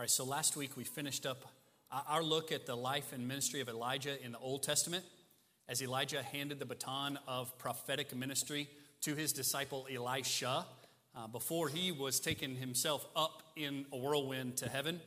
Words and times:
All 0.00 0.02
right, 0.02 0.10
so 0.10 0.24
last 0.24 0.56
week 0.56 0.78
we 0.78 0.84
finished 0.84 1.26
up 1.26 1.44
our 2.08 2.22
look 2.22 2.52
at 2.52 2.64
the 2.64 2.74
life 2.74 3.12
and 3.12 3.28
ministry 3.28 3.60
of 3.60 3.68
Elijah 3.68 4.16
in 4.24 4.32
the 4.32 4.38
Old 4.38 4.62
Testament 4.62 5.04
as 5.68 5.82
Elijah 5.82 6.22
handed 6.22 6.58
the 6.58 6.64
baton 6.64 7.18
of 7.28 7.58
prophetic 7.58 8.16
ministry 8.16 8.66
to 9.02 9.14
his 9.14 9.34
disciple 9.34 9.86
Elisha 9.94 10.64
uh, 11.14 11.26
before 11.26 11.68
he 11.68 11.92
was 11.92 12.18
taken 12.18 12.56
himself 12.56 13.06
up 13.14 13.42
in 13.56 13.84
a 13.92 13.98
whirlwind 13.98 14.56
to 14.56 14.70
heaven. 14.70 15.02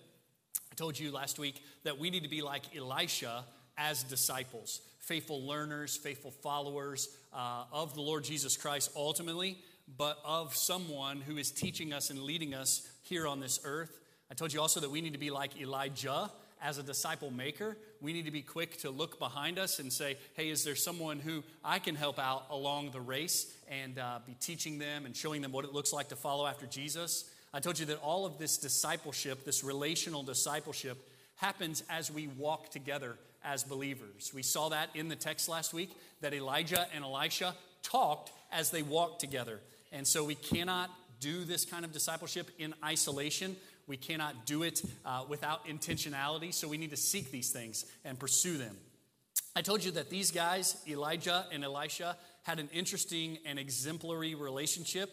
I 0.72 0.76
told 0.76 1.00
you 1.00 1.12
last 1.12 1.40
week 1.40 1.64
that 1.86 1.98
we 1.98 2.12
need 2.12 2.22
to 2.22 2.30
be 2.30 2.44
like 2.44 2.62
Elisha 2.78 3.46
as 3.80 4.04
disciples, 4.04 4.82
faithful 5.00 5.42
learners, 5.42 5.98
faithful 5.98 6.30
followers 6.30 7.18
uh, 7.34 7.64
of 7.72 7.96
the 7.96 8.02
Lord 8.02 8.26
Jesus 8.26 8.56
Christ 8.58 8.92
ultimately, 8.96 9.58
but 9.98 10.20
of 10.24 10.56
someone 10.56 11.20
who 11.20 11.38
is 11.38 11.50
teaching 11.50 11.94
us 11.94 12.12
and 12.12 12.22
leading 12.22 12.54
us 12.54 12.88
here 13.02 13.26
on 13.26 13.40
this 13.40 13.60
earth. 13.66 13.98
I 14.34 14.36
told 14.36 14.52
you 14.52 14.62
also 14.62 14.80
that 14.80 14.90
we 14.90 15.00
need 15.00 15.14
to 15.14 15.20
be 15.20 15.30
like 15.30 15.62
Elijah 15.62 16.32
as 16.60 16.80
a 16.80 16.84
disciple 16.84 17.30
maker. 17.30 17.78
We 18.02 18.14
need 18.14 18.26
to 18.26 18.32
be 18.32 18.42
quick 18.42 18.78
to 18.78 18.90
look 18.90 19.20
behind 19.20 19.60
us 19.60 19.78
and 19.78 19.94
say, 19.94 20.18
hey, 20.34 20.50
is 20.50 20.64
there 20.64 20.74
someone 20.74 21.20
who 21.20 21.44
I 21.64 21.78
can 21.78 21.94
help 21.94 22.18
out 22.18 22.48
along 22.50 22.90
the 22.90 23.00
race 23.00 23.56
and 23.70 24.00
uh, 24.00 24.22
be 24.26 24.36
teaching 24.40 24.80
them 24.80 25.06
and 25.06 25.16
showing 25.16 25.44
them 25.44 25.52
what 25.52 25.66
it 25.66 25.72
looks 25.72 25.94
like 25.94 26.10
to 26.10 26.16
follow 26.16 26.48
after 26.48 26.66
Jesus? 26.66 27.30
I 27.54 27.60
told 27.60 27.78
you 27.78 27.86
that 27.86 28.00
all 28.02 28.26
of 28.26 28.40
this 28.40 28.58
discipleship, 28.58 29.46
this 29.46 29.64
relational 29.64 30.24
discipleship, 30.24 30.98
happens 31.36 31.84
as 31.88 32.10
we 32.10 32.26
walk 32.26 32.72
together 32.72 33.18
as 33.46 33.64
believers. 33.64 34.32
We 34.34 34.42
saw 34.42 34.70
that 34.70 34.90
in 34.96 35.10
the 35.10 35.16
text 35.16 35.48
last 35.48 35.76
week 35.76 35.92
that 36.22 36.34
Elijah 36.34 36.88
and 36.96 37.04
Elisha 37.04 37.54
talked 37.84 38.32
as 38.52 38.72
they 38.72 38.82
walked 38.82 39.20
together. 39.20 39.60
And 39.92 40.08
so 40.08 40.24
we 40.24 40.34
cannot 40.34 40.90
do 41.24 41.46
this 41.46 41.64
kind 41.64 41.86
of 41.86 41.94
discipleship 41.94 42.52
in 42.60 42.74
isolation. 42.84 43.56
We 43.88 43.98
cannot 43.98 44.46
do 44.46 44.64
it 44.64 44.82
uh, 45.06 45.26
without 45.28 45.68
intentionality, 45.68 46.54
so 46.54 46.68
we 46.68 46.78
need 46.78 46.92
to 46.92 46.98
seek 46.98 47.32
these 47.32 47.52
things 47.52 47.86
and 48.06 48.18
pursue 48.18 48.58
them. 48.58 48.78
I 49.56 49.62
told 49.62 49.84
you 49.84 49.92
that 49.92 50.10
these 50.10 50.32
guys, 50.32 50.78
Elijah 50.88 51.46
and 51.52 51.64
Elisha, 51.64 52.18
had 52.44 52.60
an 52.60 52.70
interesting 52.74 53.38
and 53.46 53.60
exemplary 53.60 54.36
relationship, 54.36 55.12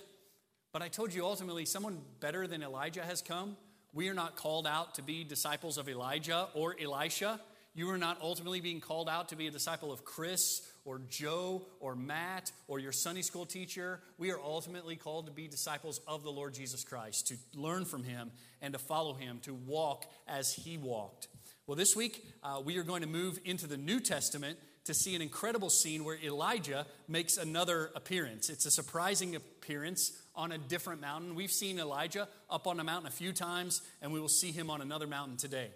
but 0.73 0.83
I 0.83 0.89
told 0.89 1.13
you 1.13 1.25
ultimately 1.25 1.65
someone 1.65 1.99
better 2.21 2.47
than 2.47 2.63
Elijah 2.63 3.03
has 3.03 3.23
come. 3.23 3.57
We 3.93 4.09
are 4.09 4.15
not 4.15 4.37
called 4.37 4.67
out 4.67 4.95
to 4.95 5.03
be 5.03 5.25
disciples 5.25 5.79
of 5.79 5.89
Elijah 5.89 6.49
or 6.55 6.77
Elisha. 6.81 7.41
You 7.75 7.91
are 7.91 7.99
not 7.99 8.19
ultimately 8.23 8.61
being 8.61 8.81
called 8.81 9.09
out 9.09 9.29
to 9.31 9.37
be 9.37 9.47
a 9.47 9.51
disciple 9.51 9.93
of 9.93 10.05
Chris 10.05 10.63
or 10.85 11.01
Joe 11.09 11.63
or 11.81 11.95
Matt 11.95 12.53
or 12.69 12.79
your 12.79 12.93
Sunday 12.93 13.23
school 13.23 13.47
teacher. 13.47 14.01
We 14.19 14.31
are 14.31 14.41
ultimately 14.41 14.97
called 14.97 15.27
to 15.27 15.33
be 15.33 15.49
disciples 15.49 16.01
of 16.07 16.23
the 16.23 16.31
Lord 16.31 16.55
Jesus 16.55 16.85
Christ, 16.85 17.29
to 17.29 17.37
learn 17.59 17.85
from 17.85 18.03
him 18.03 18.31
and 18.61 18.73
to 18.73 18.79
follow 18.79 19.15
him, 19.15 19.41
to 19.43 19.55
walk 19.55 20.05
as 20.27 20.53
he 20.53 20.77
walked. 20.77 21.29
Well, 21.67 21.77
this 21.77 21.95
week 21.95 22.25
uh, 22.43 22.61
we 22.65 22.79
are 22.79 22.83
going 22.83 23.03
to 23.03 23.09
move 23.09 23.39
into 23.45 23.67
the 23.67 23.77
New 23.77 24.01
Testament 24.01 24.59
to 24.85 24.95
see 24.95 25.15
an 25.15 25.23
incredible 25.23 25.71
scene 25.71 26.05
where 26.05 26.19
Elijah 26.23 26.87
makes 27.07 27.37
another 27.37 27.91
appearance. 27.95 28.51
It's 28.51 28.67
a 28.67 28.71
surprising 28.71 29.37
appearance 29.37 30.13
on 30.35 30.53
a 30.53 30.59
different 30.59 31.01
mountain. 31.01 31.35
We've 31.35 31.51
seen 31.51 31.79
Elijah 31.79 32.29
up 32.49 32.67
on 32.67 32.81
a 32.81 32.85
mountain 32.85 33.07
a 33.07 33.15
few 33.15 33.33
times, 33.33 33.83
and 34.01 34.13
we 34.13 34.21
will 34.21 34.29
see 34.29 34.51
him 34.51 34.71
on 34.71 34.81
another 34.81 35.07
mountain 35.07 35.37
today. 35.37 35.71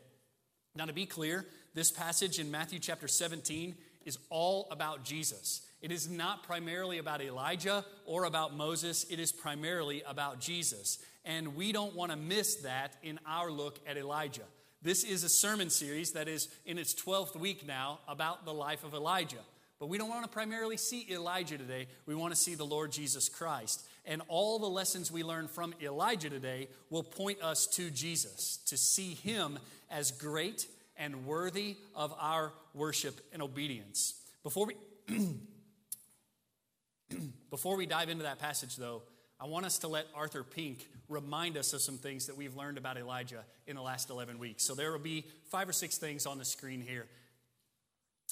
Now, 0.74 0.86
to 0.86 0.92
be 0.92 1.06
clear, 1.06 1.46
this 1.74 1.92
passage 1.92 2.38
in 2.38 2.50
Matthew 2.50 2.80
chapter 2.80 3.06
17 3.06 3.76
is 4.04 4.18
all 4.30 4.68
about 4.70 5.04
Jesus. 5.04 5.62
It 5.80 5.92
is 5.92 6.08
not 6.08 6.44
primarily 6.44 6.98
about 6.98 7.20
Elijah 7.20 7.84
or 8.06 8.24
about 8.24 8.56
Moses, 8.56 9.04
it 9.10 9.18
is 9.18 9.32
primarily 9.32 10.02
about 10.06 10.40
Jesus. 10.40 10.98
And 11.24 11.56
we 11.56 11.72
don't 11.72 11.94
want 11.94 12.10
to 12.10 12.16
miss 12.16 12.56
that 12.56 12.96
in 13.02 13.18
our 13.26 13.50
look 13.50 13.78
at 13.86 13.96
Elijah. 13.96 14.44
This 14.82 15.04
is 15.04 15.24
a 15.24 15.28
sermon 15.28 15.70
series 15.70 16.12
that 16.12 16.28
is 16.28 16.48
in 16.66 16.78
its 16.78 16.94
12th 16.94 17.36
week 17.36 17.66
now 17.66 18.00
about 18.06 18.44
the 18.44 18.52
life 18.52 18.84
of 18.84 18.92
Elijah. 18.92 19.38
But 19.78 19.88
we 19.88 19.98
don't 19.98 20.10
want 20.10 20.24
to 20.24 20.30
primarily 20.30 20.76
see 20.76 21.06
Elijah 21.10 21.58
today. 21.58 21.88
We 22.06 22.14
want 22.14 22.34
to 22.34 22.40
see 22.40 22.54
the 22.54 22.66
Lord 22.66 22.92
Jesus 22.92 23.28
Christ. 23.28 23.84
And 24.06 24.22
all 24.28 24.58
the 24.58 24.66
lessons 24.68 25.10
we 25.10 25.22
learn 25.22 25.48
from 25.48 25.74
Elijah 25.82 26.30
today 26.30 26.68
will 26.90 27.02
point 27.02 27.42
us 27.42 27.66
to 27.68 27.90
Jesus, 27.90 28.58
to 28.66 28.76
see 28.76 29.14
him 29.14 29.58
as 29.90 30.10
great 30.10 30.66
and 30.96 31.26
worthy 31.26 31.76
of 31.94 32.14
our 32.18 32.52
worship 32.72 33.20
and 33.32 33.42
obedience. 33.42 34.14
Before 34.42 34.66
we, 34.66 34.76
before 37.50 37.76
we 37.76 37.86
dive 37.86 38.08
into 38.08 38.24
that 38.24 38.38
passage, 38.38 38.76
though, 38.76 39.02
I 39.40 39.46
want 39.46 39.66
us 39.66 39.78
to 39.78 39.88
let 39.88 40.06
Arthur 40.14 40.44
Pink 40.44 40.86
remind 41.08 41.56
us 41.56 41.72
of 41.72 41.80
some 41.80 41.98
things 41.98 42.26
that 42.26 42.36
we've 42.36 42.56
learned 42.56 42.78
about 42.78 42.96
Elijah 42.96 43.44
in 43.66 43.76
the 43.76 43.82
last 43.82 44.10
11 44.10 44.38
weeks. 44.38 44.62
So 44.62 44.74
there 44.74 44.92
will 44.92 44.98
be 44.98 45.26
five 45.50 45.68
or 45.68 45.72
six 45.72 45.98
things 45.98 46.26
on 46.26 46.38
the 46.38 46.44
screen 46.44 46.80
here 46.80 47.06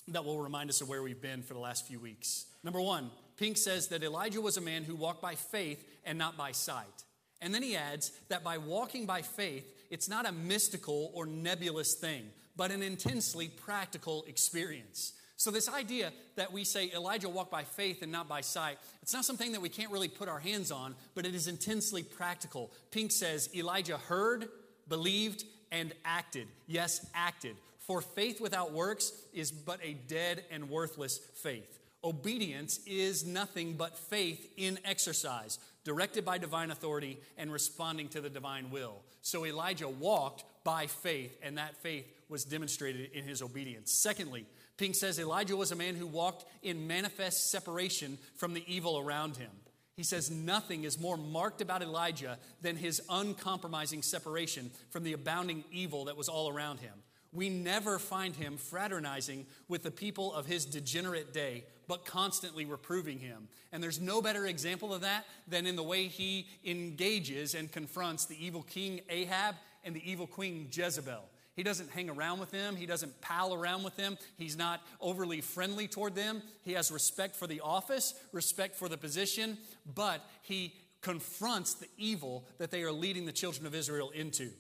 that 0.08 0.24
will 0.24 0.38
remind 0.38 0.70
us 0.70 0.80
of 0.80 0.88
where 0.88 1.02
we've 1.02 1.20
been 1.20 1.42
for 1.42 1.54
the 1.54 1.60
last 1.60 1.86
few 1.86 2.00
weeks. 2.00 2.46
Number 2.64 2.80
one, 2.80 3.10
Pink 3.36 3.56
says 3.56 3.88
that 3.88 4.02
Elijah 4.02 4.40
was 4.40 4.56
a 4.56 4.60
man 4.60 4.84
who 4.84 4.94
walked 4.94 5.22
by 5.22 5.34
faith 5.34 5.84
and 6.04 6.18
not 6.18 6.36
by 6.36 6.52
sight. 6.52 7.04
And 7.40 7.54
then 7.54 7.62
he 7.62 7.76
adds 7.76 8.12
that 8.28 8.44
by 8.44 8.58
walking 8.58 9.04
by 9.04 9.22
faith, 9.22 9.66
it's 9.90 10.08
not 10.08 10.26
a 10.26 10.32
mystical 10.32 11.10
or 11.14 11.26
nebulous 11.26 11.94
thing, 11.94 12.24
but 12.56 12.70
an 12.70 12.82
intensely 12.82 13.48
practical 13.48 14.24
experience. 14.26 15.12
So, 15.36 15.50
this 15.50 15.68
idea 15.68 16.12
that 16.36 16.52
we 16.52 16.62
say 16.62 16.92
Elijah 16.94 17.28
walked 17.28 17.50
by 17.50 17.64
faith 17.64 18.02
and 18.02 18.12
not 18.12 18.28
by 18.28 18.42
sight, 18.42 18.78
it's 19.02 19.12
not 19.12 19.24
something 19.24 19.52
that 19.52 19.60
we 19.60 19.68
can't 19.68 19.90
really 19.90 20.08
put 20.08 20.28
our 20.28 20.38
hands 20.38 20.70
on, 20.70 20.94
but 21.14 21.26
it 21.26 21.34
is 21.34 21.48
intensely 21.48 22.02
practical. 22.04 22.70
Pink 22.92 23.10
says 23.10 23.48
Elijah 23.54 23.96
heard, 23.96 24.48
believed, 24.88 25.44
and 25.72 25.92
acted. 26.04 26.46
Yes, 26.68 27.04
acted. 27.14 27.56
For 27.78 28.00
faith 28.00 28.40
without 28.40 28.72
works 28.72 29.12
is 29.32 29.50
but 29.50 29.80
a 29.82 29.94
dead 29.94 30.44
and 30.52 30.70
worthless 30.70 31.18
faith. 31.18 31.80
Obedience 32.04 32.80
is 32.86 33.24
nothing 33.24 33.74
but 33.74 33.98
faith 33.98 34.48
in 34.56 34.78
exercise, 34.84 35.58
directed 35.84 36.24
by 36.24 36.38
divine 36.38 36.70
authority 36.70 37.18
and 37.36 37.52
responding 37.52 38.08
to 38.08 38.20
the 38.20 38.30
divine 38.30 38.70
will. 38.70 39.02
So 39.22 39.44
Elijah 39.44 39.88
walked 39.88 40.44
by 40.64 40.86
faith, 40.86 41.36
and 41.42 41.58
that 41.58 41.76
faith 41.76 42.06
was 42.32 42.44
demonstrated 42.44 43.12
in 43.12 43.24
his 43.24 43.42
obedience. 43.42 43.92
Secondly, 43.92 44.46
Pink 44.78 44.96
says 44.96 45.20
Elijah 45.20 45.56
was 45.56 45.70
a 45.70 45.76
man 45.76 45.94
who 45.94 46.06
walked 46.06 46.44
in 46.62 46.88
manifest 46.88 47.50
separation 47.50 48.18
from 48.36 48.54
the 48.54 48.64
evil 48.66 48.98
around 48.98 49.36
him. 49.36 49.50
He 49.94 50.02
says 50.02 50.30
nothing 50.30 50.84
is 50.84 50.98
more 50.98 51.18
marked 51.18 51.60
about 51.60 51.82
Elijah 51.82 52.38
than 52.62 52.76
his 52.76 53.02
uncompromising 53.08 54.02
separation 54.02 54.70
from 54.90 55.04
the 55.04 55.12
abounding 55.12 55.64
evil 55.70 56.06
that 56.06 56.16
was 56.16 56.28
all 56.28 56.48
around 56.48 56.80
him. 56.80 56.94
We 57.34 57.48
never 57.48 57.98
find 57.98 58.34
him 58.34 58.56
fraternizing 58.56 59.46
with 59.68 59.82
the 59.82 59.90
people 59.90 60.34
of 60.34 60.46
his 60.46 60.66
degenerate 60.66 61.32
day, 61.32 61.64
but 61.88 62.04
constantly 62.04 62.64
reproving 62.64 63.18
him. 63.18 63.48
And 63.72 63.82
there's 63.82 64.00
no 64.00 64.20
better 64.20 64.46
example 64.46 64.92
of 64.92 65.02
that 65.02 65.24
than 65.48 65.66
in 65.66 65.76
the 65.76 65.82
way 65.82 66.08
he 66.08 66.46
engages 66.64 67.54
and 67.54 67.72
confronts 67.72 68.26
the 68.26 68.44
evil 68.44 68.62
king 68.62 69.00
Ahab 69.08 69.54
and 69.84 69.96
the 69.96 70.10
evil 70.10 70.26
queen 70.26 70.68
Jezebel. 70.70 71.24
He 71.54 71.62
doesn't 71.62 71.90
hang 71.90 72.08
around 72.08 72.40
with 72.40 72.50
them. 72.50 72.76
He 72.76 72.86
doesn't 72.86 73.20
pal 73.20 73.52
around 73.52 73.82
with 73.82 73.96
them. 73.96 74.16
He's 74.36 74.56
not 74.56 74.80
overly 75.00 75.40
friendly 75.40 75.86
toward 75.86 76.14
them. 76.14 76.42
He 76.62 76.72
has 76.72 76.90
respect 76.90 77.36
for 77.36 77.46
the 77.46 77.60
office, 77.60 78.14
respect 78.32 78.76
for 78.76 78.88
the 78.88 78.96
position, 78.96 79.58
but 79.94 80.24
he 80.42 80.74
confronts 81.02 81.74
the 81.74 81.88
evil 81.98 82.46
that 82.58 82.70
they 82.70 82.82
are 82.82 82.92
leading 82.92 83.26
the 83.26 83.32
children 83.32 83.66
of 83.66 83.74
Israel 83.74 84.10
into. 84.10 84.50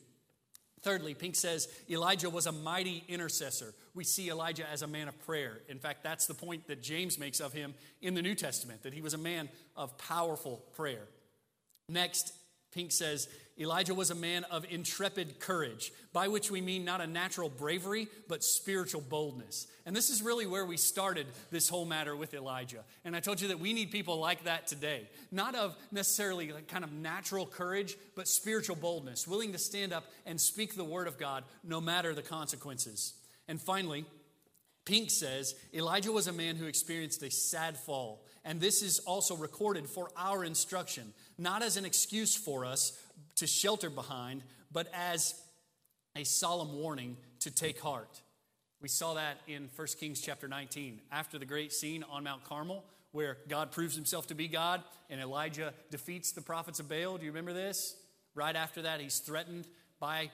Thirdly, 0.82 1.14
Pink 1.14 1.36
says 1.36 1.68
Elijah 1.88 2.28
was 2.28 2.46
a 2.46 2.52
mighty 2.52 3.04
intercessor. 3.08 3.72
We 3.94 4.02
see 4.02 4.30
Elijah 4.30 4.68
as 4.68 4.82
a 4.82 4.86
man 4.88 5.06
of 5.06 5.18
prayer. 5.24 5.60
In 5.68 5.78
fact, 5.78 6.02
that's 6.02 6.26
the 6.26 6.34
point 6.34 6.66
that 6.66 6.82
James 6.82 7.18
makes 7.18 7.38
of 7.40 7.52
him 7.52 7.74
in 8.00 8.14
the 8.14 8.22
New 8.22 8.34
Testament, 8.34 8.82
that 8.82 8.92
he 8.92 9.00
was 9.00 9.14
a 9.14 9.18
man 9.18 9.48
of 9.76 9.96
powerful 9.96 10.64
prayer. 10.74 11.06
Next, 11.88 12.32
Pink 12.72 12.90
says 12.90 13.28
Elijah 13.58 13.94
was 13.94 14.10
a 14.10 14.14
man 14.14 14.44
of 14.44 14.64
intrepid 14.70 15.38
courage, 15.38 15.92
by 16.12 16.28
which 16.28 16.50
we 16.50 16.60
mean 16.60 16.84
not 16.84 17.02
a 17.02 17.06
natural 17.06 17.50
bravery, 17.50 18.08
but 18.28 18.42
spiritual 18.42 19.02
boldness. 19.02 19.66
And 19.84 19.94
this 19.94 20.08
is 20.08 20.22
really 20.22 20.46
where 20.46 20.64
we 20.64 20.78
started 20.78 21.26
this 21.50 21.68
whole 21.68 21.84
matter 21.84 22.16
with 22.16 22.32
Elijah. 22.32 22.82
And 23.04 23.14
I 23.14 23.20
told 23.20 23.40
you 23.40 23.48
that 23.48 23.60
we 23.60 23.74
need 23.74 23.90
people 23.90 24.18
like 24.18 24.44
that 24.44 24.66
today. 24.66 25.08
Not 25.30 25.54
of 25.54 25.76
necessarily 25.90 26.50
like 26.50 26.66
kind 26.66 26.82
of 26.82 26.92
natural 26.92 27.46
courage, 27.46 27.96
but 28.16 28.26
spiritual 28.26 28.76
boldness, 28.76 29.28
willing 29.28 29.52
to 29.52 29.58
stand 29.58 29.92
up 29.92 30.04
and 30.24 30.40
speak 30.40 30.74
the 30.74 30.84
word 30.84 31.06
of 31.06 31.18
God 31.18 31.44
no 31.62 31.80
matter 31.80 32.14
the 32.14 32.22
consequences. 32.22 33.14
And 33.48 33.60
finally, 33.60 34.06
Pink 34.84 35.10
says 35.10 35.54
Elijah 35.74 36.10
was 36.10 36.26
a 36.26 36.32
man 36.32 36.56
who 36.56 36.66
experienced 36.66 37.22
a 37.22 37.30
sad 37.30 37.76
fall. 37.76 38.24
And 38.44 38.60
this 38.60 38.82
is 38.82 38.98
also 39.00 39.36
recorded 39.36 39.88
for 39.88 40.10
our 40.16 40.44
instruction, 40.44 41.12
not 41.38 41.62
as 41.62 41.76
an 41.76 41.84
excuse 41.84 42.36
for 42.36 42.64
us 42.64 42.98
to 43.36 43.46
shelter 43.46 43.90
behind, 43.90 44.42
but 44.70 44.88
as 44.94 45.34
a 46.16 46.24
solemn 46.24 46.78
warning 46.78 47.16
to 47.40 47.50
take 47.50 47.80
heart. 47.80 48.20
We 48.80 48.88
saw 48.88 49.14
that 49.14 49.38
in 49.46 49.70
1 49.74 49.88
Kings 49.98 50.20
chapter 50.20 50.48
19, 50.48 51.00
after 51.10 51.38
the 51.38 51.46
great 51.46 51.72
scene 51.72 52.04
on 52.10 52.24
Mount 52.24 52.44
Carmel, 52.44 52.84
where 53.12 53.38
God 53.48 53.70
proves 53.70 53.94
himself 53.94 54.26
to 54.28 54.34
be 54.34 54.48
God 54.48 54.82
and 55.10 55.20
Elijah 55.20 55.72
defeats 55.90 56.32
the 56.32 56.40
prophets 56.40 56.80
of 56.80 56.88
Baal. 56.88 57.18
Do 57.18 57.24
you 57.24 57.30
remember 57.30 57.52
this? 57.52 57.96
Right 58.34 58.56
after 58.56 58.82
that, 58.82 59.00
he's 59.00 59.18
threatened 59.18 59.66
by 60.00 60.30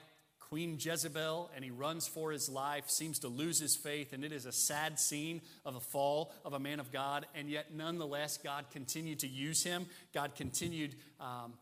Queen 0.49 0.77
Jezebel 0.79 1.51
and 1.55 1.63
he 1.63 1.69
runs 1.69 2.07
for 2.07 2.31
his 2.31 2.49
life, 2.49 2.89
seems 2.89 3.19
to 3.19 3.27
lose 3.27 3.59
his 3.59 3.75
faith, 3.75 4.13
and 4.13 4.23
it 4.23 4.31
is 4.31 4.47
a 4.47 4.51
sad 4.51 4.99
scene 4.99 5.41
of 5.63 5.75
a 5.75 5.79
fall 5.79 6.33
of 6.43 6.53
a 6.53 6.59
man 6.59 6.79
of 6.79 6.91
God. 6.91 7.27
And 7.35 7.49
yet, 7.49 7.67
nonetheless, 7.73 8.37
God 8.37 8.65
continued 8.71 9.19
to 9.19 9.27
use 9.27 9.63
him. 9.63 9.85
God 10.11 10.35
continued 10.35 10.95
um, 11.19 11.53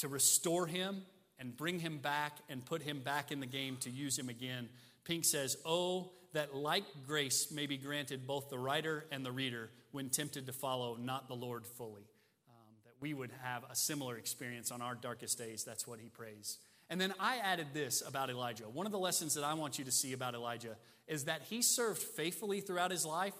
to 0.00 0.08
restore 0.08 0.66
him 0.66 1.02
and 1.38 1.56
bring 1.56 1.78
him 1.78 1.98
back 1.98 2.36
and 2.50 2.64
put 2.64 2.82
him 2.82 3.00
back 3.00 3.32
in 3.32 3.40
the 3.40 3.46
game 3.46 3.78
to 3.78 3.90
use 3.90 4.18
him 4.18 4.28
again. 4.28 4.68
Pink 5.04 5.24
says, 5.24 5.56
Oh, 5.64 6.10
that 6.34 6.54
like 6.54 6.84
grace 7.06 7.50
may 7.50 7.66
be 7.66 7.78
granted 7.78 8.26
both 8.26 8.50
the 8.50 8.58
writer 8.58 9.06
and 9.10 9.24
the 9.24 9.32
reader 9.32 9.70
when 9.90 10.10
tempted 10.10 10.46
to 10.46 10.52
follow 10.52 10.96
not 10.96 11.28
the 11.28 11.34
Lord 11.34 11.66
fully. 11.66 12.06
Um, 12.48 12.74
that 12.84 12.94
we 13.00 13.14
would 13.14 13.30
have 13.42 13.64
a 13.70 13.74
similar 13.74 14.18
experience 14.18 14.70
on 14.70 14.82
our 14.82 14.94
darkest 14.94 15.38
days. 15.38 15.64
That's 15.64 15.86
what 15.86 15.98
he 15.98 16.08
prays. 16.08 16.58
And 16.92 17.00
then 17.00 17.14
I 17.18 17.38
added 17.38 17.68
this 17.72 18.02
about 18.06 18.28
Elijah. 18.28 18.64
One 18.64 18.84
of 18.84 18.92
the 18.92 18.98
lessons 18.98 19.32
that 19.36 19.44
I 19.44 19.54
want 19.54 19.78
you 19.78 19.84
to 19.86 19.90
see 19.90 20.12
about 20.12 20.34
Elijah 20.34 20.76
is 21.08 21.24
that 21.24 21.40
he 21.48 21.62
served 21.62 22.02
faithfully 22.02 22.60
throughout 22.60 22.90
his 22.90 23.06
life, 23.06 23.32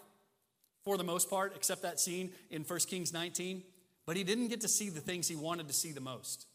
for 0.84 0.96
the 0.96 1.04
most 1.04 1.28
part, 1.28 1.52
except 1.54 1.82
that 1.82 2.00
scene 2.00 2.32
in 2.48 2.62
1 2.62 2.78
Kings 2.88 3.12
19, 3.12 3.62
but 4.06 4.16
he 4.16 4.24
didn't 4.24 4.48
get 4.48 4.62
to 4.62 4.68
see 4.68 4.88
the 4.88 5.02
things 5.02 5.28
he 5.28 5.36
wanted 5.36 5.68
to 5.68 5.74
see 5.74 5.92
the 5.92 6.00
most. 6.00 6.46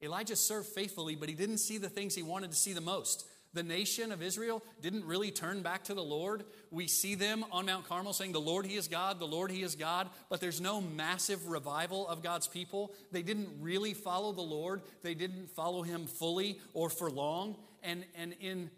Elijah 0.00 0.36
served 0.36 0.68
faithfully, 0.68 1.16
but 1.16 1.28
he 1.28 1.34
didn't 1.34 1.58
see 1.58 1.78
the 1.78 1.88
things 1.88 2.14
he 2.14 2.22
wanted 2.22 2.52
to 2.52 2.56
see 2.56 2.74
the 2.74 2.80
most. 2.80 3.26
The 3.52 3.62
nation 3.64 4.12
of 4.12 4.22
Israel 4.22 4.62
didn't 4.80 5.04
really 5.06 5.32
turn 5.32 5.62
back 5.62 5.84
to 5.84 5.94
the 5.94 6.04
Lord. 6.04 6.44
We 6.70 6.86
see 6.86 7.16
them 7.16 7.44
on 7.50 7.66
Mount 7.66 7.88
Carmel 7.88 8.12
saying, 8.12 8.30
The 8.30 8.40
Lord, 8.40 8.64
He 8.64 8.76
is 8.76 8.86
God, 8.86 9.18
the 9.18 9.26
Lord, 9.26 9.50
He 9.50 9.62
is 9.62 9.74
God, 9.74 10.08
but 10.28 10.40
there's 10.40 10.60
no 10.60 10.80
massive 10.80 11.48
revival 11.48 12.06
of 12.06 12.22
God's 12.22 12.46
people. 12.46 12.94
They 13.10 13.22
didn't 13.22 13.48
really 13.60 13.92
follow 13.92 14.32
the 14.32 14.40
Lord, 14.40 14.82
they 15.02 15.14
didn't 15.14 15.50
follow 15.50 15.82
Him 15.82 16.06
fully 16.06 16.60
or 16.74 16.90
for 16.90 17.10
long. 17.10 17.56
And, 17.82 18.04
and 18.14 18.34
in 18.40 18.70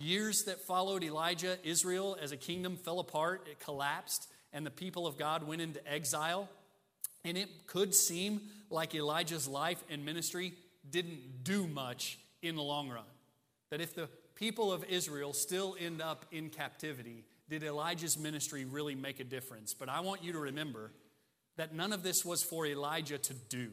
years 0.00 0.44
that 0.44 0.60
followed 0.60 1.04
Elijah, 1.04 1.56
Israel 1.62 2.16
as 2.20 2.32
a 2.32 2.36
kingdom 2.36 2.76
fell 2.76 2.98
apart, 2.98 3.46
it 3.48 3.60
collapsed, 3.60 4.28
and 4.52 4.66
the 4.66 4.70
people 4.70 5.06
of 5.06 5.16
God 5.16 5.46
went 5.46 5.62
into 5.62 5.86
exile. 5.88 6.48
And 7.24 7.36
it 7.36 7.48
could 7.66 7.94
seem 7.94 8.40
like 8.70 8.94
Elijah's 8.94 9.46
life 9.46 9.82
and 9.90 10.04
ministry 10.04 10.54
didn't 10.88 11.44
do 11.44 11.66
much 11.68 12.18
in 12.42 12.56
the 12.56 12.62
long 12.62 12.88
run. 12.88 13.04
That 13.70 13.80
if 13.80 13.94
the 13.94 14.08
people 14.34 14.72
of 14.72 14.84
Israel 14.84 15.32
still 15.32 15.76
end 15.78 16.00
up 16.00 16.26
in 16.30 16.50
captivity, 16.50 17.24
did 17.48 17.62
Elijah's 17.62 18.18
ministry 18.18 18.64
really 18.64 18.94
make 18.94 19.20
a 19.20 19.24
difference? 19.24 19.74
But 19.74 19.88
I 19.88 20.00
want 20.00 20.22
you 20.22 20.32
to 20.32 20.38
remember 20.38 20.92
that 21.56 21.74
none 21.74 21.92
of 21.92 22.02
this 22.02 22.24
was 22.24 22.42
for 22.42 22.66
Elijah 22.66 23.18
to 23.18 23.34
do. 23.34 23.70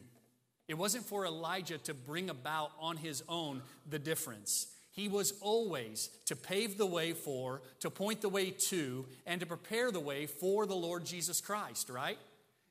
It 0.68 0.78
wasn't 0.78 1.06
for 1.06 1.26
Elijah 1.26 1.78
to 1.80 1.94
bring 1.94 2.30
about 2.30 2.72
on 2.80 2.98
his 2.98 3.24
own 3.30 3.62
the 3.88 4.00
difference. 4.00 4.68
He 4.92 5.08
was 5.08 5.34
always 5.42 6.10
to 6.26 6.36
pave 6.36 6.78
the 6.78 6.86
way 6.86 7.14
for, 7.14 7.62
to 7.82 7.90
point 7.90 8.22
the 8.22 8.30
way 8.30 8.52
to, 8.70 9.06
and 9.26 9.40
to 9.42 9.46
prepare 9.46 9.92
the 9.92 10.00
way 10.00 10.26
for 10.26 10.66
the 10.66 10.76
Lord 10.76 11.06
Jesus 11.06 11.42
Christ, 11.42 11.90
right? 11.90 12.18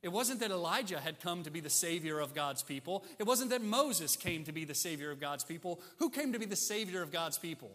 It 0.04 0.12
wasn't 0.12 0.40
that 0.40 0.50
Elijah 0.50 1.00
had 1.00 1.18
come 1.18 1.44
to 1.44 1.50
be 1.50 1.60
the 1.60 1.70
Savior 1.70 2.20
of 2.20 2.34
God's 2.34 2.62
people. 2.62 3.06
It 3.18 3.26
wasn't 3.26 3.48
that 3.48 3.62
Moses 3.62 4.16
came 4.16 4.44
to 4.44 4.52
be 4.52 4.66
the 4.66 4.74
Savior 4.74 5.10
of 5.10 5.18
God's 5.18 5.44
people. 5.44 5.80
Who 5.96 6.10
came 6.10 6.34
to 6.34 6.38
be 6.38 6.44
the 6.44 6.54
Savior 6.54 7.00
of 7.00 7.10
God's 7.10 7.38
people? 7.38 7.70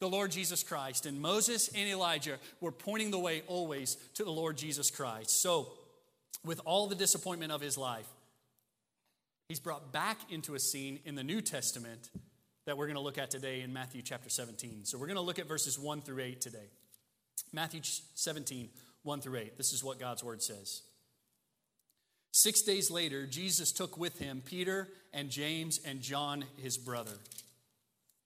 The 0.00 0.08
Lord 0.08 0.32
Jesus 0.32 0.64
Christ. 0.64 1.06
And 1.06 1.20
Moses 1.20 1.68
and 1.68 1.88
Elijah 1.88 2.38
were 2.60 2.72
pointing 2.72 3.12
the 3.12 3.18
way 3.20 3.44
always 3.46 3.94
to 4.14 4.24
the 4.24 4.32
Lord 4.32 4.56
Jesus 4.56 4.90
Christ. 4.90 5.40
So, 5.40 5.68
with 6.44 6.60
all 6.64 6.88
the 6.88 6.96
disappointment 6.96 7.52
of 7.52 7.60
his 7.60 7.78
life, 7.78 8.08
he's 9.48 9.60
brought 9.60 9.92
back 9.92 10.18
into 10.32 10.56
a 10.56 10.58
scene 10.58 10.98
in 11.04 11.14
the 11.14 11.22
New 11.22 11.40
Testament 11.40 12.10
that 12.66 12.76
we're 12.76 12.86
going 12.86 12.96
to 12.96 13.02
look 13.02 13.18
at 13.18 13.30
today 13.30 13.60
in 13.60 13.72
Matthew 13.72 14.02
chapter 14.02 14.28
17. 14.28 14.84
So, 14.84 14.98
we're 14.98 15.06
going 15.06 15.14
to 15.14 15.22
look 15.22 15.38
at 15.38 15.46
verses 15.46 15.78
1 15.78 16.00
through 16.00 16.24
8 16.24 16.40
today. 16.40 16.70
Matthew 17.52 17.82
17, 18.16 18.68
1 19.04 19.20
through 19.20 19.36
8. 19.36 19.56
This 19.56 19.72
is 19.72 19.84
what 19.84 20.00
God's 20.00 20.24
word 20.24 20.42
says. 20.42 20.82
Six 22.32 22.62
days 22.62 22.90
later, 22.90 23.26
Jesus 23.26 23.72
took 23.72 23.98
with 23.98 24.18
him 24.18 24.42
Peter 24.44 24.88
and 25.12 25.28
James 25.28 25.78
and 25.84 26.00
John, 26.00 26.44
his 26.56 26.78
brother, 26.78 27.12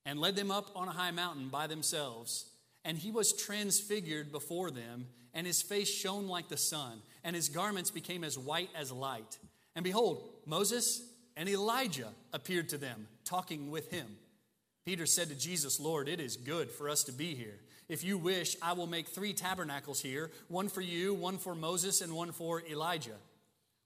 and 0.04 0.20
led 0.20 0.36
them 0.36 0.52
up 0.52 0.70
on 0.76 0.86
a 0.86 0.92
high 0.92 1.10
mountain 1.10 1.48
by 1.48 1.66
themselves. 1.66 2.48
And 2.84 2.96
he 2.96 3.10
was 3.10 3.32
transfigured 3.32 4.30
before 4.30 4.70
them, 4.70 5.06
and 5.34 5.44
his 5.44 5.60
face 5.60 5.92
shone 5.92 6.28
like 6.28 6.48
the 6.48 6.56
sun, 6.56 7.02
and 7.24 7.34
his 7.34 7.48
garments 7.48 7.90
became 7.90 8.22
as 8.22 8.38
white 8.38 8.70
as 8.76 8.92
light. 8.92 9.38
And 9.74 9.82
behold, 9.82 10.30
Moses 10.46 11.02
and 11.36 11.48
Elijah 11.48 12.12
appeared 12.32 12.68
to 12.68 12.78
them, 12.78 13.08
talking 13.24 13.72
with 13.72 13.90
him. 13.90 14.06
Peter 14.84 15.04
said 15.04 15.28
to 15.30 15.34
Jesus, 15.34 15.80
Lord, 15.80 16.08
it 16.08 16.20
is 16.20 16.36
good 16.36 16.70
for 16.70 16.88
us 16.88 17.02
to 17.04 17.12
be 17.12 17.34
here. 17.34 17.58
If 17.88 18.04
you 18.04 18.18
wish, 18.18 18.56
I 18.62 18.74
will 18.74 18.86
make 18.86 19.08
three 19.08 19.32
tabernacles 19.32 20.00
here 20.00 20.30
one 20.46 20.68
for 20.68 20.80
you, 20.80 21.12
one 21.12 21.38
for 21.38 21.56
Moses, 21.56 22.00
and 22.02 22.14
one 22.14 22.30
for 22.30 22.62
Elijah. 22.70 23.16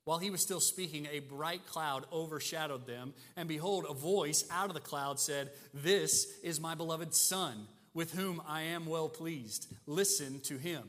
While 0.05 0.19
he 0.19 0.31
was 0.31 0.41
still 0.41 0.61
speaking, 0.61 1.07
a 1.11 1.21
bright 1.21 1.67
cloud 1.67 2.07
overshadowed 2.13 2.87
them, 2.87 3.13
and 3.37 3.49
behold, 3.49 3.87
a 3.89 3.95
voice 3.95 4.45
out 4.51 4.69
of 4.69 4.75
the 4.75 4.81
cloud 4.81 5.21
said, 5.21 5.51
This 5.75 6.27
is 6.43 6.61
my 6.61 6.75
beloved 6.75 7.15
Son, 7.15 7.67
with 7.93 8.13
whom 8.13 8.41
I 8.49 8.63
am 8.63 8.87
well 8.87 9.09
pleased. 9.09 9.67
Listen 9.87 10.41
to 10.41 10.57
him. 10.57 10.83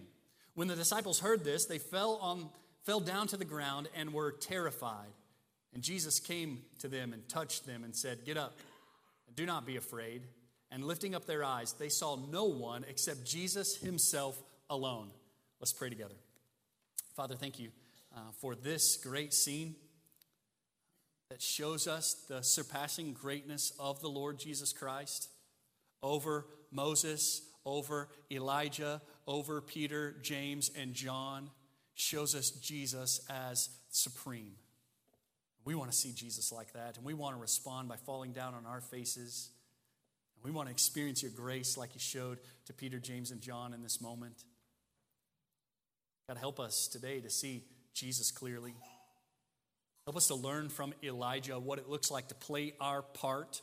When 0.56 0.68
the 0.68 0.76
disciples 0.76 1.20
heard 1.20 1.44
this, 1.44 1.66
they 1.66 1.78
fell, 1.78 2.16
on, 2.22 2.50
fell 2.84 3.00
down 3.00 3.28
to 3.28 3.38
the 3.38 3.46
ground 3.46 3.90
and 3.96 4.14
were 4.14 4.32
terrified. 4.32 5.12
And 5.74 5.84
Jesus 5.84 6.20
came 6.20 6.62
to 6.80 6.88
them 6.88 7.14
and 7.14 7.28
touched 7.28 7.66
them 7.66 7.84
and 7.84 7.96
said, 7.96 8.26
Get 8.26 8.38
up, 8.38 8.58
do 9.36 9.46
not 9.46 9.66
be 9.66 9.78
afraid. 9.78 10.22
And 10.72 10.86
lifting 10.86 11.16
up 11.16 11.26
their 11.26 11.44
eyes, 11.44 11.74
they 11.74 11.90
saw 11.90 12.16
no 12.16 12.46
one 12.46 12.86
except 12.88 13.26
Jesus 13.26 13.76
himself 13.76 14.42
alone. 14.70 15.12
Let's 15.60 15.74
pray 15.74 15.90
together. 15.90 16.16
Father, 17.14 17.36
thank 17.36 17.60
you 17.60 17.72
uh, 18.16 18.20
for 18.40 18.56
this 18.56 18.98
great 18.98 19.34
scene 19.34 19.76
that 21.30 21.42
shows 21.42 21.88
us 21.88 22.26
the 22.28 22.42
surpassing 22.42 23.14
greatness 23.14 23.72
of 23.80 24.02
the 24.02 24.10
Lord 24.10 24.38
Jesus 24.38 24.74
Christ 24.74 25.30
over 26.04 26.46
Moses, 26.72 27.42
over 27.66 28.10
Elijah, 28.32 29.02
over 29.28 29.62
Peter, 29.62 30.16
James, 30.22 30.72
and 30.78 30.94
John, 30.94 31.50
shows 31.94 32.36
us 32.36 32.52
Jesus 32.52 33.22
as 33.30 33.70
supreme. 33.90 34.54
We 35.64 35.76
want 35.76 35.92
to 35.92 35.98
see 35.98 36.12
Jesus 36.12 36.52
like 36.52 36.74
that, 36.74 36.98
and 36.98 37.06
we 37.06 37.14
want 37.14 37.36
to 37.36 37.42
respond 37.42 37.88
by 37.88 37.98
falling 37.98 38.34
down 38.34 38.56
on 38.56 38.66
our 38.66 38.82
faces. 38.82 39.52
And 40.36 40.44
we 40.44 40.52
want 40.52 40.68
to 40.68 40.72
experience 40.72 41.22
your 41.22 41.32
grace 41.32 41.78
like 41.78 41.94
you 41.94 42.00
showed 42.00 42.40
to 42.66 42.74
Peter, 42.74 43.00
James, 43.00 43.32
and 43.32 43.42
John 43.42 43.74
in 43.74 43.84
this 43.84 44.02
moment. 44.02 44.44
God, 46.28 46.38
help 46.38 46.60
us 46.60 46.88
today 46.88 47.20
to 47.20 47.30
see 47.30 47.64
Jesus 47.94 48.32
clearly. 48.32 48.74
Help 50.06 50.18
us 50.18 50.28
to 50.28 50.36
learn 50.36 50.70
from 50.70 50.94
Elijah 51.04 51.60
what 51.60 51.80
it 51.80 51.88
looks 51.88 52.10
like 52.10 52.28
to 52.30 52.36
play 52.36 52.74
our 52.80 53.02
part, 53.02 53.62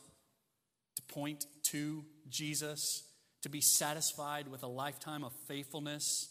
to 0.95 1.01
point 1.13 1.45
to 1.63 2.05
Jesus, 2.29 3.03
to 3.41 3.49
be 3.49 3.61
satisfied 3.61 4.47
with 4.47 4.63
a 4.63 4.67
lifetime 4.67 5.23
of 5.23 5.33
faithfulness, 5.47 6.29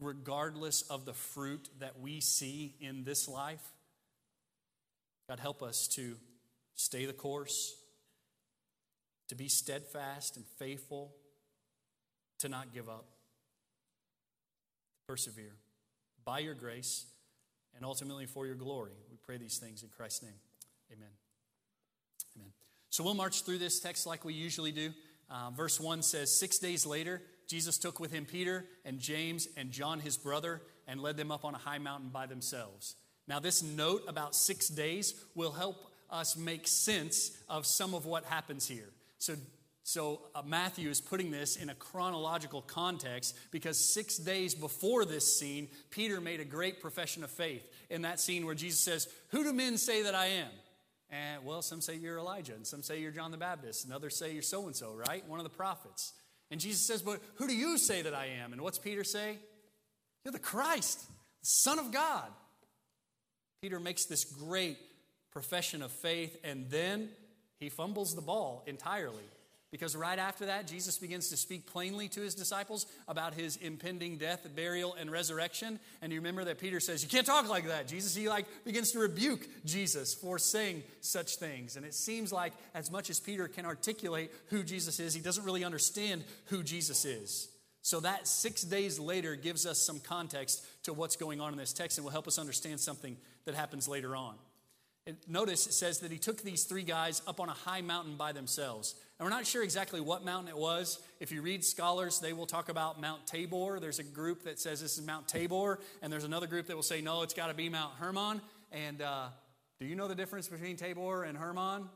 regardless 0.00 0.82
of 0.82 1.04
the 1.04 1.12
fruit 1.12 1.68
that 1.78 2.00
we 2.00 2.20
see 2.20 2.74
in 2.80 3.04
this 3.04 3.28
life. 3.28 3.62
God, 5.28 5.40
help 5.40 5.62
us 5.62 5.88
to 5.94 6.16
stay 6.74 7.06
the 7.06 7.12
course, 7.12 7.74
to 9.28 9.34
be 9.34 9.48
steadfast 9.48 10.36
and 10.36 10.44
faithful, 10.58 11.14
to 12.40 12.48
not 12.48 12.74
give 12.74 12.88
up, 12.88 13.06
persevere. 15.08 15.54
By 16.24 16.40
your 16.40 16.54
grace, 16.54 17.06
and 17.76 17.84
ultimately 17.84 18.26
for 18.26 18.46
your 18.46 18.54
glory. 18.54 18.92
We 19.10 19.16
pray 19.22 19.36
these 19.36 19.58
things 19.58 19.82
in 19.82 19.88
Christ's 19.96 20.22
name. 20.22 20.38
Amen. 20.92 21.08
Amen. 22.36 22.52
So 22.90 23.04
we'll 23.04 23.14
march 23.14 23.42
through 23.42 23.58
this 23.58 23.80
text 23.80 24.06
like 24.06 24.24
we 24.24 24.34
usually 24.34 24.72
do. 24.72 24.90
Uh, 25.30 25.50
verse 25.50 25.80
1 25.80 26.02
says, 26.02 26.36
Six 26.36 26.58
days 26.58 26.86
later, 26.86 27.22
Jesus 27.48 27.78
took 27.78 28.00
with 28.00 28.12
him 28.12 28.24
Peter 28.24 28.64
and 28.84 28.98
James 28.98 29.48
and 29.56 29.70
John, 29.70 30.00
his 30.00 30.16
brother, 30.16 30.62
and 30.86 31.00
led 31.00 31.16
them 31.16 31.30
up 31.30 31.44
on 31.44 31.54
a 31.54 31.58
high 31.58 31.78
mountain 31.78 32.10
by 32.10 32.26
themselves. 32.26 32.96
Now, 33.26 33.40
this 33.40 33.62
note 33.62 34.02
about 34.06 34.34
six 34.34 34.68
days 34.68 35.14
will 35.34 35.52
help 35.52 35.90
us 36.10 36.36
make 36.36 36.66
sense 36.66 37.36
of 37.48 37.66
some 37.66 37.94
of 37.94 38.06
what 38.06 38.24
happens 38.24 38.68
here. 38.68 38.90
So, 39.18 39.34
so 39.86 40.22
uh, 40.34 40.40
Matthew 40.42 40.88
is 40.88 41.02
putting 41.02 41.30
this 41.30 41.56
in 41.56 41.68
a 41.68 41.74
chronological 41.74 42.62
context 42.62 43.36
because 43.50 43.78
six 43.78 44.16
days 44.16 44.54
before 44.54 45.04
this 45.04 45.38
scene, 45.38 45.68
Peter 45.90 46.22
made 46.22 46.40
a 46.40 46.44
great 46.44 46.80
profession 46.80 47.22
of 47.22 47.30
faith 47.30 47.70
in 47.90 48.02
that 48.02 48.18
scene 48.18 48.46
where 48.46 48.54
Jesus 48.54 48.80
says, 48.80 49.06
Who 49.28 49.44
do 49.44 49.52
men 49.52 49.76
say 49.76 50.04
that 50.04 50.14
I 50.14 50.26
am? 50.26 50.48
And 51.10 51.44
well, 51.44 51.60
some 51.60 51.82
say 51.82 51.96
you're 51.96 52.16
Elijah, 52.16 52.54
and 52.54 52.66
some 52.66 52.82
say 52.82 52.98
you're 52.98 53.10
John 53.10 53.30
the 53.30 53.36
Baptist, 53.36 53.84
and 53.84 53.92
others 53.92 54.16
say 54.16 54.32
you're 54.32 54.42
so 54.42 54.64
and 54.66 54.74
so, 54.74 54.94
right? 54.94 55.22
One 55.28 55.38
of 55.38 55.44
the 55.44 55.50
prophets. 55.50 56.14
And 56.50 56.58
Jesus 56.58 56.86
says, 56.86 57.02
But 57.02 57.20
who 57.34 57.46
do 57.46 57.54
you 57.54 57.76
say 57.76 58.00
that 58.02 58.14
I 58.14 58.28
am? 58.42 58.54
And 58.54 58.62
what's 58.62 58.78
Peter 58.78 59.04
say? 59.04 59.36
You're 60.24 60.32
the 60.32 60.38
Christ, 60.38 60.98
the 61.00 61.46
Son 61.46 61.78
of 61.78 61.92
God. 61.92 62.30
Peter 63.60 63.78
makes 63.78 64.06
this 64.06 64.24
great 64.24 64.78
profession 65.30 65.82
of 65.82 65.92
faith, 65.92 66.38
and 66.42 66.70
then 66.70 67.10
he 67.58 67.68
fumbles 67.68 68.14
the 68.14 68.22
ball 68.22 68.64
entirely 68.66 69.24
Because 69.74 69.96
right 69.96 70.20
after 70.20 70.46
that, 70.46 70.68
Jesus 70.68 70.98
begins 70.98 71.30
to 71.30 71.36
speak 71.36 71.66
plainly 71.66 72.06
to 72.10 72.20
his 72.20 72.36
disciples 72.36 72.86
about 73.08 73.34
his 73.34 73.56
impending 73.56 74.18
death, 74.18 74.46
burial, 74.54 74.94
and 74.94 75.10
resurrection. 75.10 75.80
And 76.00 76.12
you 76.12 76.20
remember 76.20 76.44
that 76.44 76.60
Peter 76.60 76.78
says, 76.78 77.02
You 77.02 77.08
can't 77.08 77.26
talk 77.26 77.48
like 77.48 77.66
that. 77.66 77.88
Jesus, 77.88 78.14
he 78.14 78.28
like 78.28 78.46
begins 78.64 78.92
to 78.92 79.00
rebuke 79.00 79.48
Jesus 79.64 80.14
for 80.14 80.38
saying 80.38 80.84
such 81.00 81.38
things. 81.38 81.74
And 81.74 81.84
it 81.84 81.92
seems 81.92 82.32
like 82.32 82.52
as 82.72 82.92
much 82.92 83.10
as 83.10 83.18
Peter 83.18 83.48
can 83.48 83.66
articulate 83.66 84.30
who 84.46 84.62
Jesus 84.62 85.00
is, 85.00 85.12
he 85.12 85.20
doesn't 85.20 85.44
really 85.44 85.64
understand 85.64 86.22
who 86.44 86.62
Jesus 86.62 87.04
is. 87.04 87.48
So 87.82 87.98
that 87.98 88.28
six 88.28 88.62
days 88.62 89.00
later 89.00 89.34
gives 89.34 89.66
us 89.66 89.80
some 89.80 89.98
context 89.98 90.64
to 90.84 90.92
what's 90.92 91.16
going 91.16 91.40
on 91.40 91.50
in 91.50 91.58
this 91.58 91.72
text 91.72 91.98
and 91.98 92.04
will 92.04 92.12
help 92.12 92.28
us 92.28 92.38
understand 92.38 92.78
something 92.78 93.16
that 93.44 93.56
happens 93.56 93.88
later 93.88 94.14
on. 94.14 94.36
And 95.06 95.16
notice 95.28 95.66
it 95.66 95.72
says 95.72 95.98
that 95.98 96.12
he 96.12 96.18
took 96.18 96.42
these 96.42 96.62
three 96.64 96.84
guys 96.84 97.20
up 97.26 97.40
on 97.40 97.48
a 97.48 97.54
high 97.54 97.82
mountain 97.82 98.14
by 98.14 98.30
themselves. 98.32 98.94
And 99.18 99.24
we're 99.24 99.30
not 99.30 99.46
sure 99.46 99.62
exactly 99.62 100.00
what 100.00 100.24
mountain 100.24 100.48
it 100.48 100.56
was. 100.56 100.98
If 101.20 101.30
you 101.30 101.40
read 101.40 101.64
scholars, 101.64 102.18
they 102.18 102.32
will 102.32 102.46
talk 102.46 102.68
about 102.68 103.00
Mount 103.00 103.26
Tabor. 103.28 103.78
There's 103.78 104.00
a 104.00 104.04
group 104.04 104.42
that 104.42 104.58
says 104.58 104.80
this 104.80 104.98
is 104.98 105.06
Mount 105.06 105.28
Tabor, 105.28 105.78
and 106.02 106.12
there's 106.12 106.24
another 106.24 106.48
group 106.48 106.66
that 106.66 106.74
will 106.74 106.82
say, 106.82 107.00
no, 107.00 107.22
it's 107.22 107.34
got 107.34 107.46
to 107.46 107.54
be 107.54 107.68
Mount 107.68 107.94
Hermon. 107.94 108.40
And 108.72 109.00
uh, 109.00 109.26
do 109.78 109.86
you 109.86 109.94
know 109.94 110.08
the 110.08 110.16
difference 110.16 110.48
between 110.48 110.76
Tabor 110.76 111.22
and 111.22 111.38
Hermon? 111.38 111.88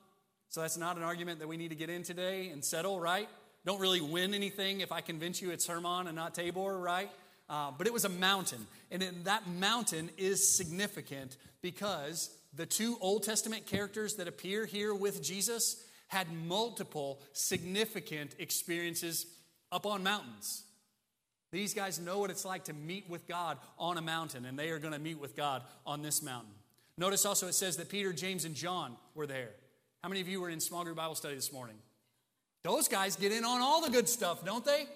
So 0.49 0.61
that's 0.61 0.77
not 0.77 0.97
an 0.97 1.03
argument 1.03 1.41
that 1.41 1.49
we 1.49 1.57
need 1.57 1.71
to 1.71 1.75
get 1.75 1.91
in 1.91 2.05
today 2.05 2.51
and 2.51 2.65
settle, 2.65 3.01
right? 3.01 3.29
Don't 3.67 3.81
really 3.81 4.01
win 4.01 4.33
anything 4.33 4.81
if 4.81 4.93
I 4.93 5.01
convince 5.01 5.43
you 5.43 5.51
it's 5.51 5.67
Hermon 5.67 6.07
and 6.07 6.15
not 6.15 6.37
Tabor, 6.37 6.79
right? 6.79 7.11
Uh, 7.51 7.73
but 7.77 7.89
it 7.89 7.93
was 7.93 8.05
a 8.05 8.09
mountain. 8.09 8.65
And 8.93 9.03
that 9.25 9.49
mountain 9.49 10.11
is 10.17 10.57
significant 10.57 11.37
because 11.63 12.31
the 12.55 12.65
two 12.65 12.97
Old 13.01 13.25
Testament 13.25 13.67
characters 13.67 14.15
that 14.15 14.29
appear 14.29 14.67
here 14.67 14.95
with 14.95 15.23
Jesus 15.23 15.83
had 16.09 16.33
multiple 16.33 17.21
significant 17.33 18.35
experiences 18.39 19.27
up 19.71 19.87
on 19.87 20.03
mountains. 20.03 20.65
These 21.51 21.73
guys 21.73 21.99
know 21.99 22.19
what 22.19 22.31
it's 22.31 22.45
like 22.45 22.65
to 22.65 22.75
meet 22.75 23.09
with 23.09 23.27
God 23.27 23.59
on 23.79 23.97
a 23.97 24.03
mountain, 24.03 24.45
and 24.45 24.59
they 24.59 24.71
are 24.71 24.79
going 24.79 24.93
to 24.93 24.99
meet 24.99 25.19
with 25.19 25.35
God 25.35 25.63
on 25.87 26.03
this 26.03 26.23
mountain. 26.23 26.53
Notice 26.99 27.25
also 27.25 27.47
it 27.47 27.55
says 27.55 27.77
that 27.77 27.89
Peter, 27.89 28.13
James, 28.13 28.45
and 28.45 28.55
John 28.55 28.97
were 29.15 29.27
there. 29.27 29.51
How 30.03 30.09
many 30.09 30.21
of 30.21 30.29
you 30.29 30.41
were 30.41 30.51
in 30.51 30.61
small 30.61 30.85
group 30.85 30.97
Bible 30.97 31.15
study 31.15 31.35
this 31.35 31.53
morning? 31.53 31.77
Those 32.65 32.89
guys 32.89 33.17
get 33.17 33.33
in 33.33 33.45
on 33.45 33.63
all 33.63 33.81
the 33.81 33.91
good 33.91 34.09
stuff, 34.09 34.45
don't 34.45 34.65
they? 34.65 34.87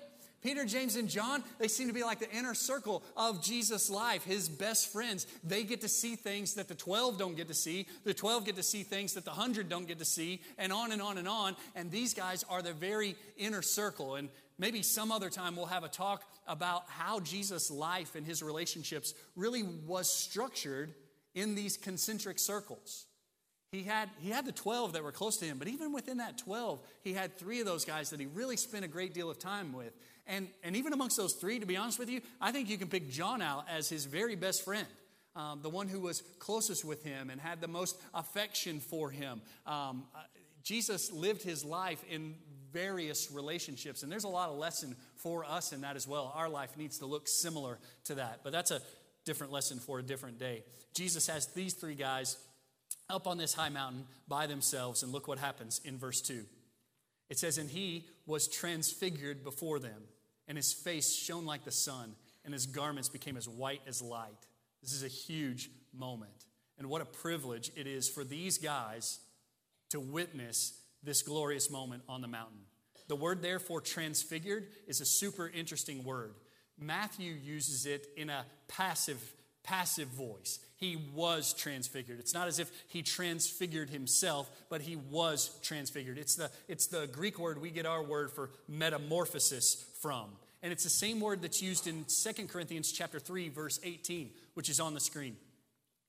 Peter, 0.42 0.64
James, 0.64 0.96
and 0.96 1.08
John, 1.08 1.44
they 1.58 1.68
seem 1.68 1.86
to 1.86 1.94
be 1.94 2.02
like 2.02 2.18
the 2.18 2.30
inner 2.30 2.54
circle 2.54 3.02
of 3.16 3.42
Jesus' 3.42 3.88
life, 3.88 4.24
his 4.24 4.48
best 4.48 4.92
friends. 4.92 5.26
They 5.44 5.62
get 5.62 5.82
to 5.82 5.88
see 5.88 6.16
things 6.16 6.54
that 6.54 6.66
the 6.68 6.74
12 6.74 7.16
don't 7.16 7.36
get 7.36 7.48
to 7.48 7.54
see. 7.54 7.86
The 8.04 8.12
12 8.12 8.46
get 8.46 8.56
to 8.56 8.62
see 8.62 8.82
things 8.82 9.14
that 9.14 9.24
the 9.24 9.30
100 9.30 9.68
don't 9.68 9.86
get 9.86 10.00
to 10.00 10.04
see, 10.04 10.40
and 10.58 10.72
on 10.72 10.90
and 10.90 11.00
on 11.00 11.18
and 11.18 11.28
on. 11.28 11.56
And 11.76 11.90
these 11.90 12.12
guys 12.12 12.44
are 12.50 12.60
the 12.60 12.72
very 12.72 13.14
inner 13.36 13.62
circle. 13.62 14.16
And 14.16 14.28
maybe 14.58 14.82
some 14.82 15.12
other 15.12 15.30
time 15.30 15.54
we'll 15.54 15.66
have 15.66 15.84
a 15.84 15.88
talk 15.88 16.24
about 16.48 16.84
how 16.88 17.20
Jesus' 17.20 17.70
life 17.70 18.16
and 18.16 18.26
his 18.26 18.42
relationships 18.42 19.14
really 19.36 19.62
was 19.62 20.12
structured 20.12 20.94
in 21.34 21.54
these 21.54 21.76
concentric 21.76 22.38
circles. 22.38 23.06
He 23.72 23.84
had, 23.84 24.10
he 24.20 24.28
had 24.28 24.44
the 24.44 24.52
12 24.52 24.92
that 24.92 25.02
were 25.02 25.12
close 25.12 25.38
to 25.38 25.46
him, 25.46 25.58
but 25.58 25.66
even 25.66 25.94
within 25.94 26.18
that 26.18 26.36
12, 26.36 26.80
he 27.00 27.14
had 27.14 27.38
three 27.38 27.58
of 27.60 27.66
those 27.66 27.86
guys 27.86 28.10
that 28.10 28.20
he 28.20 28.26
really 28.26 28.58
spent 28.58 28.84
a 28.84 28.88
great 28.88 29.14
deal 29.14 29.30
of 29.30 29.38
time 29.38 29.72
with. 29.72 29.94
And, 30.26 30.48
and 30.62 30.76
even 30.76 30.92
amongst 30.92 31.16
those 31.16 31.34
three, 31.34 31.58
to 31.58 31.66
be 31.66 31.76
honest 31.76 31.98
with 31.98 32.08
you, 32.08 32.20
I 32.40 32.52
think 32.52 32.70
you 32.70 32.78
can 32.78 32.88
pick 32.88 33.10
John 33.10 33.42
out 33.42 33.66
as 33.68 33.88
his 33.88 34.04
very 34.04 34.36
best 34.36 34.64
friend. 34.64 34.86
Um, 35.34 35.60
the 35.62 35.70
one 35.70 35.88
who 35.88 36.00
was 36.00 36.22
closest 36.38 36.84
with 36.84 37.02
him 37.02 37.30
and 37.30 37.40
had 37.40 37.60
the 37.60 37.68
most 37.68 38.00
affection 38.12 38.80
for 38.80 39.10
him. 39.10 39.40
Um, 39.66 40.04
uh, 40.14 40.20
Jesus 40.62 41.10
lived 41.10 41.42
his 41.42 41.64
life 41.64 42.04
in 42.10 42.34
various 42.72 43.30
relationships, 43.32 44.02
and 44.02 44.12
there's 44.12 44.24
a 44.24 44.28
lot 44.28 44.50
of 44.50 44.58
lesson 44.58 44.94
for 45.16 45.44
us 45.44 45.72
in 45.72 45.80
that 45.82 45.96
as 45.96 46.06
well. 46.06 46.32
Our 46.34 46.48
life 46.48 46.76
needs 46.76 46.98
to 46.98 47.06
look 47.06 47.28
similar 47.28 47.78
to 48.04 48.16
that, 48.16 48.40
but 48.44 48.52
that's 48.52 48.70
a 48.70 48.80
different 49.24 49.52
lesson 49.52 49.78
for 49.78 49.98
a 49.98 50.02
different 50.02 50.38
day. 50.38 50.64
Jesus 50.94 51.26
has 51.28 51.46
these 51.48 51.74
three 51.74 51.94
guys 51.94 52.36
up 53.08 53.26
on 53.26 53.38
this 53.38 53.54
high 53.54 53.68
mountain 53.68 54.04
by 54.28 54.46
themselves, 54.46 55.02
and 55.02 55.12
look 55.12 55.28
what 55.28 55.38
happens 55.38 55.80
in 55.84 55.98
verse 55.98 56.20
2. 56.20 56.44
It 57.30 57.38
says, 57.38 57.58
And 57.58 57.70
he 57.70 58.06
was 58.26 58.48
transfigured 58.48 59.44
before 59.44 59.78
them, 59.78 60.02
and 60.48 60.56
his 60.56 60.72
face 60.72 61.14
shone 61.14 61.44
like 61.44 61.64
the 61.64 61.70
sun, 61.70 62.14
and 62.44 62.52
his 62.52 62.66
garments 62.66 63.08
became 63.08 63.36
as 63.36 63.48
white 63.48 63.82
as 63.86 64.02
light. 64.02 64.46
This 64.82 64.92
is 64.92 65.04
a 65.04 65.08
huge 65.08 65.70
moment. 65.94 66.46
And 66.78 66.88
what 66.88 67.02
a 67.02 67.06
privilege 67.06 67.70
it 67.76 67.86
is 67.86 68.08
for 68.08 68.24
these 68.24 68.58
guys 68.58 69.20
to 69.90 70.00
witness 70.00 70.80
this 71.02 71.22
glorious 71.22 71.70
moment 71.70 72.02
on 72.08 72.20
the 72.20 72.28
mountain. 72.28 72.60
The 73.08 73.16
word, 73.16 73.42
therefore, 73.42 73.80
transfigured 73.80 74.68
is 74.86 75.00
a 75.00 75.04
super 75.04 75.48
interesting 75.48 76.02
word. 76.02 76.34
Matthew 76.78 77.32
uses 77.32 77.86
it 77.86 78.06
in 78.16 78.30
a 78.30 78.46
passive 78.68 79.20
passive 79.62 80.08
voice. 80.08 80.58
He 80.76 80.96
was 81.14 81.52
transfigured. 81.52 82.18
It's 82.18 82.34
not 82.34 82.48
as 82.48 82.58
if 82.58 82.70
he 82.88 83.02
transfigured 83.02 83.90
himself, 83.90 84.50
but 84.68 84.82
he 84.82 84.96
was 84.96 85.58
transfigured. 85.62 86.18
It's 86.18 86.34
the, 86.34 86.50
it's 86.68 86.88
the 86.88 87.06
Greek 87.06 87.38
word 87.38 87.60
we 87.60 87.70
get 87.70 87.86
our 87.86 88.02
word 88.02 88.32
for 88.32 88.50
metamorphosis 88.68 89.84
from. 90.00 90.30
And 90.62 90.72
it's 90.72 90.84
the 90.84 90.90
same 90.90 91.20
word 91.20 91.42
that's 91.42 91.62
used 91.62 91.86
in 91.86 92.04
2 92.04 92.46
Corinthians 92.46 92.92
chapter 92.92 93.18
3 93.18 93.48
verse 93.48 93.80
18, 93.82 94.30
which 94.54 94.68
is 94.68 94.80
on 94.80 94.94
the 94.94 95.00
screen. 95.00 95.36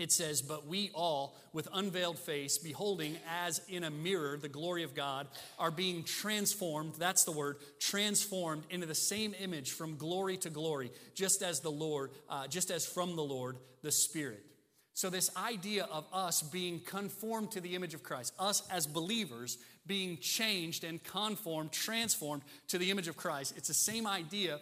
It 0.04 0.12
says, 0.12 0.42
But 0.42 0.68
we 0.68 0.92
all, 0.94 1.34
with 1.54 1.70
unveiled 1.72 2.20
face, 2.20 2.58
beholding 2.58 3.16
as 3.32 3.62
in 3.70 3.86
a 3.86 3.90
mirror 3.90 4.38
the 4.38 4.50
glory 4.50 4.84
of 4.84 4.94
God, 4.94 5.28
are 5.58 5.72
being 5.72 6.04
transformed, 6.04 6.96
that's 6.96 7.24
the 7.24 7.32
word, 7.32 7.56
transformed 7.80 8.66
into 8.70 8.86
the 8.86 8.96
same 8.96 9.34
image 9.40 9.72
from 9.72 9.96
glory 9.96 10.36
to 10.40 10.50
glory, 10.50 10.92
just 11.16 11.42
as 11.42 11.62
the 11.62 11.72
Lord, 11.72 12.12
uh, 12.30 12.48
just 12.48 12.70
as 12.70 12.86
from 12.86 13.16
the 13.16 13.24
Lord, 13.24 13.56
the 13.82 13.94
Spirit. 13.94 14.44
So, 14.94 15.10
this 15.10 15.34
idea 15.38 15.86
of 15.86 16.06
us 16.12 16.42
being 16.42 16.82
conformed 16.82 17.52
to 17.52 17.62
the 17.62 17.74
image 17.74 17.94
of 17.94 18.04
Christ, 18.04 18.34
us 18.38 18.62
as 18.70 18.86
believers 18.86 19.58
being 19.88 20.18
changed 20.18 20.84
and 20.84 21.02
conformed, 21.02 21.72
transformed 21.72 22.44
to 22.68 22.78
the 22.78 22.92
image 22.92 23.08
of 23.08 23.16
Christ, 23.16 23.54
it's 23.56 23.70
the 23.70 23.74
same 23.74 24.06
idea 24.06 24.60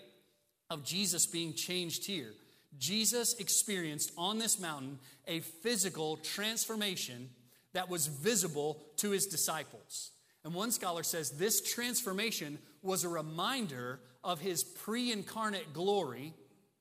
of 0.69 0.83
Jesus 0.83 1.25
being 1.25 1.55
changed 1.55 2.05
here. 2.05 2.31
Jesus 2.77 3.33
experienced 3.35 4.11
on 4.17 4.39
this 4.39 4.59
mountain 4.59 4.99
a 5.27 5.39
physical 5.39 6.17
transformation 6.17 7.29
that 7.73 7.89
was 7.89 8.07
visible 8.07 8.81
to 8.97 9.11
his 9.11 9.27
disciples. 9.27 10.11
And 10.43 10.53
one 10.53 10.71
scholar 10.71 11.03
says 11.03 11.31
this 11.31 11.61
transformation 11.61 12.57
was 12.81 13.03
a 13.03 13.09
reminder 13.09 13.99
of 14.23 14.39
his 14.39 14.63
pre 14.63 15.11
incarnate 15.11 15.73
glory, 15.73 16.33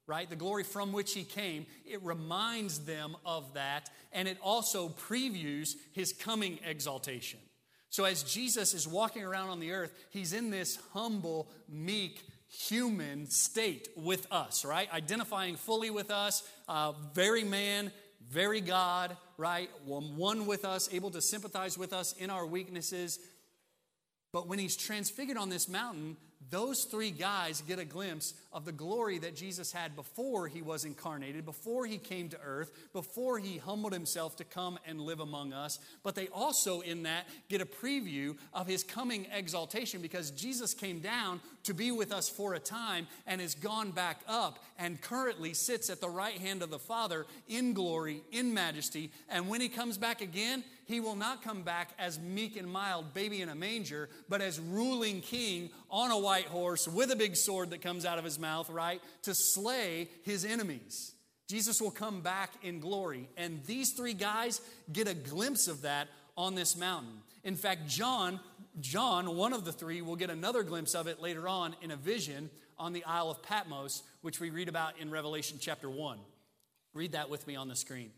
right? 0.06 0.28
The 0.28 0.36
glory 0.36 0.64
from 0.64 0.92
which 0.92 1.12
he 1.12 1.24
came. 1.24 1.66
It 1.84 2.02
reminds 2.02 2.80
them 2.80 3.16
of 3.24 3.54
that, 3.54 3.90
and 4.12 4.26
it 4.26 4.38
also 4.42 4.88
previews 4.88 5.74
his 5.92 6.12
coming 6.12 6.58
exaltation. 6.66 7.40
So, 7.90 8.04
as 8.04 8.22
Jesus 8.22 8.72
is 8.72 8.86
walking 8.86 9.24
around 9.24 9.50
on 9.50 9.60
the 9.60 9.72
earth, 9.72 9.92
he's 10.10 10.32
in 10.32 10.50
this 10.50 10.78
humble, 10.92 11.50
meek, 11.68 12.24
human 12.50 13.30
state 13.30 13.88
with 13.96 14.26
us, 14.30 14.64
right? 14.64 14.92
Identifying 14.92 15.56
fully 15.56 15.90
with 15.90 16.10
us, 16.10 16.42
uh, 16.68 16.92
very 17.14 17.44
man, 17.44 17.92
very 18.28 18.60
God, 18.60 19.16
right? 19.38 19.70
One 19.84 20.46
with 20.46 20.64
us, 20.64 20.88
able 20.92 21.10
to 21.12 21.20
sympathize 21.20 21.78
with 21.78 21.92
us 21.92 22.12
in 22.14 22.28
our 22.28 22.44
weaknesses. 22.44 23.20
But 24.32 24.48
when 24.48 24.58
he's 24.58 24.76
transfigured 24.76 25.36
on 25.36 25.48
this 25.48 25.68
mountain, 25.68 26.16
those 26.48 26.84
three 26.84 27.10
guys 27.10 27.60
get 27.60 27.78
a 27.78 27.84
glimpse 27.84 28.32
of 28.52 28.64
the 28.64 28.72
glory 28.72 29.18
that 29.18 29.36
Jesus 29.36 29.72
had 29.72 29.94
before 29.94 30.48
he 30.48 30.62
was 30.62 30.86
incarnated, 30.86 31.44
before 31.44 31.84
he 31.84 31.98
came 31.98 32.30
to 32.30 32.40
earth, 32.42 32.72
before 32.94 33.38
he 33.38 33.58
humbled 33.58 33.92
himself 33.92 34.36
to 34.36 34.44
come 34.44 34.78
and 34.86 35.00
live 35.02 35.20
among 35.20 35.52
us. 35.52 35.78
But 36.02 36.14
they 36.14 36.28
also, 36.28 36.80
in 36.80 37.02
that, 37.02 37.26
get 37.48 37.60
a 37.60 37.66
preview 37.66 38.36
of 38.54 38.66
his 38.66 38.82
coming 38.82 39.26
exaltation 39.32 40.00
because 40.00 40.30
Jesus 40.30 40.72
came 40.72 41.00
down 41.00 41.40
to 41.64 41.74
be 41.74 41.92
with 41.92 42.10
us 42.10 42.28
for 42.28 42.54
a 42.54 42.58
time 42.58 43.06
and 43.26 43.40
has 43.40 43.54
gone 43.54 43.90
back 43.90 44.20
up 44.26 44.64
and 44.78 45.00
currently 45.00 45.52
sits 45.52 45.90
at 45.90 46.00
the 46.00 46.08
right 46.08 46.38
hand 46.38 46.62
of 46.62 46.70
the 46.70 46.78
Father 46.78 47.26
in 47.48 47.74
glory, 47.74 48.22
in 48.32 48.54
majesty. 48.54 49.10
And 49.28 49.48
when 49.48 49.60
he 49.60 49.68
comes 49.68 49.98
back 49.98 50.22
again, 50.22 50.64
he 50.90 50.98
will 50.98 51.14
not 51.14 51.42
come 51.42 51.62
back 51.62 51.90
as 51.98 52.18
meek 52.18 52.56
and 52.56 52.70
mild 52.70 53.14
baby 53.14 53.40
in 53.40 53.48
a 53.48 53.54
manger, 53.54 54.08
but 54.28 54.42
as 54.42 54.58
ruling 54.58 55.20
king 55.20 55.70
on 55.88 56.10
a 56.10 56.18
white 56.18 56.46
horse 56.46 56.88
with 56.88 57.12
a 57.12 57.16
big 57.16 57.36
sword 57.36 57.70
that 57.70 57.80
comes 57.80 58.04
out 58.04 58.18
of 58.18 58.24
his 58.24 58.38
mouth, 58.38 58.68
right? 58.68 59.00
To 59.22 59.34
slay 59.34 60.08
his 60.24 60.44
enemies. 60.44 61.12
Jesus 61.48 61.80
will 61.80 61.92
come 61.92 62.22
back 62.22 62.50
in 62.62 62.80
glory. 62.80 63.28
And 63.36 63.62
these 63.66 63.92
three 63.92 64.14
guys 64.14 64.60
get 64.92 65.06
a 65.06 65.14
glimpse 65.14 65.68
of 65.68 65.82
that 65.82 66.08
on 66.36 66.56
this 66.56 66.76
mountain. 66.76 67.22
In 67.44 67.54
fact, 67.54 67.86
John, 67.86 68.40
John, 68.80 69.36
one 69.36 69.52
of 69.52 69.64
the 69.64 69.72
three, 69.72 70.02
will 70.02 70.16
get 70.16 70.28
another 70.28 70.64
glimpse 70.64 70.96
of 70.96 71.06
it 71.06 71.22
later 71.22 71.46
on 71.46 71.76
in 71.82 71.92
a 71.92 71.96
vision 71.96 72.50
on 72.78 72.92
the 72.92 73.04
Isle 73.04 73.30
of 73.30 73.42
Patmos, 73.42 74.02
which 74.22 74.40
we 74.40 74.50
read 74.50 74.68
about 74.68 74.98
in 74.98 75.10
Revelation 75.10 75.58
chapter 75.60 75.88
1. 75.88 76.18
Read 76.94 77.12
that 77.12 77.30
with 77.30 77.46
me 77.46 77.54
on 77.54 77.68
the 77.68 77.76
screen. 77.76 78.10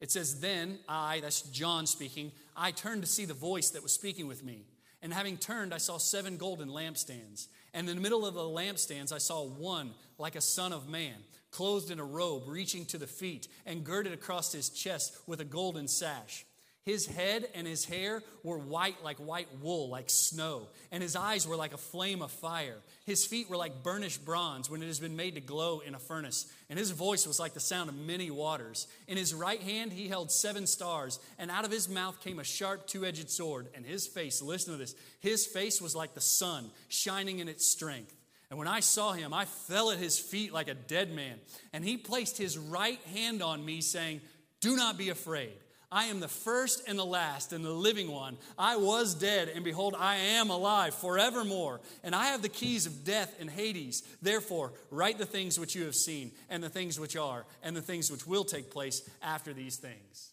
It 0.00 0.10
says, 0.10 0.40
Then 0.40 0.78
I, 0.88 1.20
that's 1.20 1.42
John 1.42 1.86
speaking, 1.86 2.32
I 2.56 2.70
turned 2.70 3.02
to 3.02 3.08
see 3.08 3.24
the 3.24 3.34
voice 3.34 3.70
that 3.70 3.82
was 3.82 3.92
speaking 3.92 4.26
with 4.26 4.44
me. 4.44 4.64
And 5.02 5.14
having 5.14 5.38
turned, 5.38 5.72
I 5.72 5.78
saw 5.78 5.98
seven 5.98 6.36
golden 6.36 6.68
lampstands. 6.68 7.48
And 7.72 7.88
in 7.88 7.96
the 7.96 8.02
middle 8.02 8.26
of 8.26 8.34
the 8.34 8.40
lampstands, 8.40 9.12
I 9.12 9.18
saw 9.18 9.46
one 9.46 9.92
like 10.18 10.36
a 10.36 10.40
son 10.40 10.72
of 10.72 10.88
man, 10.88 11.14
clothed 11.50 11.90
in 11.90 12.00
a 12.00 12.04
robe 12.04 12.42
reaching 12.46 12.84
to 12.86 12.98
the 12.98 13.06
feet, 13.06 13.48
and 13.64 13.84
girded 13.84 14.12
across 14.12 14.52
his 14.52 14.68
chest 14.68 15.16
with 15.26 15.40
a 15.40 15.44
golden 15.44 15.88
sash. 15.88 16.44
His 16.86 17.06
head 17.06 17.46
and 17.54 17.66
his 17.66 17.84
hair 17.84 18.22
were 18.42 18.56
white 18.56 19.04
like 19.04 19.18
white 19.18 19.48
wool, 19.60 19.90
like 19.90 20.08
snow, 20.08 20.68
and 20.90 21.02
his 21.02 21.14
eyes 21.14 21.46
were 21.46 21.56
like 21.56 21.74
a 21.74 21.78
flame 21.78 22.22
of 22.22 22.30
fire. 22.30 22.78
His 23.04 23.26
feet 23.26 23.50
were 23.50 23.58
like 23.58 23.82
burnished 23.82 24.24
bronze 24.24 24.70
when 24.70 24.82
it 24.82 24.86
has 24.86 24.98
been 24.98 25.14
made 25.14 25.34
to 25.34 25.42
glow 25.42 25.80
in 25.80 25.94
a 25.94 25.98
furnace, 25.98 26.50
and 26.70 26.78
his 26.78 26.90
voice 26.90 27.26
was 27.26 27.38
like 27.38 27.52
the 27.52 27.60
sound 27.60 27.90
of 27.90 27.96
many 27.96 28.30
waters. 28.30 28.86
In 29.06 29.18
his 29.18 29.34
right 29.34 29.60
hand 29.60 29.92
he 29.92 30.08
held 30.08 30.32
seven 30.32 30.66
stars, 30.66 31.20
and 31.38 31.50
out 31.50 31.66
of 31.66 31.70
his 31.70 31.86
mouth 31.86 32.18
came 32.22 32.38
a 32.38 32.44
sharp 32.44 32.86
two 32.86 33.04
edged 33.04 33.28
sword, 33.28 33.68
and 33.74 33.84
his 33.84 34.06
face, 34.06 34.40
listen 34.40 34.72
to 34.72 34.78
this, 34.78 34.94
his 35.20 35.46
face 35.46 35.82
was 35.82 35.94
like 35.94 36.14
the 36.14 36.20
sun, 36.22 36.70
shining 36.88 37.40
in 37.40 37.48
its 37.48 37.66
strength. 37.66 38.16
And 38.48 38.58
when 38.58 38.68
I 38.68 38.80
saw 38.80 39.12
him, 39.12 39.34
I 39.34 39.44
fell 39.44 39.90
at 39.90 39.98
his 39.98 40.18
feet 40.18 40.52
like 40.52 40.68
a 40.68 40.74
dead 40.74 41.14
man, 41.14 41.38
and 41.74 41.84
he 41.84 41.98
placed 41.98 42.38
his 42.38 42.56
right 42.56 43.00
hand 43.14 43.42
on 43.42 43.62
me, 43.64 43.82
saying, 43.82 44.22
Do 44.60 44.76
not 44.76 44.96
be 44.96 45.10
afraid. 45.10 45.52
I 45.92 46.04
am 46.06 46.20
the 46.20 46.28
first 46.28 46.84
and 46.86 46.96
the 46.96 47.04
last 47.04 47.52
and 47.52 47.64
the 47.64 47.72
living 47.72 48.12
one. 48.12 48.36
I 48.56 48.76
was 48.76 49.14
dead, 49.14 49.50
and 49.52 49.64
behold, 49.64 49.96
I 49.98 50.16
am 50.16 50.48
alive 50.48 50.94
forevermore. 50.94 51.80
And 52.04 52.14
I 52.14 52.26
have 52.26 52.42
the 52.42 52.48
keys 52.48 52.86
of 52.86 53.04
death 53.04 53.34
and 53.40 53.50
Hades. 53.50 54.04
Therefore, 54.22 54.72
write 54.90 55.18
the 55.18 55.26
things 55.26 55.58
which 55.58 55.74
you 55.74 55.84
have 55.84 55.96
seen, 55.96 56.30
and 56.48 56.62
the 56.62 56.68
things 56.68 57.00
which 57.00 57.16
are, 57.16 57.44
and 57.64 57.76
the 57.76 57.82
things 57.82 58.10
which 58.10 58.24
will 58.24 58.44
take 58.44 58.70
place 58.70 59.08
after 59.20 59.52
these 59.52 59.76
things. 59.76 60.30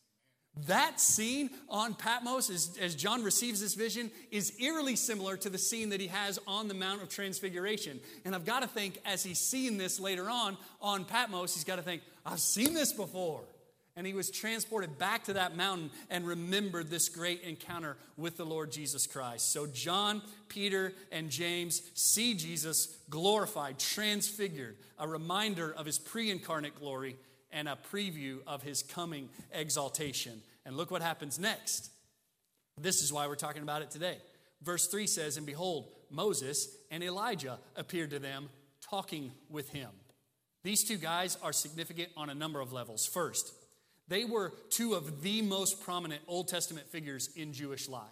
That 0.66 1.00
scene 1.00 1.50
on 1.70 1.96
Patmos, 1.96 2.50
as, 2.50 2.78
as, 2.82 2.96
John 2.96 3.24
receives 3.24 3.60
this 3.60 3.76
vision, 3.76 4.12
is 4.32 4.54
eerily 4.60 4.96
similar 4.96 5.38
to 5.38 5.50
the 5.50 5.58
scene 5.58 5.90
that 5.90 6.02
he 6.02 6.08
has 6.08 6.40
on 6.48 6.68
the 6.68 6.74
Mount 6.74 7.02
of 7.02 7.10
Transfiguration. 7.10 8.00
And 8.26 8.34
I've 8.34 8.46
got 8.46 8.62
to 8.62 8.68
think, 8.68 9.00
as 9.06 9.24
he's 9.24 9.40
seeing 9.40 9.78
this 9.78 10.00
later 10.00 10.30
on 10.30 10.58
on 10.82 11.06
Patmos, 11.06 11.54
he's 11.54 11.64
got 11.64 11.76
to 11.76 11.84
think, 11.84 12.02
I've 12.26 12.40
seen 12.40 12.74
this 12.74 12.92
before 12.92 13.44
and 13.98 14.06
he 14.06 14.14
was 14.14 14.30
transported 14.30 15.00
back 15.00 15.24
to 15.24 15.34
that 15.34 15.58
mountain 15.58 15.90
and 16.12 16.26
remembered 16.26 16.90
this 16.90 17.10
great 17.10 17.42
encounter 17.42 17.98
with 18.16 18.38
the 18.38 18.46
Lord 18.46 18.72
Jesus 18.72 19.08
Christ. 19.08 19.52
So, 19.52 19.66
John, 19.66 20.22
Peter, 20.50 20.94
and 21.12 21.32
James 21.32 21.82
see 21.96 22.36
Jesus 22.36 22.96
glorified, 23.10 23.80
transfigured, 23.80 24.78
a 25.00 25.08
reminder 25.08 25.74
of 25.76 25.88
his 25.88 25.98
pre 25.98 26.30
incarnate 26.30 26.80
glory 26.80 27.18
and 27.52 27.68
a 27.68 27.78
preview 27.92 28.38
of 28.46 28.62
his 28.62 28.84
coming 28.84 29.30
exaltation. 29.52 30.44
And 30.64 30.78
look 30.78 30.92
what 30.92 31.02
happens 31.02 31.40
next. 31.40 31.90
This 32.80 33.02
is 33.02 33.12
why 33.12 33.26
we're 33.26 33.36
talking 33.36 33.64
about 33.64 33.82
it 33.82 33.90
today. 33.90 34.18
Verse 34.62 34.88
3 34.88 35.08
says, 35.08 35.38
And 35.38 35.46
behold, 35.46 35.88
Moses 36.12 36.70
and 36.92 37.04
Elijah 37.04 37.58
appeared 37.76 38.12
to 38.12 38.20
them, 38.20 38.50
talking 38.80 39.32
with 39.50 39.70
him. 39.70 39.90
These 40.64 40.84
two 40.84 40.98
guys 40.98 41.38
are 41.42 41.54
significant 41.54 42.10
on 42.16 42.30
a 42.30 42.36
number 42.36 42.60
of 42.60 42.74
levels. 42.74 43.08
First, 43.08 43.54
they 44.08 44.26
were 44.26 44.54
two 44.70 44.94
of 44.94 45.22
the 45.22 45.42
most 45.42 45.82
prominent 45.82 46.22
Old 46.28 46.48
Testament 46.48 46.88
figures 46.88 47.30
in 47.36 47.54
Jewish 47.54 47.90
life. 47.90 48.04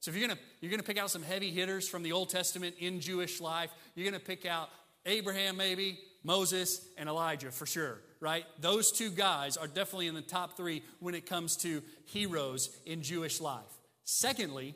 So 0.00 0.10
if 0.10 0.16
you're 0.16 0.26
gonna 0.26 0.40
you're 0.60 0.70
gonna 0.70 0.82
pick 0.82 0.98
out 0.98 1.10
some 1.10 1.22
heavy 1.22 1.50
hitters 1.50 1.88
from 1.88 2.02
the 2.02 2.12
Old 2.12 2.30
Testament 2.30 2.76
in 2.78 3.00
Jewish 3.00 3.40
life, 3.40 3.70
you're 3.94 4.10
gonna 4.10 4.18
pick 4.18 4.46
out 4.46 4.70
Abraham, 5.06 5.56
maybe 5.56 5.98
Moses, 6.24 6.86
and 6.96 7.08
Elijah 7.08 7.50
for 7.50 7.66
sure, 7.66 8.00
right? 8.20 8.44
Those 8.60 8.92
two 8.92 9.10
guys 9.10 9.56
are 9.56 9.66
definitely 9.66 10.06
in 10.06 10.14
the 10.14 10.22
top 10.22 10.56
three 10.56 10.82
when 11.00 11.14
it 11.14 11.26
comes 11.26 11.56
to 11.58 11.82
heroes 12.06 12.70
in 12.86 13.02
Jewish 13.02 13.40
life. 13.40 13.62
Secondly, 14.04 14.74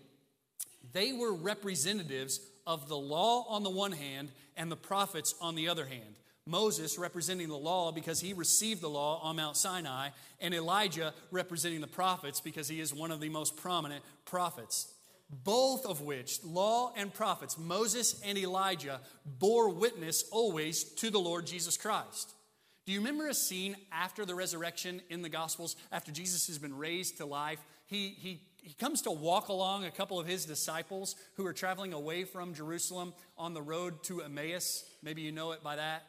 they 0.92 1.12
were 1.12 1.34
representatives 1.34 2.40
of 2.66 2.88
the 2.88 2.96
law 2.96 3.44
on 3.48 3.62
the 3.62 3.70
one 3.70 3.92
hand 3.92 4.30
and 4.56 4.70
the 4.70 4.76
prophets 4.76 5.34
on 5.40 5.54
the 5.54 5.68
other 5.68 5.84
hand. 5.84 6.14
Moses 6.46 6.98
representing 6.98 7.48
the 7.48 7.56
law 7.56 7.90
because 7.90 8.20
he 8.20 8.34
received 8.34 8.82
the 8.82 8.90
law 8.90 9.20
on 9.22 9.36
Mount 9.36 9.56
Sinai, 9.56 10.10
and 10.40 10.52
Elijah 10.52 11.14
representing 11.30 11.80
the 11.80 11.86
prophets 11.86 12.40
because 12.40 12.68
he 12.68 12.80
is 12.80 12.92
one 12.92 13.10
of 13.10 13.20
the 13.20 13.30
most 13.30 13.56
prominent 13.56 14.04
prophets. 14.26 14.92
Both 15.30 15.86
of 15.86 16.02
which, 16.02 16.44
law 16.44 16.92
and 16.96 17.12
prophets, 17.12 17.56
Moses 17.56 18.20
and 18.24 18.36
Elijah, 18.36 19.00
bore 19.24 19.70
witness 19.70 20.24
always 20.30 20.84
to 20.84 21.10
the 21.10 21.18
Lord 21.18 21.46
Jesus 21.46 21.78
Christ. 21.78 22.34
Do 22.84 22.92
you 22.92 22.98
remember 22.98 23.28
a 23.28 23.34
scene 23.34 23.76
after 23.90 24.26
the 24.26 24.34
resurrection 24.34 25.00
in 25.08 25.22
the 25.22 25.30
Gospels, 25.30 25.76
after 25.90 26.12
Jesus 26.12 26.46
has 26.48 26.58
been 26.58 26.76
raised 26.76 27.16
to 27.16 27.26
life? 27.26 27.58
He, 27.86 28.08
he, 28.08 28.42
he 28.62 28.74
comes 28.74 29.00
to 29.02 29.10
walk 29.10 29.48
along 29.48 29.84
a 29.84 29.90
couple 29.90 30.20
of 30.20 30.26
his 30.26 30.44
disciples 30.44 31.16
who 31.36 31.46
are 31.46 31.54
traveling 31.54 31.94
away 31.94 32.24
from 32.24 32.52
Jerusalem 32.52 33.14
on 33.38 33.54
the 33.54 33.62
road 33.62 34.02
to 34.04 34.20
Emmaus. 34.20 34.84
Maybe 35.02 35.22
you 35.22 35.32
know 35.32 35.52
it 35.52 35.62
by 35.62 35.76
that 35.76 36.02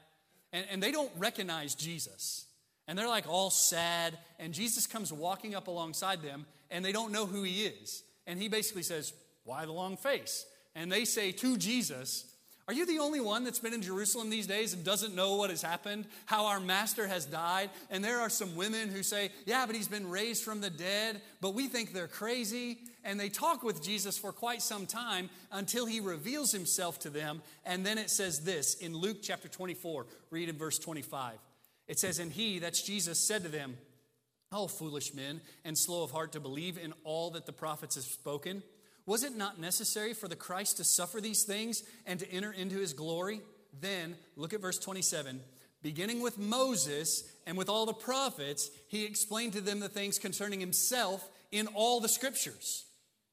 and, 0.56 0.66
and 0.72 0.84
they 0.84 0.92
don't 0.92 1.12
recognize 1.18 1.76
Jesus. 1.76 2.46
And 2.88 2.98
they're 2.98 3.08
like 3.08 3.28
all 3.28 3.50
sad. 3.50 4.18
And 4.40 4.54
Jesus 4.54 4.88
comes 4.88 5.12
walking 5.12 5.54
up 5.54 5.68
alongside 5.68 6.22
them, 6.22 6.46
and 6.72 6.84
they 6.84 6.92
don't 6.92 7.12
know 7.12 7.26
who 7.26 7.44
he 7.44 7.66
is. 7.66 8.04
And 8.26 8.42
he 8.42 8.48
basically 8.48 8.84
says, 8.84 9.14
Why 9.44 9.66
the 9.66 9.74
long 9.74 9.98
face? 9.98 10.46
And 10.76 10.92
they 10.92 11.06
say 11.06 11.32
to 11.32 11.58
Jesus, 11.58 12.26
are 12.68 12.74
you 12.74 12.88
the 12.88 12.98
only 12.98 13.20
one 13.20 13.44
that's 13.44 13.60
been 13.60 13.76
in 13.76 13.84
Jerusalem 13.84 14.32
these 14.32 14.48
days 14.48 14.74
and 14.74 14.84
doesn't 14.84 15.14
know 15.14 15.36
what 15.36 15.52
has 15.52 15.62
happened? 15.62 16.08
How 16.26 16.48
our 16.48 16.60
master 16.60 17.06
has 17.06 17.26
died? 17.26 17.70
And 17.92 18.04
there 18.04 18.20
are 18.22 18.30
some 18.30 18.56
women 18.56 18.90
who 18.90 19.04
say, 19.04 19.30
Yeah, 19.46 19.68
but 19.68 19.76
he's 19.76 19.88
been 19.88 20.10
raised 20.10 20.44
from 20.44 20.62
the 20.62 20.72
dead, 20.72 21.22
but 21.42 21.54
we 21.54 21.68
think 21.68 21.94
they're 21.94 22.08
crazy. 22.08 22.80
And 23.06 23.20
they 23.20 23.30
talk 23.30 23.64
with 23.64 23.84
Jesus 23.84 24.18
for 24.18 24.34
quite 24.34 24.64
some 24.64 24.88
time 24.88 25.30
until 25.52 25.86
he 25.86 26.00
reveals 26.00 26.52
himself 26.52 27.00
to 27.00 27.10
them. 27.12 27.44
And 27.64 27.86
then 27.86 28.00
it 28.00 28.10
says 28.10 28.44
this 28.44 28.74
in 28.74 28.98
Luke 28.98 29.20
chapter 29.22 29.48
24, 29.48 30.08
read 30.32 30.50
in 30.50 30.58
verse 30.58 30.80
25. 30.80 31.38
It 31.88 32.00
says, 32.00 32.18
And 32.18 32.32
he, 32.32 32.58
that's 32.58 32.82
Jesus, 32.82 33.20
said 33.20 33.44
to 33.44 33.50
them, 33.50 33.78
Oh, 34.52 34.68
foolish 34.68 35.14
men, 35.14 35.42
and 35.64 35.78
slow 35.78 36.04
of 36.04 36.12
heart 36.12 36.32
to 36.32 36.40
believe 36.40 36.78
in 36.78 36.94
all 37.04 37.30
that 37.32 37.46
the 37.46 37.54
prophets 37.54 37.96
have 37.96 38.06
spoken. 38.06 38.64
Was 39.06 39.24
it 39.24 39.36
not 39.36 39.60
necessary 39.60 40.14
for 40.14 40.28
the 40.28 40.36
Christ 40.36 40.78
to 40.78 40.84
suffer 40.84 41.22
these 41.22 41.44
things 41.44 41.84
and 42.08 42.20
to 42.20 42.32
enter 42.32 42.52
into 42.52 42.78
his 42.78 42.94
glory? 42.94 43.42
Then, 43.80 44.16
look 44.36 44.54
at 44.54 44.62
verse 44.62 44.80
27. 44.80 45.42
Beginning 45.84 46.22
with 46.22 46.40
Moses 46.40 47.24
and 47.46 47.56
with 47.56 47.70
all 47.70 47.86
the 47.86 47.94
prophets, 47.94 48.72
he 48.88 49.06
explained 49.06 49.54
to 49.54 49.62
them 49.62 49.80
the 49.80 49.90
things 49.90 50.18
concerning 50.18 50.60
himself 50.60 51.30
in 51.52 51.68
all 51.68 52.00
the 52.00 52.10
scriptures. 52.10 52.85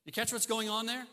You 0.05 0.13
catch 0.13 0.33
what's 0.33 0.47
going 0.47 0.69
on 0.69 0.87
there? 0.87 1.07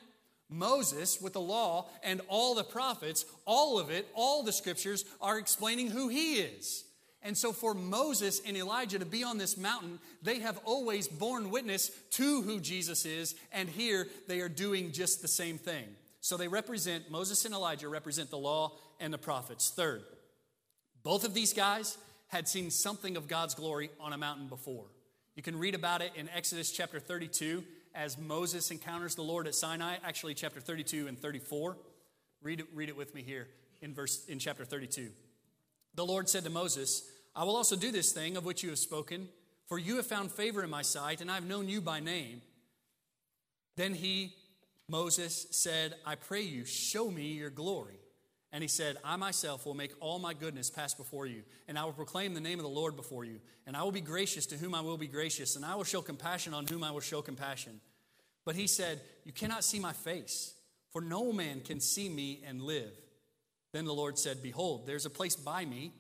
Moses, 0.49 1.21
with 1.21 1.33
the 1.33 1.41
law 1.41 1.87
and 2.03 2.21
all 2.27 2.55
the 2.55 2.63
prophets, 2.63 3.25
all 3.45 3.77
of 3.77 3.91
it, 3.91 4.07
all 4.15 4.43
the 4.43 4.51
scriptures 4.51 5.05
are 5.21 5.37
explaining 5.37 5.91
who 5.91 6.09
he 6.09 6.35
is. 6.35 6.85
And 7.21 7.37
so, 7.37 7.51
for 7.51 7.73
Moses 7.73 8.41
and 8.45 8.55
Elijah 8.55 8.97
to 8.97 9.05
be 9.05 9.23
on 9.23 9.37
this 9.37 9.57
mountain, 9.57 9.99
they 10.23 10.39
have 10.39 10.59
always 10.63 11.07
borne 11.07 11.51
witness 11.51 11.91
to 12.11 12.41
who 12.43 12.61
Jesus 12.61 13.05
is, 13.05 13.35
and 13.51 13.67
here 13.67 14.07
they 14.27 14.39
are 14.39 14.49
doing 14.49 14.93
just 14.93 15.21
the 15.21 15.27
same 15.27 15.57
thing. 15.57 15.83
So, 16.21 16.37
they 16.37 16.47
represent, 16.47 17.11
Moses 17.11 17.43
and 17.43 17.53
Elijah 17.53 17.89
represent 17.89 18.29
the 18.29 18.37
law 18.37 18.71
and 19.01 19.13
the 19.13 19.17
prophets. 19.17 19.69
Third, 19.69 20.03
both 21.03 21.25
of 21.25 21.33
these 21.33 21.51
guys 21.51 21.97
had 22.29 22.47
seen 22.47 22.71
something 22.71 23.17
of 23.17 23.27
God's 23.27 23.53
glory 23.53 23.89
on 23.99 24.13
a 24.13 24.17
mountain 24.17 24.47
before. 24.47 24.85
You 25.35 25.43
can 25.43 25.59
read 25.59 25.75
about 25.75 26.01
it 26.01 26.11
in 26.15 26.29
Exodus 26.29 26.71
chapter 26.71 26.99
32 27.01 27.63
as 27.99 28.17
Moses 28.17 28.71
encounters 28.71 29.15
the 29.15 29.21
Lord 29.21 29.45
at 29.45 29.53
Sinai, 29.53 29.97
actually, 30.05 30.33
chapter 30.33 30.61
32 30.61 31.09
and 31.09 31.19
34. 31.19 31.77
Read 32.41 32.61
it, 32.61 32.67
read 32.73 32.87
it 32.87 32.95
with 32.95 33.13
me 33.13 33.21
here 33.21 33.49
in, 33.81 33.93
verse, 33.93 34.25
in 34.27 34.39
chapter 34.39 34.63
32. 34.63 35.09
The 35.95 36.05
Lord 36.05 36.29
said 36.29 36.45
to 36.45 36.49
Moses, 36.49 37.03
I 37.35 37.43
will 37.43 37.57
also 37.57 37.75
do 37.75 37.91
this 37.91 38.13
thing 38.13 38.37
of 38.37 38.45
which 38.45 38.63
you 38.63 38.69
have 38.69 38.79
spoken, 38.79 39.27
for 39.67 39.77
you 39.77 39.97
have 39.97 40.07
found 40.07 40.31
favor 40.31 40.63
in 40.63 40.69
my 40.69 40.81
sight, 40.81 41.19
and 41.19 41.29
I 41.29 41.35
have 41.35 41.45
known 41.45 41.67
you 41.67 41.81
by 41.81 41.99
name. 41.99 42.41
Then 43.75 43.93
he, 43.93 44.33
Moses, 44.87 45.47
said, 45.51 45.95
I 46.05 46.15
pray 46.15 46.41
you, 46.41 46.63
show 46.63 47.11
me 47.11 47.33
your 47.33 47.49
glory. 47.49 47.99
And 48.53 48.63
he 48.63 48.69
said, 48.69 48.95
I 49.03 49.17
myself 49.17 49.65
will 49.65 49.75
make 49.75 49.91
all 49.99 50.19
my 50.19 50.33
goodness 50.33 50.69
pass 50.69 50.93
before 50.93 51.25
you, 51.25 51.43
and 51.67 51.77
I 51.77 51.83
will 51.83 51.91
proclaim 51.91 52.33
the 52.33 52.39
name 52.39 52.59
of 52.59 52.63
the 52.63 52.69
Lord 52.69 52.95
before 52.95 53.25
you. 53.25 53.41
And 53.67 53.75
I 53.75 53.83
will 53.83 53.91
be 53.91 54.01
gracious 54.01 54.45
to 54.47 54.55
whom 54.55 54.73
I 54.73 54.81
will 54.81 54.97
be 54.97 55.07
gracious, 55.07 55.57
and 55.57 55.65
I 55.65 55.75
will 55.75 55.83
show 55.83 56.01
compassion 56.01 56.53
on 56.53 56.65
whom 56.65 56.83
I 56.83 56.91
will 56.91 57.01
show 57.01 57.21
compassion. 57.21 57.81
But 58.45 58.55
he 58.55 58.67
said, 58.67 59.01
You 59.25 59.31
cannot 59.31 59.63
see 59.63 59.79
my 59.79 59.93
face, 59.93 60.53
for 60.91 61.01
no 61.01 61.31
man 61.31 61.61
can 61.61 61.79
see 61.79 62.09
me 62.09 62.41
and 62.47 62.61
live. 62.61 62.91
Then 63.73 63.85
the 63.85 63.93
Lord 63.93 64.17
said, 64.17 64.41
Behold, 64.41 64.87
there's 64.87 65.05
a 65.05 65.09
place 65.09 65.35
by 65.35 65.65
me, 65.65 65.91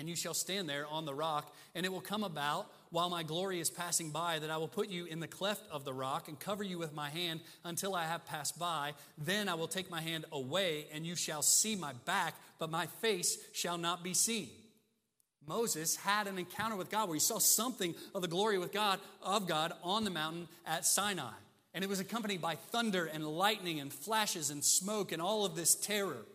and 0.00 0.08
you 0.08 0.16
shall 0.16 0.34
stand 0.34 0.68
there 0.68 0.86
on 0.86 1.04
the 1.04 1.14
rock, 1.14 1.54
and 1.74 1.84
it 1.84 1.92
will 1.92 2.00
come 2.00 2.24
about 2.24 2.70
while 2.90 3.10
my 3.10 3.22
glory 3.22 3.60
is 3.60 3.70
passing 3.70 4.10
by 4.10 4.38
that 4.38 4.50
I 4.50 4.56
will 4.56 4.68
put 4.68 4.88
you 4.88 5.04
in 5.04 5.20
the 5.20 5.26
cleft 5.26 5.62
of 5.70 5.84
the 5.84 5.92
rock 5.92 6.28
and 6.28 6.38
cover 6.38 6.62
you 6.62 6.78
with 6.78 6.94
my 6.94 7.10
hand 7.10 7.40
until 7.64 7.94
I 7.94 8.04
have 8.04 8.24
passed 8.24 8.58
by. 8.58 8.94
Then 9.18 9.48
I 9.48 9.54
will 9.54 9.68
take 9.68 9.90
my 9.90 10.00
hand 10.00 10.24
away, 10.32 10.86
and 10.92 11.06
you 11.06 11.16
shall 11.16 11.42
see 11.42 11.76
my 11.76 11.92
back, 12.04 12.34
but 12.58 12.70
my 12.70 12.86
face 12.86 13.38
shall 13.52 13.78
not 13.78 14.02
be 14.02 14.14
seen. 14.14 14.48
Moses 15.46 15.96
had 15.96 16.26
an 16.26 16.38
encounter 16.38 16.76
with 16.76 16.90
God 16.90 17.08
where 17.08 17.16
he 17.16 17.20
saw 17.20 17.38
something 17.38 17.94
of 18.14 18.22
the 18.22 18.28
glory 18.28 18.58
with 18.58 18.72
God 18.72 19.00
of 19.22 19.48
God 19.48 19.72
on 19.82 20.04
the 20.04 20.10
mountain 20.10 20.46
at 20.66 20.84
Sinai. 20.84 21.32
And 21.78 21.84
it 21.84 21.88
was 21.88 22.00
accompanied 22.00 22.42
by 22.42 22.56
thunder 22.56 23.04
and 23.06 23.24
lightning 23.24 23.78
and 23.78 23.92
flashes 23.92 24.50
and 24.50 24.64
smoke 24.64 25.12
and 25.12 25.22
all 25.22 25.44
of 25.44 25.54
this 25.54 25.76
terror. 25.76 26.26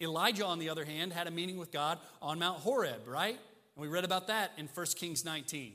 Elijah, 0.00 0.46
on 0.46 0.60
the 0.60 0.68
other 0.68 0.84
hand, 0.84 1.12
had 1.12 1.26
a 1.26 1.32
meeting 1.32 1.56
with 1.58 1.72
God 1.72 1.98
on 2.22 2.38
Mount 2.38 2.60
Horeb, 2.60 3.00
right? 3.08 3.36
And 3.74 3.82
we 3.82 3.88
read 3.88 4.04
about 4.04 4.28
that 4.28 4.52
in 4.56 4.68
1 4.72 4.86
Kings 4.94 5.24
19. 5.24 5.72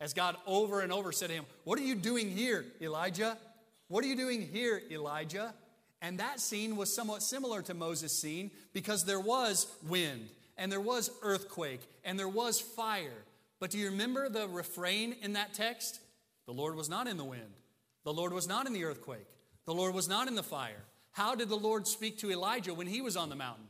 As 0.00 0.12
God 0.12 0.36
over 0.44 0.80
and 0.80 0.92
over 0.92 1.12
said 1.12 1.28
to 1.28 1.34
him, 1.34 1.44
What 1.62 1.78
are 1.78 1.84
you 1.84 1.94
doing 1.94 2.28
here, 2.32 2.64
Elijah? 2.80 3.38
What 3.86 4.02
are 4.02 4.08
you 4.08 4.16
doing 4.16 4.42
here, 4.42 4.82
Elijah? 4.90 5.54
And 6.00 6.18
that 6.18 6.40
scene 6.40 6.74
was 6.74 6.92
somewhat 6.92 7.22
similar 7.22 7.62
to 7.62 7.74
Moses' 7.74 8.18
scene 8.18 8.50
because 8.72 9.04
there 9.04 9.20
was 9.20 9.68
wind 9.86 10.28
and 10.58 10.72
there 10.72 10.80
was 10.80 11.12
earthquake 11.22 11.82
and 12.04 12.18
there 12.18 12.28
was 12.28 12.60
fire. 12.60 13.22
But 13.60 13.70
do 13.70 13.78
you 13.78 13.90
remember 13.90 14.28
the 14.28 14.48
refrain 14.48 15.14
in 15.22 15.34
that 15.34 15.54
text? 15.54 16.00
The 16.46 16.52
Lord 16.52 16.74
was 16.74 16.88
not 16.88 17.06
in 17.06 17.18
the 17.18 17.24
wind. 17.24 17.61
The 18.04 18.12
Lord 18.12 18.32
was 18.32 18.48
not 18.48 18.66
in 18.66 18.72
the 18.72 18.84
earthquake. 18.84 19.28
The 19.64 19.74
Lord 19.74 19.94
was 19.94 20.08
not 20.08 20.28
in 20.28 20.34
the 20.34 20.42
fire. 20.42 20.84
How 21.12 21.34
did 21.34 21.48
the 21.48 21.56
Lord 21.56 21.86
speak 21.86 22.18
to 22.18 22.30
Elijah 22.30 22.74
when 22.74 22.86
he 22.86 23.00
was 23.00 23.16
on 23.16 23.28
the 23.28 23.36
mountain? 23.36 23.66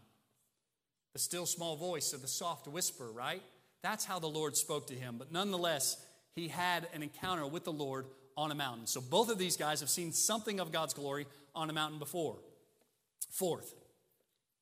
The 1.12 1.18
still 1.18 1.44
small 1.44 1.76
voice 1.76 2.12
of 2.12 2.22
the 2.22 2.28
soft 2.28 2.66
whisper, 2.66 3.10
right? 3.10 3.42
That's 3.82 4.04
how 4.04 4.18
the 4.18 4.28
Lord 4.28 4.56
spoke 4.56 4.86
to 4.86 4.94
him. 4.94 5.16
But 5.18 5.32
nonetheless, 5.32 5.96
he 6.34 6.48
had 6.48 6.88
an 6.94 7.02
encounter 7.02 7.46
with 7.46 7.64
the 7.64 7.72
Lord 7.72 8.06
on 8.36 8.50
a 8.50 8.54
mountain. 8.54 8.86
So 8.86 9.00
both 9.00 9.28
of 9.28 9.38
these 9.38 9.56
guys 9.56 9.80
have 9.80 9.90
seen 9.90 10.12
something 10.12 10.60
of 10.60 10.72
God's 10.72 10.94
glory 10.94 11.26
on 11.54 11.68
a 11.68 11.72
mountain 11.72 11.98
before. 11.98 12.38
Fourth, 13.30 13.74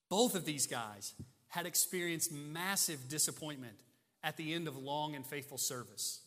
both 0.09 0.35
of 0.35 0.45
these 0.45 0.67
guys 0.67 1.15
had 1.49 1.67
experienced 1.67 2.33
massive 2.33 3.09
disappointment 3.09 3.75
at 4.25 4.37
the 4.37 4.55
end 4.55 4.67
of 4.67 4.77
long 4.77 5.15
and 5.15 5.25
faithful 5.25 5.59
service. 5.59 6.21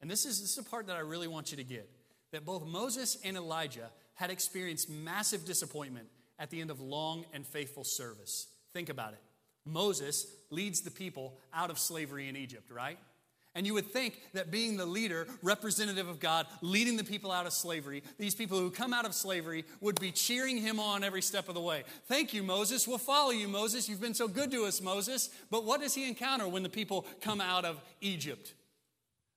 And 0.00 0.10
this 0.10 0.24
is, 0.24 0.40
this 0.40 0.52
is 0.52 0.58
a 0.58 0.62
part 0.62 0.86
that 0.86 0.96
I 0.96 1.00
really 1.00 1.28
want 1.28 1.50
you 1.50 1.56
to 1.56 1.64
get 1.64 1.90
that 2.32 2.44
both 2.44 2.66
Moses 2.66 3.18
and 3.24 3.36
Elijah 3.36 3.90
had 4.14 4.30
experienced 4.30 4.90
massive 4.90 5.44
disappointment 5.44 6.08
at 6.38 6.50
the 6.50 6.60
end 6.60 6.70
of 6.70 6.80
long 6.80 7.24
and 7.32 7.46
faithful 7.46 7.84
service. 7.84 8.48
Think 8.72 8.88
about 8.88 9.12
it. 9.12 9.20
Moses 9.64 10.26
leads 10.50 10.80
the 10.80 10.90
people 10.90 11.38
out 11.52 11.70
of 11.70 11.78
slavery 11.78 12.28
in 12.28 12.36
Egypt, 12.36 12.70
right? 12.70 12.98
And 13.54 13.66
you 13.66 13.74
would 13.74 13.90
think 13.90 14.20
that 14.34 14.50
being 14.50 14.76
the 14.76 14.86
leader, 14.86 15.26
representative 15.42 16.08
of 16.08 16.20
God, 16.20 16.46
leading 16.60 16.96
the 16.96 17.04
people 17.04 17.32
out 17.32 17.46
of 17.46 17.52
slavery, 17.52 18.02
these 18.18 18.34
people 18.34 18.58
who 18.58 18.70
come 18.70 18.94
out 18.94 19.04
of 19.04 19.14
slavery 19.14 19.64
would 19.80 19.98
be 20.00 20.12
cheering 20.12 20.58
him 20.58 20.78
on 20.78 21.02
every 21.02 21.22
step 21.22 21.48
of 21.48 21.54
the 21.54 21.60
way. 21.60 21.82
Thank 22.06 22.32
you, 22.32 22.42
Moses. 22.42 22.86
We'll 22.86 22.98
follow 22.98 23.30
you, 23.30 23.48
Moses. 23.48 23.88
You've 23.88 24.00
been 24.00 24.14
so 24.14 24.28
good 24.28 24.50
to 24.52 24.64
us, 24.64 24.80
Moses. 24.80 25.30
But 25.50 25.64
what 25.64 25.80
does 25.80 25.94
he 25.94 26.06
encounter 26.06 26.46
when 26.46 26.62
the 26.62 26.68
people 26.68 27.06
come 27.20 27.40
out 27.40 27.64
of 27.64 27.80
Egypt? 28.00 28.52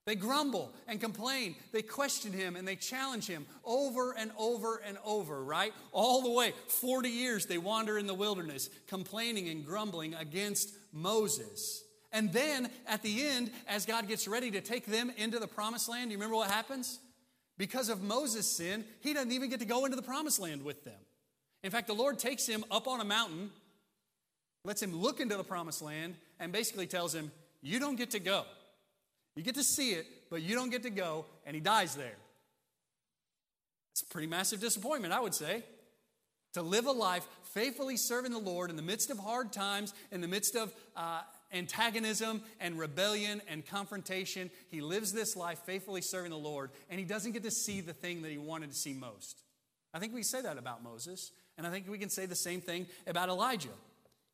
They 0.06 0.16
grumble 0.16 0.74
and 0.88 1.00
complain. 1.00 1.56
They 1.72 1.84
question 1.84 2.34
him 2.34 2.56
and 2.56 2.68
they 2.68 2.76
challenge 2.76 3.28
him 3.28 3.46
over 3.64 4.14
and 4.18 4.32
over 4.38 4.82
and 4.86 4.98
over, 5.06 5.44
right? 5.44 5.74
All 5.92 6.24
the 6.24 6.32
way. 6.32 6.54
40 6.68 7.10
years 7.10 7.46
they 7.46 7.60
wander 7.60 8.00
in 8.00 8.08
the 8.08 8.14
wilderness, 8.14 8.70
complaining 8.88 9.48
and 9.50 9.66
grumbling 9.66 10.16
against 10.16 10.74
Moses. 10.92 11.84
And 12.12 12.34
then 12.34 12.70
at 12.88 13.04
the 13.04 13.28
end, 13.28 13.52
as 13.68 13.86
God 13.86 14.08
gets 14.08 14.28
ready 14.28 14.52
to 14.52 14.62
take 14.62 14.86
them 14.86 15.12
into 15.18 15.40
the 15.40 15.48
promised 15.48 15.88
land, 15.88 16.12
you 16.12 16.18
remember 16.18 16.36
what 16.36 16.50
happens? 16.50 17.00
Because 17.58 17.90
of 17.90 18.02
Moses' 18.02 18.48
sin, 18.48 18.84
he 19.02 19.14
doesn't 19.14 19.32
even 19.32 19.50
get 19.50 19.60
to 19.60 19.68
go 19.68 19.86
into 19.86 19.96
the 19.96 20.02
promised 20.02 20.40
land 20.40 20.64
with 20.64 20.84
them. 20.84 21.00
In 21.64 21.70
fact, 21.70 21.86
the 21.86 21.94
Lord 21.94 22.18
takes 22.18 22.48
him 22.48 22.66
up 22.72 22.88
on 22.88 23.02
a 23.02 23.06
mountain, 23.06 23.52
lets 24.66 24.82
him 24.82 24.96
look 24.96 25.20
into 25.20 25.38
the 25.38 25.44
promised 25.44 25.84
land, 25.84 26.16
and 26.40 26.52
basically 26.52 26.88
tells 26.88 27.14
him, 27.14 27.32
You 27.62 27.80
don't 27.80 27.98
get 27.98 28.12
to 28.12 28.20
go. 28.20 28.46
You 29.36 29.44
get 29.44 29.56
to 29.56 29.64
see 29.64 29.92
it, 29.92 30.06
but 30.30 30.42
you 30.42 30.56
don't 30.56 30.70
get 30.70 30.84
to 30.84 30.90
go, 30.90 31.26
and 31.46 31.56
he 31.56 31.62
dies 31.62 31.96
there. 31.96 32.18
It's 33.94 34.02
a 34.02 34.06
pretty 34.06 34.28
massive 34.28 34.60
disappointment, 34.60 35.14
I 35.14 35.20
would 35.20 35.34
say. 35.34 35.64
To 36.54 36.62
live 36.62 36.86
a 36.86 36.92
life 36.92 37.26
faithfully 37.54 37.96
serving 37.96 38.32
the 38.32 38.40
Lord 38.40 38.70
in 38.70 38.76
the 38.76 38.82
midst 38.82 39.10
of 39.10 39.18
hard 39.18 39.54
times, 39.54 39.94
in 40.12 40.20
the 40.20 40.28
midst 40.28 40.56
of 40.56 40.74
uh, 40.98 41.22
antagonism 41.54 42.42
and 42.60 42.78
rebellion 42.78 43.42
and 43.48 43.66
confrontation. 43.66 44.50
He 44.70 44.82
lives 44.82 45.14
this 45.14 45.36
life 45.36 45.60
faithfully 45.66 46.02
serving 46.02 46.32
the 46.32 46.38
Lord, 46.38 46.72
and 46.90 47.00
he 47.00 47.06
doesn't 47.06 47.32
get 47.32 47.44
to 47.44 47.52
see 47.52 47.82
the 47.82 47.94
thing 47.94 48.22
that 48.24 48.32
he 48.32 48.38
wanted 48.38 48.72
to 48.72 48.76
see 48.76 48.94
most. 48.94 49.44
I 49.94 50.00
think 50.00 50.14
we 50.14 50.24
say 50.24 50.42
that 50.42 50.58
about 50.58 50.84
Moses, 50.84 51.32
and 51.58 51.68
I 51.68 51.72
think 51.72 51.90
we 51.90 51.98
can 51.98 52.10
say 52.10 52.26
the 52.26 52.36
same 52.36 52.62
thing 52.62 52.88
about 53.08 53.30
Elijah. 53.30 53.70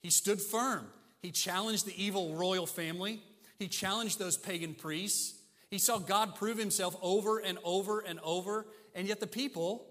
He 0.02 0.10
stood 0.10 0.42
firm, 0.42 0.88
he 1.22 1.32
challenged 1.32 1.86
the 1.86 2.04
evil 2.04 2.36
royal 2.36 2.66
family. 2.66 3.22
He 3.58 3.68
challenged 3.68 4.20
those 4.20 4.38
pagan 4.38 4.74
priests. 4.76 5.36
He 5.70 5.80
saw 5.80 5.98
God 5.98 6.36
prove 6.36 6.58
himself 6.58 6.96
over 7.02 7.40
and 7.40 7.58
over 7.64 8.00
and 8.00 8.20
over, 8.22 8.68
and 8.96 9.08
yet 9.08 9.20
the 9.20 9.28
people 9.28 9.86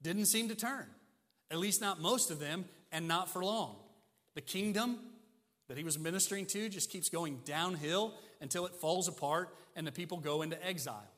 didn't 0.00 0.26
seem 0.26 0.48
to 0.48 0.54
turn. 0.54 0.86
At 1.50 1.58
least 1.58 1.80
not 1.80 2.00
most 2.00 2.30
of 2.30 2.38
them, 2.38 2.64
and 2.90 3.06
not 3.06 3.30
for 3.30 3.44
long. 3.44 3.76
The 4.34 4.40
kingdom 4.40 4.98
that 5.68 5.78
he 5.78 5.84
was 5.84 5.98
ministering 5.98 6.46
to 6.46 6.68
just 6.68 6.90
keeps 6.90 7.08
going 7.08 7.40
downhill 7.44 8.14
until 8.40 8.66
it 8.66 8.74
falls 8.74 9.08
apart 9.08 9.54
and 9.76 9.86
the 9.86 9.92
people 9.92 10.18
go 10.18 10.42
into 10.42 10.62
exile. 10.66 11.08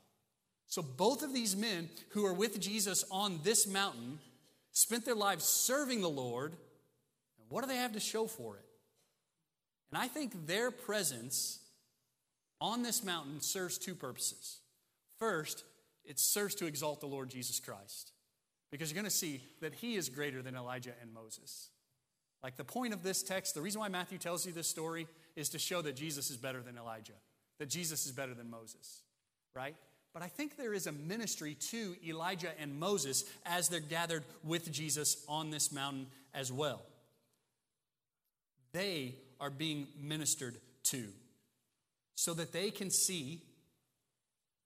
So, 0.67 0.83
both 0.83 1.23
of 1.23 1.35
these 1.35 1.57
men 1.57 1.89
who 2.11 2.25
are 2.25 2.33
with 2.33 2.61
Jesus 2.61 3.05
on 3.11 3.41
this 3.43 3.67
mountain 3.67 4.19
spent 4.73 5.05
their 5.05 5.15
lives 5.15 5.45
serving 5.45 6.01
the 6.01 6.11
Lord. 6.11 6.53
And 6.53 7.51
what 7.51 7.63
do 7.63 7.69
they 7.69 7.77
have 7.77 7.93
to 7.93 8.01
show 8.01 8.27
for 8.27 8.57
it? 8.57 8.65
And 9.91 10.01
I 10.01 10.09
think 10.09 10.47
their 10.47 10.71
presence 10.71 11.61
on 12.61 12.83
this 12.83 13.05
mountain 13.05 13.41
serves 13.41 13.79
two 13.79 13.95
purposes. 13.95 14.59
First, 15.19 15.65
it 16.05 16.19
serves 16.19 16.55
to 16.57 16.67
exalt 16.67 17.01
the 17.01 17.07
Lord 17.07 17.31
Jesus 17.31 17.61
Christ 17.61 18.13
because 18.71 18.91
you're 18.91 19.01
going 19.01 19.05
to 19.05 19.11
see 19.11 19.43
that 19.61 19.75
he 19.75 19.97
is 19.97 20.09
greater 20.09 20.43
than 20.43 20.57
Elijah 20.57 20.93
and 21.01 21.13
Moses. 21.13 21.71
Like 22.43 22.57
the 22.57 22.65
point 22.65 22.93
of 22.93 23.03
this 23.03 23.23
text, 23.23 23.55
the 23.55 23.63
reason 23.63 23.81
why 23.81 23.89
Matthew 23.89 24.19
tells 24.19 24.45
you 24.45 24.53
this 24.53 24.69
story 24.69 25.07
is 25.37 25.49
to 25.51 25.59
show 25.59 25.81
that 25.83 25.97
Jesus 25.97 26.31
is 26.31 26.37
better 26.37 26.61
than 26.61 26.77
Elijah, 26.77 27.15
that 27.59 27.71
Jesus 27.71 28.05
is 28.05 28.13
better 28.13 28.35
than 28.35 28.51
Moses, 28.51 29.03
right? 29.55 29.77
But 30.13 30.23
I 30.23 30.29
think 30.29 30.57
there 30.57 30.75
is 30.75 30.87
a 30.87 30.93
ministry 30.93 31.55
to 31.71 31.97
Elijah 32.07 32.53
and 32.61 32.79
Moses 32.79 33.25
as 33.47 33.69
they're 33.69 33.81
gathered 33.81 34.25
with 34.45 34.71
Jesus 34.71 35.25
on 35.29 35.51
this 35.51 35.73
mountain 35.73 36.07
as 36.35 36.53
well. 36.53 36.83
They 38.73 39.15
are 39.41 39.51
being 39.51 39.87
ministered 40.01 40.57
to 40.85 41.09
so 42.15 42.35
that 42.35 42.53
they 42.53 42.71
can 42.71 42.91
see 42.91 43.43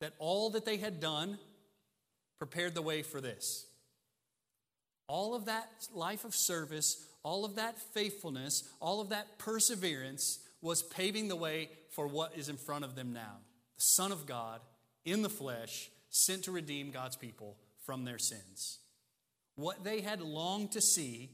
that 0.00 0.14
all 0.18 0.50
that 0.50 0.64
they 0.64 0.76
had 0.76 1.00
done 1.00 1.38
prepared 2.38 2.74
the 2.74 2.82
way 2.82 3.02
for 3.02 3.20
this. 3.20 3.66
All 5.08 5.34
of 5.34 5.46
that 5.46 5.68
life 5.94 6.24
of 6.24 6.34
service, 6.34 7.06
all 7.22 7.44
of 7.44 7.56
that 7.56 7.78
faithfulness, 7.94 8.68
all 8.80 9.00
of 9.00 9.08
that 9.08 9.38
perseverance 9.38 10.40
was 10.60 10.82
paving 10.82 11.28
the 11.28 11.36
way 11.36 11.70
for 11.90 12.06
what 12.06 12.36
is 12.36 12.48
in 12.48 12.56
front 12.56 12.84
of 12.84 12.94
them 12.94 13.12
now. 13.12 13.38
The 13.76 13.82
Son 13.82 14.12
of 14.12 14.26
God 14.26 14.60
in 15.08 15.22
the 15.22 15.30
flesh, 15.30 15.90
sent 16.10 16.44
to 16.44 16.52
redeem 16.52 16.90
God's 16.90 17.16
people 17.16 17.56
from 17.84 18.04
their 18.04 18.18
sins. 18.18 18.78
What 19.56 19.84
they 19.84 20.00
had 20.00 20.20
longed 20.20 20.72
to 20.72 20.80
see 20.80 21.30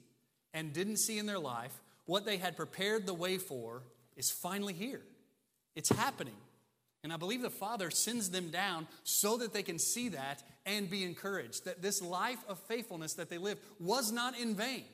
and 0.53 0.73
didn't 0.73 0.99
see 0.99 1.19
in 1.19 1.27
their 1.27 1.39
life, 1.39 1.73
what 2.07 2.25
they 2.25 2.37
had 2.37 2.57
prepared 2.57 3.07
the 3.07 3.15
way 3.15 3.39
for, 3.39 3.83
is 4.17 4.31
finally 4.31 4.73
here. 4.73 5.03
It's 5.75 5.91
happening. 5.91 6.37
And 7.03 7.13
I 7.13 7.19
believe 7.19 7.43
the 7.43 7.51
Father 7.51 7.91
sends 7.91 8.31
them 8.31 8.49
down 8.49 8.87
so 9.03 9.37
that 9.37 9.53
they 9.53 9.63
can 9.63 9.79
see 9.79 10.09
that 10.11 10.43
and 10.65 10.89
be 10.89 11.05
encouraged 11.05 11.67
that 11.67 11.83
this 11.83 12.01
life 12.01 12.43
of 12.49 12.59
faithfulness 12.61 13.15
that 13.15 13.29
they 13.29 13.37
lived 13.37 13.61
was 13.79 14.11
not 14.11 14.39
in 14.39 14.55
vain, 14.55 14.85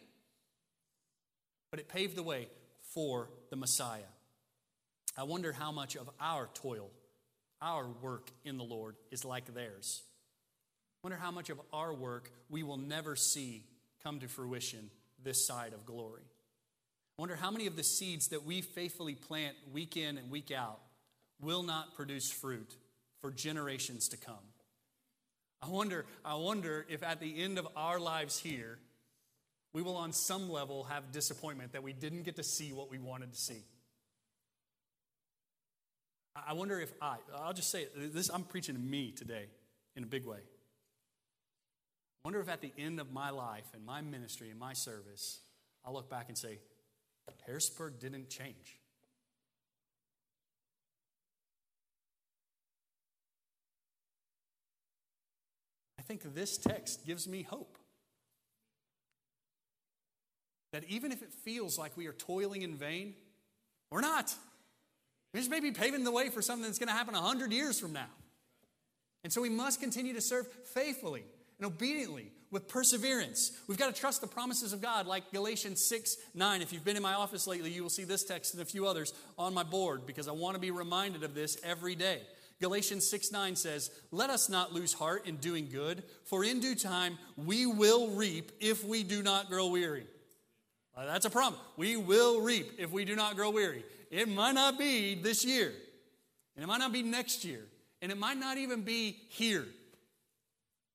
but 1.71 1.79
it 1.79 1.89
paved 1.89 2.17
the 2.17 2.25
way 2.25 2.49
for 2.93 3.31
the 3.51 3.57
Messiah. 3.57 4.01
I 5.17 5.23
wonder 5.23 5.53
how 5.53 5.71
much 5.71 5.97
of 5.97 6.11
our 6.21 6.49
toil, 6.55 6.91
our 7.63 7.87
work 8.03 8.31
in 8.45 8.59
the 8.59 8.65
Lord 8.65 8.97
is 9.13 9.25
like 9.25 9.55
theirs. 9.55 10.03
I 11.03 11.07
wonder 11.07 11.19
how 11.19 11.31
much 11.31 11.49
of 11.49 11.61
our 11.73 11.95
work 11.95 12.33
we 12.49 12.65
will 12.65 12.77
never 12.77 13.15
see 13.15 13.65
come 14.03 14.19
to 14.21 14.29
fruition 14.29 14.91
this 15.23 15.47
side 15.47 15.75
of 15.75 15.87
glory. 15.87 16.25
I 17.21 17.23
wonder 17.23 17.37
how 17.37 17.51
many 17.51 17.67
of 17.67 17.77
the 17.77 17.83
seeds 17.83 18.29
that 18.29 18.47
we 18.47 18.63
faithfully 18.63 19.15
plant 19.15 19.55
week 19.75 19.99
in 19.99 20.17
and 20.17 20.31
week 20.31 20.51
out 20.51 20.81
will 21.39 21.63
not 21.63 21.95
produce 21.95 22.31
fruit 22.31 22.75
for 23.21 23.31
generations 23.31 24.09
to 24.09 24.17
come. 24.17 24.37
I 25.61 25.69
wonder, 25.69 26.07
I 26.25 26.37
wonder 26.37 26.87
if 26.89 27.03
at 27.03 27.21
the 27.21 27.43
end 27.43 27.59
of 27.59 27.69
our 27.77 28.01
lives 28.01 28.39
here, 28.39 28.79
we 29.75 29.83
will 29.83 29.99
on 29.99 30.15
some 30.15 30.49
level 30.49 30.85
have 30.85 31.13
disappointment 31.13 31.73
that 31.73 31.83
we 31.83 31.93
didn't 31.93 32.23
get 32.23 32.37
to 32.37 32.43
see 32.43 32.73
what 32.73 32.91
we 32.91 32.99
wanted 32.99 33.35
to 33.35 33.39
see. 33.39 33.65
I 36.35 36.55
wonder 36.55 36.81
if 36.81 36.91
I, 37.03 37.17
I'll 37.37 37.53
just 37.53 37.71
say 37.71 37.83
it, 37.83 38.15
this, 38.15 38.31
I'm 38.31 38.45
preaching 38.45 38.77
to 38.77 38.81
me 38.81 39.11
today 39.11 39.45
in 39.95 40.05
a 40.05 40.07
big 40.07 40.25
way. 40.25 40.39
I 42.25 42.29
wonder 42.29 42.41
if 42.41 42.49
at 42.49 42.63
the 42.63 42.73
end 42.79 42.99
of 42.99 43.13
my 43.13 43.29
life 43.29 43.67
and 43.75 43.85
my 43.85 44.01
ministry 44.01 44.49
and 44.49 44.59
my 44.59 44.73
service, 44.73 45.41
I'll 45.85 45.93
look 45.93 46.09
back 46.09 46.29
and 46.29 46.39
say, 46.39 46.61
Harrisburg 47.47 47.99
didn't 47.99 48.29
change. 48.29 48.79
I 55.99 56.03
think 56.03 56.35
this 56.35 56.59
text 56.59 57.07
gives 57.07 57.29
me 57.29 57.43
hope. 57.43 57.79
That 60.73 60.85
even 60.85 61.13
if 61.13 61.23
it 61.23 61.33
feels 61.33 61.79
like 61.79 61.97
we 61.97 62.07
are 62.07 62.13
toiling 62.13 62.63
in 62.63 62.77
vain, 62.77 63.15
we're 63.91 64.01
not. 64.01 64.35
We're 65.33 65.41
just 65.41 65.51
maybe 65.51 65.71
paving 65.71 66.05
the 66.05 66.11
way 66.11 66.29
for 66.29 66.43
something 66.43 66.65
that's 66.65 66.79
going 66.79 66.89
to 66.89 66.95
happen 66.95 67.15
100 67.15 67.53
years 67.53 67.79
from 67.79 67.93
now. 67.93 68.11
And 69.23 69.33
so 69.33 69.41
we 69.43 69.51
must 69.51 69.81
continue 69.81 70.15
to 70.15 70.21
serve 70.21 70.47
faithfully 70.65 71.25
and 71.59 71.67
obediently 71.67 72.33
with 72.51 72.69
perseverance. 72.69 73.53
We've 73.67 73.79
got 73.79 73.95
to 73.95 74.01
trust 74.01 74.21
the 74.21 74.27
promises 74.27 74.73
of 74.73 74.81
God, 74.81 75.07
like 75.07 75.33
Galatians 75.33 75.85
6 75.85 76.17
9. 76.35 76.63
If 76.63 76.73
you've 76.73 76.85
been 76.85 76.97
in 76.97 77.03
my 77.03 77.15
office 77.15 77.47
lately, 77.47 77.71
you 77.71 77.83
will 77.83 77.91
see 77.91 78.05
this 78.05 78.25
text 78.25 78.55
and 78.55 78.63
a 78.63 78.67
few 78.67 78.87
others 78.87 79.13
on 79.39 79.55
my 79.55 79.63
board 79.63 80.07
because 80.07 80.29
I 80.29 80.33
want 80.33 80.55
to 80.55 80.61
be 80.61 80.71
reminded 80.71 81.23
of 81.23 81.35
this 81.35 81.57
every 81.63 81.95
day. 81.95 82.21
Galatians 82.61 83.09
6 83.09 83.33
9 83.33 83.57
says, 83.57 83.91
Let 84.11 84.31
us 84.31 84.49
not 84.49 84.73
lose 84.73 84.93
heart 84.93 85.27
in 85.27 85.37
doing 85.37 85.69
good, 85.71 86.03
for 86.25 86.45
in 86.45 86.61
due 86.61 86.75
time 86.75 87.19
we 87.37 87.67
will 87.67 88.09
reap 88.09 88.53
if 88.61 88.85
we 88.85 89.03
do 89.03 89.23
not 89.23 89.49
grow 89.49 89.69
weary. 89.69 90.07
That's 90.97 91.25
a 91.25 91.31
promise. 91.31 91.59
We 91.77 91.97
will 91.97 92.43
reap 92.43 92.73
if 92.79 92.91
we 92.91 93.05
do 93.07 93.17
not 93.17 93.37
grow 93.37 93.51
weary. 93.51 93.85
It 94.11 94.29
might 94.29 94.53
not 94.53 94.79
be 94.79 95.15
this 95.15 95.45
year, 95.45 95.73
and 96.57 96.63
it 96.63 96.67
might 96.67 96.79
not 96.79 96.93
be 96.93 97.03
next 97.03 97.45
year, 97.45 97.65
and 98.03 98.13
it 98.13 98.19
might 98.19 98.37
not 98.37 98.59
even 98.59 98.83
be 98.83 99.17
here 99.29 99.67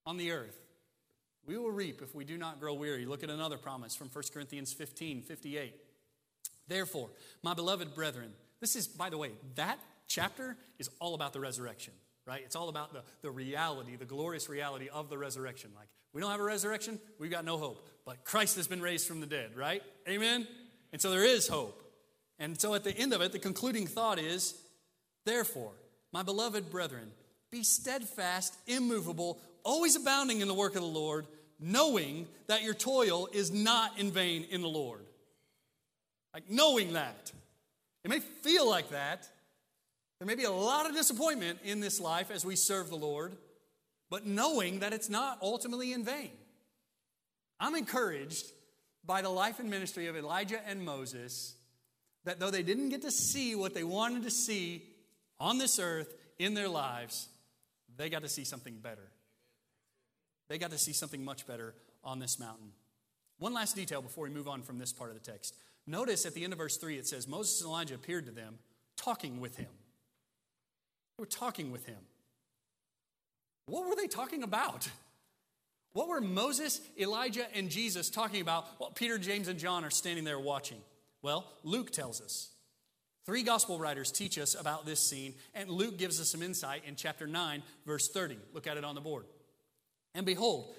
on 0.05 0.17
the 0.17 0.31
earth. 0.31 0.64
We 1.45 1.57
will 1.57 1.71
reap 1.71 2.01
if 2.01 2.15
we 2.15 2.25
do 2.25 2.37
not 2.37 2.59
grow 2.59 2.73
weary. 2.73 3.05
Look 3.05 3.23
at 3.23 3.29
another 3.29 3.57
promise 3.57 3.95
from 3.95 4.09
1 4.09 4.23
Corinthians 4.33 4.73
15 4.73 5.21
58. 5.21 5.73
Therefore, 6.67 7.09
my 7.43 7.53
beloved 7.53 7.93
brethren, 7.93 8.31
this 8.59 8.75
is, 8.75 8.87
by 8.87 9.09
the 9.09 9.17
way, 9.17 9.31
that 9.55 9.79
chapter 10.07 10.57
is 10.79 10.89
all 10.99 11.13
about 11.13 11.33
the 11.33 11.39
resurrection, 11.39 11.93
right? 12.25 12.41
It's 12.43 12.55
all 12.55 12.69
about 12.69 12.93
the, 12.93 13.03
the 13.21 13.29
reality, 13.29 13.95
the 13.95 14.05
glorious 14.05 14.49
reality 14.49 14.89
of 14.89 15.09
the 15.09 15.17
resurrection. 15.17 15.69
Like, 15.75 15.87
we 16.13 16.21
don't 16.21 16.31
have 16.31 16.39
a 16.39 16.43
resurrection, 16.43 16.99
we've 17.19 17.29
got 17.29 17.45
no 17.45 17.57
hope. 17.57 17.87
But 18.05 18.23
Christ 18.23 18.55
has 18.55 18.67
been 18.67 18.81
raised 18.81 19.07
from 19.07 19.19
the 19.19 19.27
dead, 19.27 19.55
right? 19.55 19.83
Amen? 20.07 20.47
And 20.91 21.01
so 21.01 21.11
there 21.11 21.25
is 21.25 21.47
hope. 21.47 21.81
And 22.39 22.59
so 22.59 22.73
at 22.73 22.83
the 22.83 22.97
end 22.97 23.13
of 23.13 23.21
it, 23.21 23.31
the 23.31 23.39
concluding 23.39 23.85
thought 23.87 24.19
is 24.19 24.55
Therefore, 25.25 25.71
my 26.11 26.23
beloved 26.23 26.69
brethren, 26.69 27.11
be 27.51 27.63
steadfast, 27.63 28.55
immovable, 28.67 29.39
always 29.63 29.95
abounding 29.95 30.41
in 30.41 30.47
the 30.47 30.53
work 30.53 30.75
of 30.75 30.81
the 30.81 30.87
Lord, 30.87 31.25
knowing 31.59 32.27
that 32.47 32.63
your 32.63 32.73
toil 32.73 33.27
is 33.31 33.51
not 33.51 33.97
in 33.97 34.11
vain 34.11 34.45
in 34.49 34.61
the 34.61 34.67
Lord. 34.67 35.05
Like 36.33 36.49
knowing 36.49 36.93
that. 36.93 37.31
It 38.03 38.09
may 38.09 38.19
feel 38.19 38.69
like 38.69 38.89
that. 38.89 39.27
There 40.19 40.27
may 40.27 40.35
be 40.35 40.43
a 40.43 40.51
lot 40.51 40.85
of 40.85 40.93
disappointment 40.93 41.59
in 41.63 41.79
this 41.79 41.99
life 41.99 42.29
as 42.31 42.45
we 42.45 42.55
serve 42.55 42.89
the 42.89 42.95
Lord, 42.95 43.35
but 44.09 44.25
knowing 44.25 44.79
that 44.79 44.93
it's 44.93 45.09
not 45.09 45.39
ultimately 45.41 45.91
in 45.93 46.03
vain. 46.03 46.31
I'm 47.59 47.75
encouraged 47.75 48.45
by 49.05 49.21
the 49.21 49.29
life 49.29 49.59
and 49.59 49.69
ministry 49.69 50.07
of 50.07 50.15
Elijah 50.15 50.59
and 50.67 50.83
Moses 50.83 51.55
that 52.25 52.39
though 52.39 52.51
they 52.51 52.63
didn't 52.63 52.89
get 52.89 53.03
to 53.03 53.11
see 53.11 53.55
what 53.55 53.73
they 53.73 53.83
wanted 53.83 54.23
to 54.23 54.31
see 54.31 54.83
on 55.39 55.57
this 55.57 55.79
earth 55.79 56.13
in 56.39 56.53
their 56.53 56.67
lives, 56.67 57.29
they 57.97 58.09
got 58.09 58.23
to 58.23 58.29
see 58.29 58.43
something 58.43 58.75
better. 58.81 59.11
They 60.47 60.57
got 60.57 60.71
to 60.71 60.77
see 60.77 60.93
something 60.93 61.23
much 61.23 61.47
better 61.47 61.73
on 62.03 62.19
this 62.19 62.39
mountain. 62.39 62.71
One 63.39 63.53
last 63.53 63.75
detail 63.75 64.01
before 64.01 64.25
we 64.25 64.29
move 64.29 64.47
on 64.47 64.61
from 64.61 64.77
this 64.77 64.93
part 64.93 65.09
of 65.09 65.15
the 65.15 65.31
text. 65.31 65.55
Notice 65.87 66.25
at 66.25 66.33
the 66.33 66.43
end 66.43 66.53
of 66.53 66.59
verse 66.59 66.77
3, 66.77 66.97
it 66.97 67.07
says, 67.07 67.27
Moses 67.27 67.61
and 67.61 67.69
Elijah 67.69 67.95
appeared 67.95 68.25
to 68.25 68.31
them, 68.31 68.57
talking 68.97 69.39
with 69.39 69.57
him. 69.57 69.69
They 71.17 71.21
were 71.21 71.27
talking 71.27 71.71
with 71.71 71.85
him. 71.85 71.97
What 73.67 73.87
were 73.87 73.95
they 73.95 74.07
talking 74.07 74.43
about? 74.43 74.87
What 75.93 76.07
were 76.07 76.21
Moses, 76.21 76.81
Elijah, 76.99 77.45
and 77.55 77.69
Jesus 77.69 78.09
talking 78.09 78.41
about 78.41 78.67
while 78.79 78.91
Peter, 78.91 79.17
James, 79.17 79.47
and 79.47 79.57
John 79.57 79.85
are 79.85 79.89
standing 79.89 80.23
there 80.23 80.39
watching? 80.39 80.79
Well, 81.21 81.51
Luke 81.63 81.91
tells 81.91 82.21
us. 82.21 82.49
Three 83.25 83.43
gospel 83.43 83.79
writers 83.79 84.11
teach 84.11 84.37
us 84.37 84.59
about 84.59 84.85
this 84.85 84.99
scene, 84.99 85.33
and 85.55 85.69
Luke 85.69 85.97
gives 85.97 86.21
us 86.21 86.29
some 86.29 86.43
insight 86.43 86.83
in 86.85 86.95
chapter 86.95 87.25
9, 87.25 87.63
verse 87.85 88.09
30. 88.09 88.37
Look 88.53 88.67
at 88.67 88.77
it 88.77 88.83
on 88.83 88.93
the 88.93 89.01
board. 89.01 89.25
And 90.15 90.25
behold, 90.25 90.73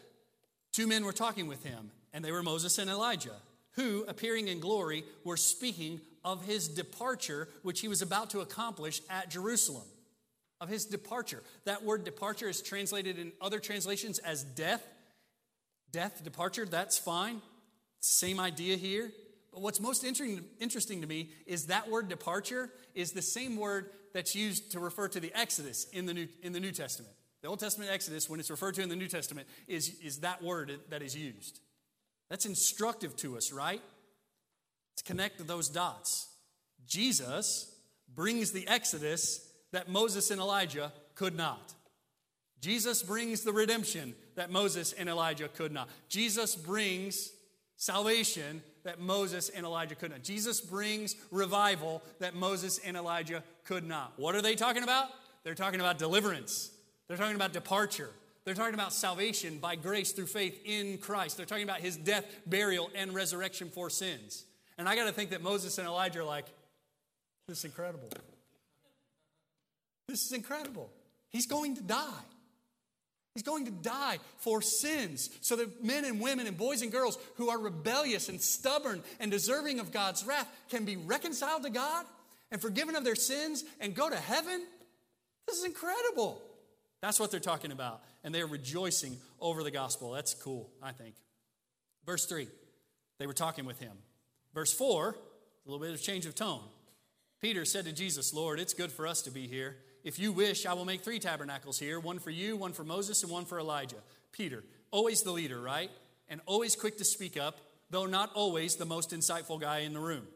two 0.73 0.89
men 0.89 1.05
were 1.05 1.13
talking 1.13 1.47
with 1.47 1.63
him, 1.63 1.93
and 2.13 2.25
they 2.25 2.33
were 2.33 2.43
Moses 2.43 2.79
and 2.79 2.91
Elijah, 2.91 3.37
who, 3.73 4.05
appearing 4.09 4.49
in 4.49 4.59
glory, 4.59 5.05
were 5.23 5.37
speaking 5.37 6.01
of 6.25 6.45
his 6.45 6.67
departure, 6.67 7.49
which 7.63 7.81
he 7.81 7.87
was 7.87 8.03
about 8.03 8.31
to 8.31 8.41
accomplish 8.41 9.01
at 9.09 9.31
Jerusalem. 9.31 9.87
Of 10.59 10.71
his 10.71 10.87
departure. 10.87 11.43
That 11.67 11.85
word 11.85 12.05
departure 12.05 12.49
is 12.49 12.63
translated 12.63 13.19
in 13.19 13.33
other 13.43 13.59
translations 13.59 14.19
as 14.21 14.43
death. 14.43 14.83
Death, 15.93 16.25
departure, 16.25 16.65
that's 16.65 16.97
fine. 16.97 17.43
Same 18.01 18.41
idea 18.41 18.77
here. 18.77 19.13
But 19.53 19.61
what's 19.61 19.81
most 19.81 20.03
interesting 20.03 21.01
to 21.03 21.07
me 21.07 21.29
is 21.47 21.67
that 21.67 21.91
word 21.91 22.09
departure 22.09 22.71
is 22.95 23.13
the 23.13 23.21
same 23.21 23.59
word 23.59 23.91
that's 24.15 24.35
used 24.35 24.73
to 24.73 24.81
refer 24.81 25.09
to 25.09 25.21
the 25.21 25.31
Exodus 25.39 25.87
in 25.93 26.07
the 26.07 26.15
New, 26.15 26.29
in 26.43 26.55
the 26.55 26.61
New 26.61 26.73
Testament. 26.73 27.13
The 27.47 27.51
Old 27.51 27.61
Testament 27.61 27.93
Exodus, 27.93 28.29
when 28.29 28.41
it's 28.41 28.51
referred 28.51 28.75
to 28.75 28.83
in 28.83 28.89
the 28.89 28.97
New 28.97 29.07
Testament, 29.07 29.47
is, 29.69 29.95
is 30.03 30.19
that 30.23 30.43
word 30.43 30.81
that 30.91 31.01
is 31.01 31.15
used. 31.15 31.61
That's 32.29 32.45
instructive 32.45 33.15
to 33.19 33.37
us, 33.37 33.53
right? 33.53 33.81
To 34.97 35.05
connect 35.05 35.47
those 35.47 35.69
dots. 35.69 36.29
Jesus 36.89 37.73
brings 38.13 38.51
the 38.51 38.67
Exodus 38.67 39.49
that 39.71 39.89
Moses 39.89 40.33
and 40.33 40.41
Elijah 40.41 40.93
could 41.15 41.37
not. 41.37 41.73
Jesus 42.61 43.05
brings 43.05 43.43
the 43.43 43.53
redemption 43.53 44.17
that 44.35 44.51
Moses 44.51 44.93
and 44.93 45.09
Elijah 45.09 45.47
could 45.47 45.71
not. 45.71 45.89
Jesus 46.09 46.57
brings 46.57 47.31
salvation 47.77 48.61
that 48.83 48.99
Moses 48.99 49.51
and 49.51 49.65
Elijah 49.65 49.95
could 49.95 50.11
not. 50.11 50.25
Jesus 50.25 50.61
brings 50.61 51.15
revival 51.31 52.03
that 52.19 52.35
Moses 52.35 52.81
and 52.85 52.97
Elijah 52.97 53.45
could 53.63 53.87
not. 53.87 54.15
What 54.17 54.35
are 54.35 54.43
they 54.43 54.57
talking 54.57 54.83
about? 54.83 55.11
They're 55.45 55.55
talking 55.55 55.79
about 55.79 55.97
deliverance. 55.97 56.73
They're 57.09 57.17
talking 57.17 57.37
about 57.37 57.53
departure. 57.53 58.11
They're 58.45 58.55
talking 58.55 58.75
about 58.75 58.93
salvation 58.93 59.59
by 59.59 59.77
grace 59.77 60.13
through 60.13 60.27
faith 60.27 60.61
in 60.65 60.99
Christ. 60.99 61.37
They're 61.37 61.47
talking 61.47 61.65
about 61.65 61.81
his 61.81 61.97
death, 61.97 62.25
burial, 62.47 62.91
and 62.95 63.13
resurrection 63.13 63.71
for 63.71 63.91
sins. 63.91 64.45
And 64.79 64.89
I 64.89 64.95
got 64.95 65.07
to 65.07 65.13
think 65.13 65.31
that 65.31 65.43
Moses 65.43 65.79
and 65.79 65.87
Elijah 65.87 66.21
are 66.21 66.25
like, 66.25 66.47
this 67.49 67.59
is 67.59 67.65
incredible. 67.65 68.09
This 70.09 70.25
is 70.25 70.33
incredible. 70.33 70.91
He's 71.31 71.47
going 71.47 71.77
to 71.77 71.83
die. 71.83 72.23
He's 73.35 73.43
going 73.43 73.67
to 73.67 73.71
die 73.71 74.19
for 74.39 74.63
sins 74.63 75.29
so 75.43 75.57
that 75.57 75.85
men 75.85 76.05
and 76.05 76.21
women 76.21 76.47
and 76.47 76.57
boys 76.57 76.83
and 76.83 76.91
girls 76.91 77.19
who 77.35 77.51
are 77.51 77.59
rebellious 77.59 78.29
and 78.29 78.41
stubborn 78.41 79.03
and 79.21 79.31
deserving 79.31 79.79
of 79.79 79.93
God's 79.93 80.25
wrath 80.25 80.49
can 80.71 80.85
be 80.85 80.97
reconciled 80.97 81.65
to 81.65 81.71
God 81.71 82.07
and 82.51 82.63
forgiven 82.63 82.97
of 82.97 83.05
their 83.05 83.15
sins 83.15 83.65
and 83.81 83.95
go 83.95 84.09
to 84.09 84.17
heaven. 84.17 84.65
This 85.47 85.59
is 85.59 85.65
incredible. 85.65 86.41
That's 87.01 87.21
what 87.21 87.31
they're 87.31 87.41
talking 87.41 87.73
about. 87.73 88.03
And 88.25 88.35
they're 88.35 88.47
rejoicing 88.47 89.17
over 89.41 89.63
the 89.63 89.71
gospel. 89.71 90.13
That's 90.13 90.35
cool, 90.35 90.71
I 90.83 90.93
think. 90.93 91.15
Verse 92.05 92.27
3, 92.27 92.49
they 93.19 93.27
were 93.27 93.33
talking 93.33 93.65
with 93.65 93.79
him. 93.79 93.97
Verse 94.55 94.73
4, 94.73 95.09
a 95.09 95.71
little 95.71 95.85
bit 95.85 95.93
of 95.93 96.03
change 96.03 96.27
of 96.27 96.35
tone. 96.35 96.63
Peter 97.41 97.65
said 97.65 97.85
to 97.85 97.93
Jesus, 97.93 98.33
Lord, 98.33 98.59
it's 98.59 98.75
good 98.75 98.91
for 98.91 99.07
us 99.07 99.23
to 99.23 99.31
be 99.31 99.47
here. 99.47 99.77
If 100.05 100.19
you 100.19 100.33
wish, 100.33 100.67
I 100.67 100.73
will 100.73 100.85
make 100.85 101.03
three 101.03 101.19
tabernacles 101.19 101.79
here 101.79 101.99
one 101.99 102.19
for 102.19 102.31
you, 102.31 102.57
one 102.57 102.73
for 102.73 102.85
Moses, 102.85 103.23
and 103.23 103.31
one 103.31 103.45
for 103.45 103.59
Elijah. 103.59 103.97
Peter, 104.33 104.63
always 104.91 105.23
the 105.23 105.33
leader, 105.33 105.61
right? 105.61 105.91
And 106.29 106.41
always 106.47 106.77
quick 106.77 106.99
to 106.99 107.05
speak 107.05 107.37
up, 107.37 107.59
though 107.91 108.07
not 108.07 108.33
always 108.35 108.77
the 108.77 108.85
most 108.85 109.11
insightful 109.11 109.61
guy 109.61 109.81
in 109.81 109.93
the 109.93 110.01
room. 110.01 110.27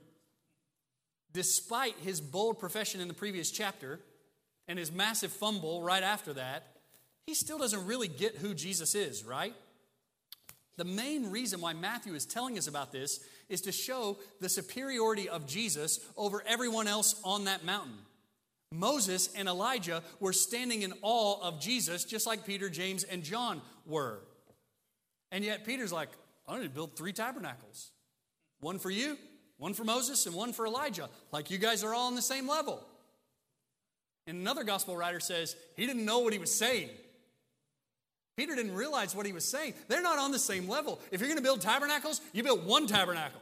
Despite 1.33 1.95
his 1.99 2.21
bold 2.21 2.59
profession 2.59 3.01
in 3.01 3.09
the 3.09 3.15
previous 3.15 3.51
chapter, 3.51 4.01
and 4.69 4.79
his 4.79 4.93
massive 4.93 5.33
fumble 5.33 5.83
right 5.83 6.03
after 6.03 6.33
that, 6.35 6.77
he 7.27 7.35
still 7.35 7.59
doesn't 7.59 7.87
really 7.87 8.09
get 8.09 8.37
who 8.37 8.55
Jesus 8.55 8.95
is, 8.95 9.25
right? 9.25 9.55
The 10.77 10.85
main 10.85 11.31
reason 11.31 11.61
why 11.61 11.75
Matthew 11.75 12.15
is 12.15 12.25
telling 12.25 12.57
us 12.57 12.67
about 12.67 12.91
this 12.93 13.21
is 13.49 13.61
to 13.63 13.73
show 13.73 14.19
the 14.41 14.49
superiority 14.49 15.29
of 15.29 15.47
Jesus 15.47 16.01
over 16.17 16.43
everyone 16.47 16.89
else 16.89 17.21
on 17.23 17.45
that 17.45 17.65
mountain. 17.65 17.99
Moses 18.73 19.29
and 19.35 19.49
Elijah 19.49 20.03
were 20.21 20.33
standing 20.33 20.83
in 20.83 20.95
awe 21.03 21.41
of 21.43 21.61
Jesus, 21.61 22.05
just 22.05 22.27
like 22.27 22.47
Peter, 22.47 22.71
James, 22.71 23.03
and 23.05 23.23
John 23.23 23.61
were. 23.85 24.21
And 25.33 25.45
yet 25.45 25.65
Peter's 25.65 25.93
like, 25.93 26.09
I 26.49 26.57
need 26.57 26.65
to 26.65 26.71
build 26.71 26.97
three 26.97 27.13
tabernacles 27.13 27.91
one 28.61 28.79
for 28.79 28.91
you, 28.91 29.17
one 29.59 29.75
for 29.75 29.85
Moses, 29.85 30.27
and 30.27 30.35
one 30.35 30.53
for 30.53 30.67
Elijah. 30.67 31.09
Like 31.33 31.51
you 31.51 31.59
guys 31.59 31.83
are 31.83 31.95
all 31.95 32.07
on 32.07 32.15
the 32.15 32.23
same 32.23 32.49
level. 32.49 32.83
And 34.31 34.39
another 34.39 34.63
gospel 34.63 34.97
writer 34.97 35.19
says 35.19 35.57
he 35.77 35.87
didn't 35.87 36.05
know 36.05 36.21
what 36.21 36.33
he 36.33 36.39
was 36.39 36.55
saying. 36.55 36.89
Peter 38.37 38.55
didn't 38.55 38.75
realize 38.75 39.13
what 39.13 39.27
he 39.27 39.33
was 39.33 39.45
saying. 39.45 39.75
They're 39.89 40.01
not 40.01 40.19
on 40.19 40.31
the 40.31 40.39
same 40.39 40.69
level. 40.69 41.01
If 41.11 41.21
you're 41.21 41.29
going 41.29 41.39
to 41.39 41.43
build 41.43 41.61
tabernacles, 41.61 42.21
you 42.33 42.45
build 42.45 42.65
one 42.65 42.87
tabernacle. 42.87 43.41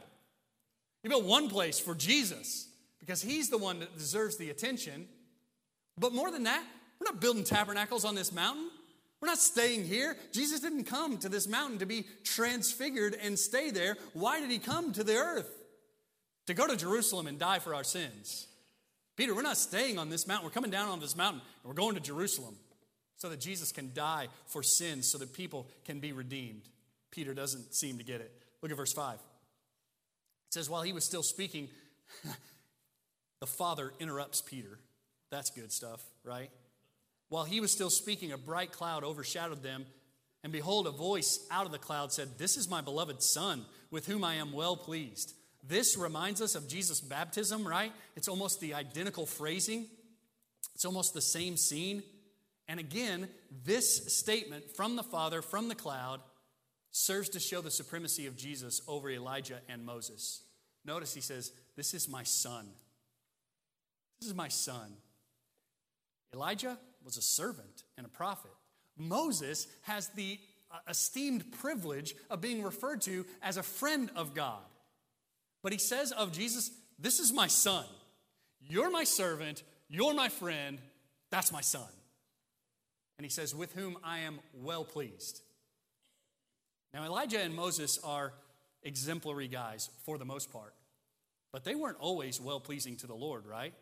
You 1.03 1.11
build 1.11 1.25
one 1.25 1.47
place 1.47 1.79
for 1.79 1.93
Jesus 1.93 2.67
because 2.99 3.21
he's 3.21 3.49
the 3.49 3.57
one 3.59 3.81
that 3.81 3.95
deserves 3.99 4.37
the 4.37 4.49
attention. 4.49 5.07
But 5.95 6.11
more 6.11 6.31
than 6.31 6.43
that, 6.43 6.63
we're 6.99 7.11
not 7.11 7.21
building 7.21 7.43
tabernacles 7.43 8.03
on 8.03 8.15
this 8.15 8.33
mountain. 8.33 8.71
We're 9.21 9.27
not 9.27 9.37
staying 9.37 9.85
here. 9.85 10.17
Jesus 10.31 10.59
didn't 10.59 10.85
come 10.85 11.19
to 11.19 11.29
this 11.29 11.47
mountain 11.47 11.77
to 11.79 11.85
be 11.85 12.07
transfigured 12.23 13.15
and 13.21 13.37
stay 13.37 13.69
there. 13.69 13.95
Why 14.13 14.39
did 14.39 14.49
he 14.49 14.57
come 14.57 14.91
to 14.93 15.03
the 15.03 15.17
earth? 15.17 15.49
To 16.47 16.55
go 16.55 16.65
to 16.65 16.75
Jerusalem 16.75 17.27
and 17.27 17.37
die 17.37 17.59
for 17.59 17.75
our 17.75 17.83
sins. 17.83 18.47
Peter, 19.19 19.35
we're 19.35 19.41
not 19.41 19.57
staying 19.57 19.99
on 19.99 20.09
this 20.09 20.27
mountain. 20.27 20.45
We're 20.45 20.53
coming 20.53 20.71
down 20.71 20.87
on 20.87 21.01
this 21.01 21.13
mountain 21.13 21.41
and 21.41 21.67
we're 21.69 21.73
going 21.73 21.93
to 21.95 21.99
Jerusalem 21.99 22.55
so 23.17 23.27
that 23.27 23.41
Jesus 23.41 23.73
can 23.73 23.91
die 23.93 24.29
for 24.45 24.63
sins, 24.63 25.11
so 25.11 25.17
that 25.17 25.33
people 25.33 25.67
can 25.83 25.99
be 25.99 26.13
redeemed. 26.13 26.61
Peter 27.11 27.33
doesn't 27.33 27.75
seem 27.75 27.97
to 27.97 28.03
get 28.05 28.21
it. 28.21 28.31
Look 28.61 28.71
at 28.71 28.77
verse 28.77 28.93
5. 28.93 29.15
It 29.15 29.19
says, 30.51 30.69
While 30.69 30.83
he 30.83 30.93
was 30.93 31.03
still 31.03 31.21
speaking, 31.21 31.67
the 33.41 33.45
Father 33.45 33.91
interrupts 33.99 34.39
Peter. 34.39 34.79
That's 35.31 35.49
good 35.49 35.73
stuff, 35.73 36.01
right? 36.23 36.49
While 37.27 37.43
he 37.43 37.59
was 37.59 37.73
still 37.73 37.89
speaking, 37.89 38.31
a 38.31 38.37
bright 38.37 38.71
cloud 38.71 39.03
overshadowed 39.03 39.63
them. 39.63 39.85
And 40.45 40.53
behold, 40.53 40.87
a 40.87 40.91
voice 40.91 41.45
out 41.51 41.65
of 41.65 41.73
the 41.73 41.77
cloud 41.77 42.13
said, 42.13 42.37
This 42.37 42.55
is 42.55 42.69
my 42.69 42.79
beloved 42.79 43.21
Son, 43.21 43.65
with 43.91 44.07
whom 44.07 44.23
I 44.23 44.35
am 44.35 44.53
well 44.53 44.77
pleased. 44.77 45.33
This 45.63 45.97
reminds 45.97 46.41
us 46.41 46.55
of 46.55 46.67
Jesus' 46.67 47.01
baptism, 47.01 47.67
right? 47.67 47.91
It's 48.15 48.27
almost 48.27 48.59
the 48.59 48.73
identical 48.73 49.25
phrasing, 49.25 49.87
it's 50.75 50.85
almost 50.85 51.13
the 51.13 51.21
same 51.21 51.57
scene. 51.57 52.03
And 52.67 52.79
again, 52.79 53.27
this 53.65 54.15
statement 54.15 54.63
from 54.75 54.95
the 54.95 55.03
Father, 55.03 55.41
from 55.41 55.69
the 55.69 55.75
cloud, 55.75 56.21
serves 56.91 57.29
to 57.29 57.39
show 57.39 57.61
the 57.61 57.71
supremacy 57.71 58.27
of 58.27 58.37
Jesus 58.37 58.81
over 58.87 59.09
Elijah 59.09 59.59
and 59.67 59.83
Moses. 59.83 60.43
Notice 60.85 61.13
he 61.13 61.21
says, 61.21 61.51
This 61.75 61.93
is 61.93 62.07
my 62.07 62.23
son. 62.23 62.67
This 64.19 64.29
is 64.29 64.35
my 64.35 64.49
son. 64.49 64.93
Elijah 66.33 66.77
was 67.03 67.17
a 67.17 67.21
servant 67.21 67.83
and 67.97 68.05
a 68.05 68.09
prophet. 68.09 68.51
Moses 68.97 69.67
has 69.83 70.09
the 70.09 70.39
uh, 70.71 70.77
esteemed 70.87 71.51
privilege 71.53 72.13
of 72.29 72.41
being 72.41 72.61
referred 72.61 73.01
to 73.01 73.25
as 73.41 73.57
a 73.57 73.63
friend 73.63 74.11
of 74.15 74.35
God. 74.35 74.61
But 75.61 75.71
he 75.71 75.77
says 75.79 76.11
of 76.11 76.31
Jesus, 76.31 76.71
This 76.97 77.19
is 77.19 77.33
my 77.33 77.47
son. 77.47 77.85
You're 78.61 78.91
my 78.91 79.03
servant. 79.03 79.63
You're 79.89 80.13
my 80.13 80.29
friend. 80.29 80.79
That's 81.31 81.51
my 81.51 81.61
son. 81.61 81.87
And 83.17 83.25
he 83.25 83.29
says, 83.29 83.55
With 83.55 83.73
whom 83.73 83.97
I 84.03 84.19
am 84.19 84.39
well 84.53 84.83
pleased. 84.83 85.41
Now, 86.93 87.03
Elijah 87.03 87.39
and 87.39 87.55
Moses 87.55 87.99
are 88.03 88.33
exemplary 88.83 89.47
guys 89.47 89.89
for 90.05 90.17
the 90.17 90.25
most 90.25 90.51
part, 90.51 90.73
but 91.51 91.63
they 91.63 91.75
weren't 91.75 91.97
always 91.99 92.41
well 92.41 92.59
pleasing 92.59 92.95
to 92.97 93.07
the 93.07 93.13
Lord, 93.13 93.45
right? 93.45 93.73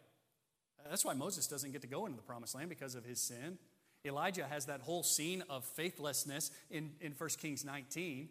That's 0.89 1.05
why 1.05 1.13
Moses 1.13 1.47
doesn't 1.47 1.71
get 1.71 1.81
to 1.81 1.87
go 1.87 2.05
into 2.05 2.17
the 2.17 2.23
promised 2.23 2.55
land 2.55 2.69
because 2.69 2.95
of 2.95 3.05
his 3.05 3.21
sin. 3.21 3.57
Elijah 4.05 4.45
has 4.45 4.65
that 4.65 4.81
whole 4.81 5.03
scene 5.03 5.43
of 5.49 5.65
faithlessness 5.65 6.51
in, 6.69 6.91
in 7.01 7.13
1 7.13 7.29
Kings 7.41 7.65
19. 7.65 8.29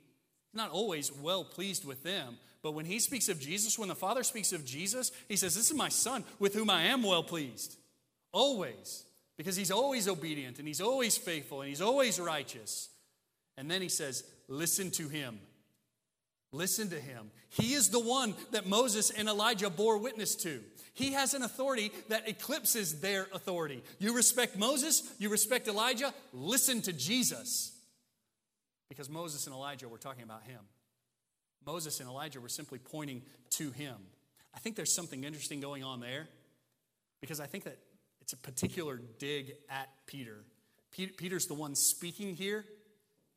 Not 0.56 0.70
always 0.70 1.12
well 1.12 1.44
pleased 1.44 1.84
with 1.84 2.02
them, 2.02 2.38
but 2.62 2.72
when 2.72 2.86
he 2.86 2.98
speaks 2.98 3.28
of 3.28 3.38
Jesus, 3.38 3.78
when 3.78 3.88
the 3.88 3.94
Father 3.94 4.22
speaks 4.22 4.52
of 4.52 4.64
Jesus, 4.64 5.12
he 5.28 5.36
says, 5.36 5.54
This 5.54 5.70
is 5.70 5.76
my 5.76 5.90
Son 5.90 6.24
with 6.38 6.54
whom 6.54 6.70
I 6.70 6.84
am 6.84 7.02
well 7.02 7.22
pleased. 7.22 7.76
Always. 8.32 9.04
Because 9.36 9.54
he's 9.54 9.70
always 9.70 10.08
obedient 10.08 10.58
and 10.58 10.66
he's 10.66 10.80
always 10.80 11.18
faithful 11.18 11.60
and 11.60 11.68
he's 11.68 11.82
always 11.82 12.18
righteous. 12.18 12.88
And 13.58 13.70
then 13.70 13.82
he 13.82 13.90
says, 13.90 14.24
Listen 14.48 14.90
to 14.92 15.08
him. 15.08 15.38
Listen 16.52 16.88
to 16.88 16.98
him. 16.98 17.30
He 17.50 17.74
is 17.74 17.90
the 17.90 18.00
one 18.00 18.34
that 18.52 18.66
Moses 18.66 19.10
and 19.10 19.28
Elijah 19.28 19.68
bore 19.68 19.98
witness 19.98 20.34
to. 20.36 20.60
He 20.94 21.12
has 21.12 21.34
an 21.34 21.42
authority 21.42 21.92
that 22.08 22.28
eclipses 22.28 23.00
their 23.00 23.28
authority. 23.34 23.82
You 23.98 24.16
respect 24.16 24.56
Moses, 24.56 25.02
you 25.18 25.28
respect 25.28 25.68
Elijah, 25.68 26.14
listen 26.32 26.80
to 26.82 26.92
Jesus. 26.94 27.75
Because 28.88 29.08
Moses 29.08 29.46
and 29.46 29.54
Elijah 29.54 29.88
were 29.88 29.98
talking 29.98 30.22
about 30.22 30.44
him. 30.44 30.60
Moses 31.64 32.00
and 32.00 32.08
Elijah 32.08 32.40
were 32.40 32.48
simply 32.48 32.78
pointing 32.78 33.22
to 33.50 33.70
him. 33.72 33.96
I 34.54 34.58
think 34.58 34.76
there's 34.76 34.94
something 34.94 35.24
interesting 35.24 35.60
going 35.60 35.82
on 35.82 36.00
there 36.00 36.28
because 37.20 37.40
I 37.40 37.46
think 37.46 37.64
that 37.64 37.78
it's 38.20 38.32
a 38.32 38.36
particular 38.36 39.00
dig 39.18 39.52
at 39.68 39.88
Peter. 40.06 40.44
Peter's 40.90 41.46
the 41.46 41.54
one 41.54 41.74
speaking 41.74 42.34
here. 42.34 42.64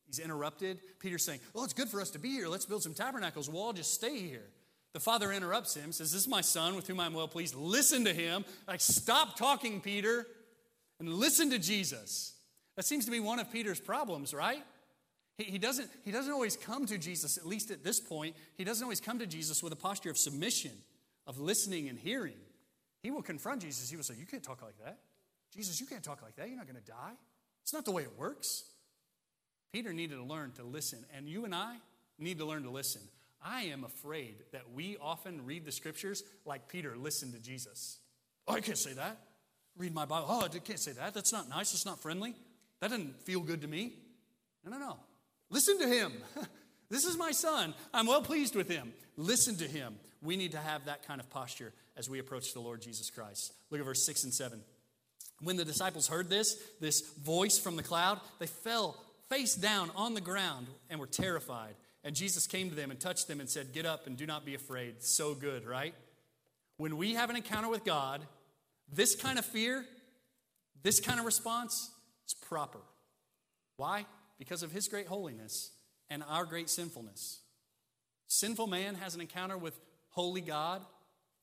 He's 0.07 0.19
interrupted. 0.19 0.79
Peter's 0.99 1.23
saying, 1.23 1.39
Oh, 1.53 1.63
it's 1.63 1.73
good 1.73 1.89
for 1.89 2.01
us 2.01 2.12
to 2.12 2.19
be 2.19 2.29
here. 2.29 2.47
Let's 2.47 2.65
build 2.65 2.83
some 2.83 2.93
tabernacles. 2.93 3.49
We'll 3.49 3.62
all 3.62 3.73
just 3.73 3.93
stay 3.93 4.19
here. 4.19 4.47
The 4.93 4.99
father 4.99 5.31
interrupts 5.31 5.75
him, 5.75 5.91
says, 5.91 6.12
This 6.12 6.21
is 6.21 6.27
my 6.27 6.41
son 6.41 6.75
with 6.75 6.88
whom 6.88 6.99
I'm 6.99 7.13
well 7.13 7.27
pleased. 7.27 7.53
Listen 7.55 8.05
to 8.05 8.13
him. 8.13 8.45
Like, 8.67 8.81
stop 8.81 9.35
talking, 9.38 9.81
Peter, 9.81 10.25
and 10.99 11.13
listen 11.13 11.51
to 11.51 11.59
Jesus. 11.59 12.33
That 12.75 12.85
seems 12.85 13.05
to 13.05 13.12
be 13.12 13.19
one 13.19 13.39
of 13.39 13.51
Peter's 13.51 13.79
problems, 13.79 14.33
right? 14.33 14.63
He, 15.39 15.45
he, 15.45 15.58
doesn't, 15.58 15.89
he 16.04 16.12
doesn't 16.12 16.32
always 16.32 16.58
come 16.58 16.86
to 16.88 16.97
Jesus, 16.97 17.38
at 17.38 17.47
least 17.47 17.71
at 17.71 17.82
this 17.82 17.99
point, 17.99 18.36
he 18.58 18.65
doesn't 18.65 18.84
always 18.84 18.99
come 18.99 19.19
to 19.19 19.25
Jesus 19.25 19.63
with 19.63 19.71
a 19.71 19.78
posture 19.78 20.10
of 20.10 20.17
submission, 20.17 20.71
of 21.25 21.39
listening 21.39 21.88
and 21.88 21.97
hearing. 21.97 22.36
He 23.02 23.10
will 23.10 23.21
confront 23.21 23.62
Jesus. 23.62 23.89
He 23.89 23.95
will 23.95 24.04
say, 24.04 24.15
You 24.19 24.25
can't 24.25 24.43
talk 24.43 24.62
like 24.62 24.78
that. 24.84 24.99
Jesus, 25.56 25.80
you 25.80 25.88
can't 25.88 26.04
talk 26.04 26.21
like 26.21 26.36
that. 26.36 26.49
You're 26.49 26.58
not 26.58 26.67
going 26.67 26.75
to 26.75 26.91
die. 26.91 27.13
It's 27.63 27.71
not 27.71 27.86
the 27.86 27.91
way 27.91 28.04
it 28.04 28.12
works. 28.17 28.65
Peter 29.71 29.93
needed 29.93 30.15
to 30.15 30.23
learn 30.23 30.52
to 30.58 30.63
listen, 30.63 31.06
and 31.15 31.30
you 31.30 31.45
and 31.45 31.56
I 31.56 31.78
need 32.17 32.39
to 32.39 32.45
learn 32.45 32.63
to 32.63 32.69
listen. 32.69 33.02
I 33.41 33.62
am 33.63 33.86
afraid 33.86 34.36
that 34.52 34.63
we 34.73 34.97
often 34.99 35.45
read 35.45 35.63
the 35.63 35.71
scriptures 35.71 36.21
like 36.45 36.67
Peter 36.67 36.97
listened 36.97 37.34
to 37.34 37.39
Jesus. 37.39 37.99
Oh, 38.45 38.56
I 38.56 38.60
can't 38.60 38.78
say 38.78 38.91
that. 38.93 39.17
Read 39.78 39.93
my 39.93 40.04
Bible. 40.04 40.28
Oh, 40.30 40.41
I 40.41 40.49
can't 40.49 40.80
say 40.80 40.91
that. 40.91 41.13
That's 41.13 41.32
not 41.32 41.47
nice. 41.47 41.71
That's 41.71 41.86
not 41.86 42.02
friendly. 42.02 42.36
That 42.82 42.89
doesn't 42.89 43.21
feel 43.21 43.39
good 43.39 43.62
to 43.62 43.67
me. 43.69 43.93
No, 44.65 44.71
no, 44.71 44.80
no. 44.80 44.97
Listen 45.49 45.79
to 45.79 45.88
him. 45.88 46.13
this 46.89 47.05
is 47.05 47.17
my 47.17 47.31
son. 47.31 47.73
I'm 47.93 48.07
well 48.07 48.21
pleased 48.21 48.55
with 48.55 48.69
him. 48.69 48.93
Listen 49.17 49.55
to 49.57 49.65
him. 49.65 49.95
We 50.21 50.38
need 50.38 50.51
to 50.51 50.59
have 50.59 50.85
that 50.85 51.07
kind 51.07 51.19
of 51.19 51.29
posture 51.29 51.73
as 51.97 52.09
we 52.09 52.19
approach 52.19 52.53
the 52.53 52.59
Lord 52.59 52.81
Jesus 52.81 53.09
Christ. 53.09 53.53
Look 53.69 53.79
at 53.79 53.85
verse 53.85 54.05
6 54.05 54.25
and 54.25 54.33
7. 54.33 54.62
When 55.41 55.55
the 55.55 55.65
disciples 55.65 56.07
heard 56.07 56.29
this, 56.29 56.57
this 56.81 57.01
voice 57.01 57.57
from 57.57 57.75
the 57.75 57.83
cloud, 57.83 58.19
they 58.39 58.47
fell 58.47 59.01
face 59.29 59.55
down 59.55 59.91
on 59.95 60.13
the 60.13 60.21
ground 60.21 60.67
and 60.89 60.99
were 60.99 61.07
terrified. 61.07 61.75
And 62.03 62.15
Jesus 62.15 62.47
came 62.47 62.69
to 62.69 62.75
them 62.75 62.91
and 62.91 62.99
touched 62.99 63.27
them 63.27 63.39
and 63.39 63.49
said, 63.49 63.73
Get 63.73 63.85
up 63.85 64.07
and 64.07 64.17
do 64.17 64.25
not 64.25 64.45
be 64.45 64.55
afraid. 64.55 65.03
So 65.03 65.33
good, 65.33 65.65
right? 65.65 65.93
When 66.77 66.97
we 66.97 67.13
have 67.13 67.29
an 67.29 67.35
encounter 67.35 67.69
with 67.69 67.83
God, 67.83 68.21
this 68.91 69.15
kind 69.15 69.38
of 69.38 69.45
fear, 69.45 69.85
this 70.81 70.99
kind 70.99 71.19
of 71.19 71.25
response 71.25 71.91
is 72.25 72.33
proper. 72.33 72.79
Why? 73.77 74.05
Because 74.39 74.63
of 74.63 74.71
His 74.71 74.88
great 74.88 75.08
holiness 75.08 75.71
and 76.10 76.23
our 76.28 76.45
great 76.45 76.69
sinfulness. 76.69 77.41
Sinful 78.28 78.67
man 78.67 78.95
has 78.95 79.13
an 79.13 79.21
encounter 79.21 79.58
with 79.58 79.80
holy 80.10 80.41
God, 80.41 80.84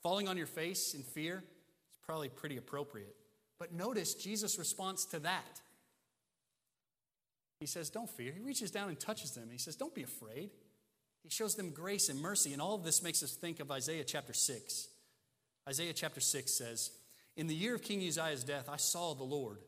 falling 0.02 0.28
on 0.28 0.36
your 0.36 0.46
face 0.46 0.94
in 0.94 1.02
fear, 1.02 1.44
it's 1.88 1.98
probably 2.04 2.28
pretty 2.28 2.56
appropriate. 2.56 3.14
But 3.58 3.72
notice 3.72 4.14
Jesus' 4.14 4.58
response 4.58 5.04
to 5.06 5.20
that. 5.20 5.60
He 7.60 7.66
says, 7.66 7.90
Don't 7.90 8.10
fear. 8.10 8.32
He 8.32 8.40
reaches 8.40 8.70
down 8.70 8.88
and 8.88 8.98
touches 9.00 9.32
them. 9.32 9.48
He 9.50 9.58
says, 9.58 9.76
Don't 9.76 9.94
be 9.94 10.02
afraid. 10.02 10.50
He 11.22 11.30
shows 11.30 11.54
them 11.54 11.70
grace 11.70 12.08
and 12.08 12.20
mercy. 12.20 12.52
And 12.52 12.62
all 12.62 12.74
of 12.74 12.84
this 12.84 13.02
makes 13.02 13.22
us 13.22 13.32
think 13.32 13.60
of 13.60 13.70
Isaiah 13.70 14.04
chapter 14.04 14.32
6. 14.32 14.88
Isaiah 15.68 15.92
chapter 15.92 16.20
6 16.20 16.52
says, 16.52 16.90
In 17.36 17.46
the 17.46 17.54
year 17.54 17.74
of 17.74 17.82
King 17.82 18.06
Uzziah's 18.06 18.44
death, 18.44 18.68
I 18.68 18.76
saw 18.76 19.14
the 19.14 19.24
Lord 19.24 19.58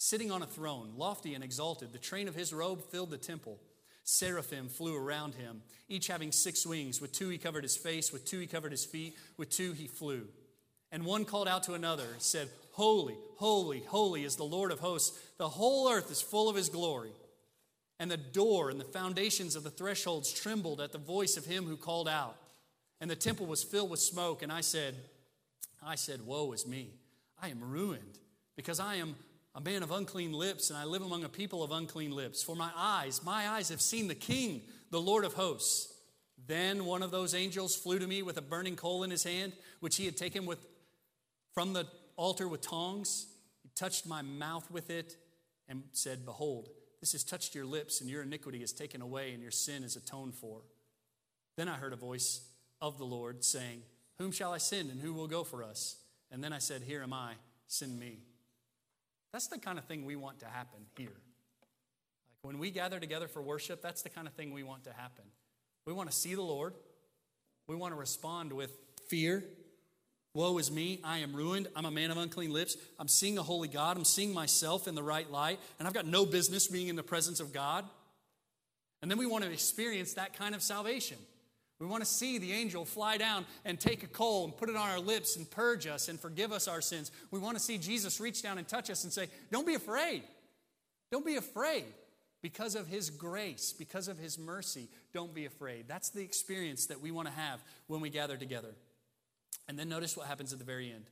sitting 0.00 0.30
on 0.30 0.42
a 0.42 0.46
throne, 0.46 0.94
lofty 0.96 1.34
and 1.34 1.44
exalted. 1.44 1.92
The 1.92 1.98
train 1.98 2.26
of 2.26 2.34
his 2.34 2.54
robe 2.54 2.80
filled 2.90 3.10
the 3.10 3.18
temple. 3.18 3.58
Seraphim 4.02 4.70
flew 4.70 4.96
around 4.96 5.34
him, 5.34 5.60
each 5.90 6.06
having 6.06 6.32
six 6.32 6.66
wings. 6.66 7.02
With 7.02 7.12
two 7.12 7.28
he 7.28 7.36
covered 7.36 7.64
his 7.64 7.76
face, 7.76 8.10
with 8.10 8.24
two 8.24 8.38
he 8.38 8.46
covered 8.46 8.72
his 8.72 8.86
feet, 8.86 9.14
with 9.36 9.50
two 9.50 9.72
he 9.72 9.86
flew. 9.86 10.26
And 10.90 11.04
one 11.04 11.26
called 11.26 11.48
out 11.48 11.64
to 11.64 11.74
another, 11.74 12.06
said, 12.16 12.48
Holy, 12.72 13.14
holy, 13.36 13.80
holy 13.80 14.24
is 14.24 14.36
the 14.36 14.42
Lord 14.42 14.72
of 14.72 14.80
hosts. 14.80 15.18
The 15.36 15.50
whole 15.50 15.90
earth 15.90 16.10
is 16.10 16.22
full 16.22 16.48
of 16.48 16.56
his 16.56 16.70
glory. 16.70 17.12
And 17.98 18.10
the 18.10 18.16
door 18.16 18.70
and 18.70 18.80
the 18.80 18.84
foundations 18.84 19.54
of 19.54 19.64
the 19.64 19.70
thresholds 19.70 20.32
trembled 20.32 20.80
at 20.80 20.92
the 20.92 20.98
voice 20.98 21.36
of 21.36 21.44
him 21.44 21.66
who 21.66 21.76
called 21.76 22.08
out. 22.08 22.36
And 23.02 23.10
the 23.10 23.16
temple 23.16 23.44
was 23.44 23.62
filled 23.62 23.90
with 23.90 24.00
smoke. 24.00 24.42
And 24.42 24.50
I 24.50 24.62
said, 24.62 24.94
I 25.84 25.96
said, 25.96 26.24
Woe 26.24 26.52
is 26.52 26.66
me. 26.66 26.94
I 27.40 27.50
am 27.50 27.60
ruined 27.60 28.18
because 28.56 28.80
I 28.80 28.94
am 28.96 29.16
a 29.54 29.60
man 29.60 29.82
of 29.82 29.90
unclean 29.90 30.32
lips 30.32 30.70
and 30.70 30.78
I 30.78 30.84
live 30.84 31.02
among 31.02 31.24
a 31.24 31.28
people 31.28 31.62
of 31.62 31.72
unclean 31.72 32.12
lips. 32.12 32.42
For 32.42 32.54
my 32.54 32.70
eyes, 32.76 33.20
my 33.24 33.48
eyes 33.48 33.68
have 33.70 33.80
seen 33.80 34.08
the 34.08 34.14
King, 34.14 34.62
the 34.90 35.00
Lord 35.00 35.24
of 35.24 35.34
hosts. 35.34 35.92
Then 36.46 36.84
one 36.84 37.02
of 37.02 37.10
those 37.10 37.34
angels 37.34 37.76
flew 37.76 37.98
to 37.98 38.06
me 38.06 38.22
with 38.22 38.36
a 38.36 38.42
burning 38.42 38.76
coal 38.76 39.02
in 39.02 39.10
his 39.10 39.24
hand, 39.24 39.52
which 39.80 39.96
he 39.96 40.04
had 40.04 40.16
taken 40.16 40.46
with, 40.46 40.58
from 41.52 41.72
the 41.72 41.86
altar 42.16 42.48
with 42.48 42.60
tongs. 42.60 43.26
He 43.62 43.70
touched 43.74 44.06
my 44.06 44.22
mouth 44.22 44.70
with 44.70 44.90
it 44.90 45.16
and 45.68 45.82
said, 45.92 46.24
Behold, 46.24 46.68
this 47.00 47.12
has 47.12 47.24
touched 47.24 47.54
your 47.54 47.66
lips, 47.66 48.00
and 48.00 48.10
your 48.10 48.22
iniquity 48.22 48.62
is 48.62 48.72
taken 48.72 49.00
away, 49.00 49.32
and 49.32 49.42
your 49.42 49.50
sin 49.50 49.82
is 49.84 49.96
atoned 49.96 50.34
for. 50.34 50.62
Then 51.56 51.68
I 51.68 51.74
heard 51.74 51.92
a 51.92 51.96
voice 51.96 52.40
of 52.80 52.98
the 52.98 53.04
Lord 53.04 53.44
saying, 53.44 53.82
Whom 54.18 54.32
shall 54.32 54.52
I 54.52 54.58
send, 54.58 54.90
and 54.90 55.00
who 55.00 55.12
will 55.12 55.28
go 55.28 55.44
for 55.44 55.62
us? 55.62 55.96
And 56.30 56.42
then 56.42 56.52
I 56.52 56.58
said, 56.58 56.82
Here 56.82 57.02
am 57.02 57.12
I, 57.12 57.34
send 57.66 57.98
me. 57.98 58.18
That's 59.32 59.46
the 59.46 59.58
kind 59.58 59.78
of 59.78 59.84
thing 59.84 60.04
we 60.04 60.16
want 60.16 60.40
to 60.40 60.46
happen 60.46 60.80
here. 60.96 61.08
Like 61.08 62.42
when 62.42 62.58
we 62.58 62.70
gather 62.70 62.98
together 62.98 63.28
for 63.28 63.42
worship, 63.42 63.82
that's 63.82 64.02
the 64.02 64.08
kind 64.08 64.26
of 64.26 64.34
thing 64.34 64.52
we 64.52 64.62
want 64.62 64.84
to 64.84 64.92
happen. 64.92 65.24
We 65.86 65.92
want 65.92 66.10
to 66.10 66.16
see 66.16 66.34
the 66.34 66.42
Lord. 66.42 66.74
We 67.68 67.76
want 67.76 67.94
to 67.94 67.98
respond 67.98 68.52
with 68.52 68.72
fear. 69.08 69.44
Woe 70.34 70.58
is 70.58 70.70
me, 70.70 71.00
I 71.02 71.18
am 71.18 71.34
ruined. 71.34 71.68
I'm 71.74 71.84
a 71.84 71.90
man 71.90 72.10
of 72.10 72.16
unclean 72.16 72.52
lips. 72.52 72.76
I'm 72.98 73.08
seeing 73.08 73.36
a 73.38 73.42
holy 73.42 73.66
God. 73.66 73.96
I'm 73.96 74.04
seeing 74.04 74.32
myself 74.32 74.86
in 74.86 74.94
the 74.94 75.02
right 75.02 75.28
light, 75.28 75.58
and 75.78 75.88
I've 75.88 75.94
got 75.94 76.06
no 76.06 76.24
business 76.24 76.68
being 76.68 76.86
in 76.86 76.94
the 76.94 77.02
presence 77.02 77.40
of 77.40 77.52
God. 77.52 77.84
And 79.02 79.10
then 79.10 79.18
we 79.18 79.26
want 79.26 79.44
to 79.44 79.50
experience 79.50 80.14
that 80.14 80.34
kind 80.34 80.54
of 80.54 80.62
salvation. 80.62 81.16
We 81.80 81.86
want 81.86 82.02
to 82.02 82.08
see 82.08 82.36
the 82.36 82.52
angel 82.52 82.84
fly 82.84 83.16
down 83.16 83.46
and 83.64 83.80
take 83.80 84.02
a 84.02 84.06
coal 84.06 84.44
and 84.44 84.56
put 84.56 84.68
it 84.68 84.76
on 84.76 84.90
our 84.90 85.00
lips 85.00 85.36
and 85.36 85.50
purge 85.50 85.86
us 85.86 86.08
and 86.08 86.20
forgive 86.20 86.52
us 86.52 86.68
our 86.68 86.82
sins. 86.82 87.10
We 87.30 87.40
want 87.40 87.56
to 87.56 87.62
see 87.62 87.78
Jesus 87.78 88.20
reach 88.20 88.42
down 88.42 88.58
and 88.58 88.68
touch 88.68 88.90
us 88.90 89.02
and 89.04 89.12
say, 89.12 89.28
Don't 89.50 89.66
be 89.66 89.74
afraid. 89.74 90.22
Don't 91.10 91.24
be 91.24 91.36
afraid. 91.36 91.86
Because 92.42 92.74
of 92.74 92.86
his 92.86 93.10
grace, 93.10 93.74
because 93.76 94.08
of 94.08 94.18
his 94.18 94.38
mercy, 94.38 94.88
don't 95.12 95.34
be 95.34 95.46
afraid. 95.46 95.86
That's 95.88 96.10
the 96.10 96.22
experience 96.22 96.86
that 96.86 97.00
we 97.00 97.10
want 97.10 97.28
to 97.28 97.34
have 97.34 97.62
when 97.86 98.00
we 98.00 98.08
gather 98.08 98.36
together. 98.36 98.74
And 99.68 99.78
then 99.78 99.88
notice 99.88 100.16
what 100.16 100.26
happens 100.26 100.52
at 100.52 100.58
the 100.58 100.64
very 100.64 100.90
end. 100.90 101.04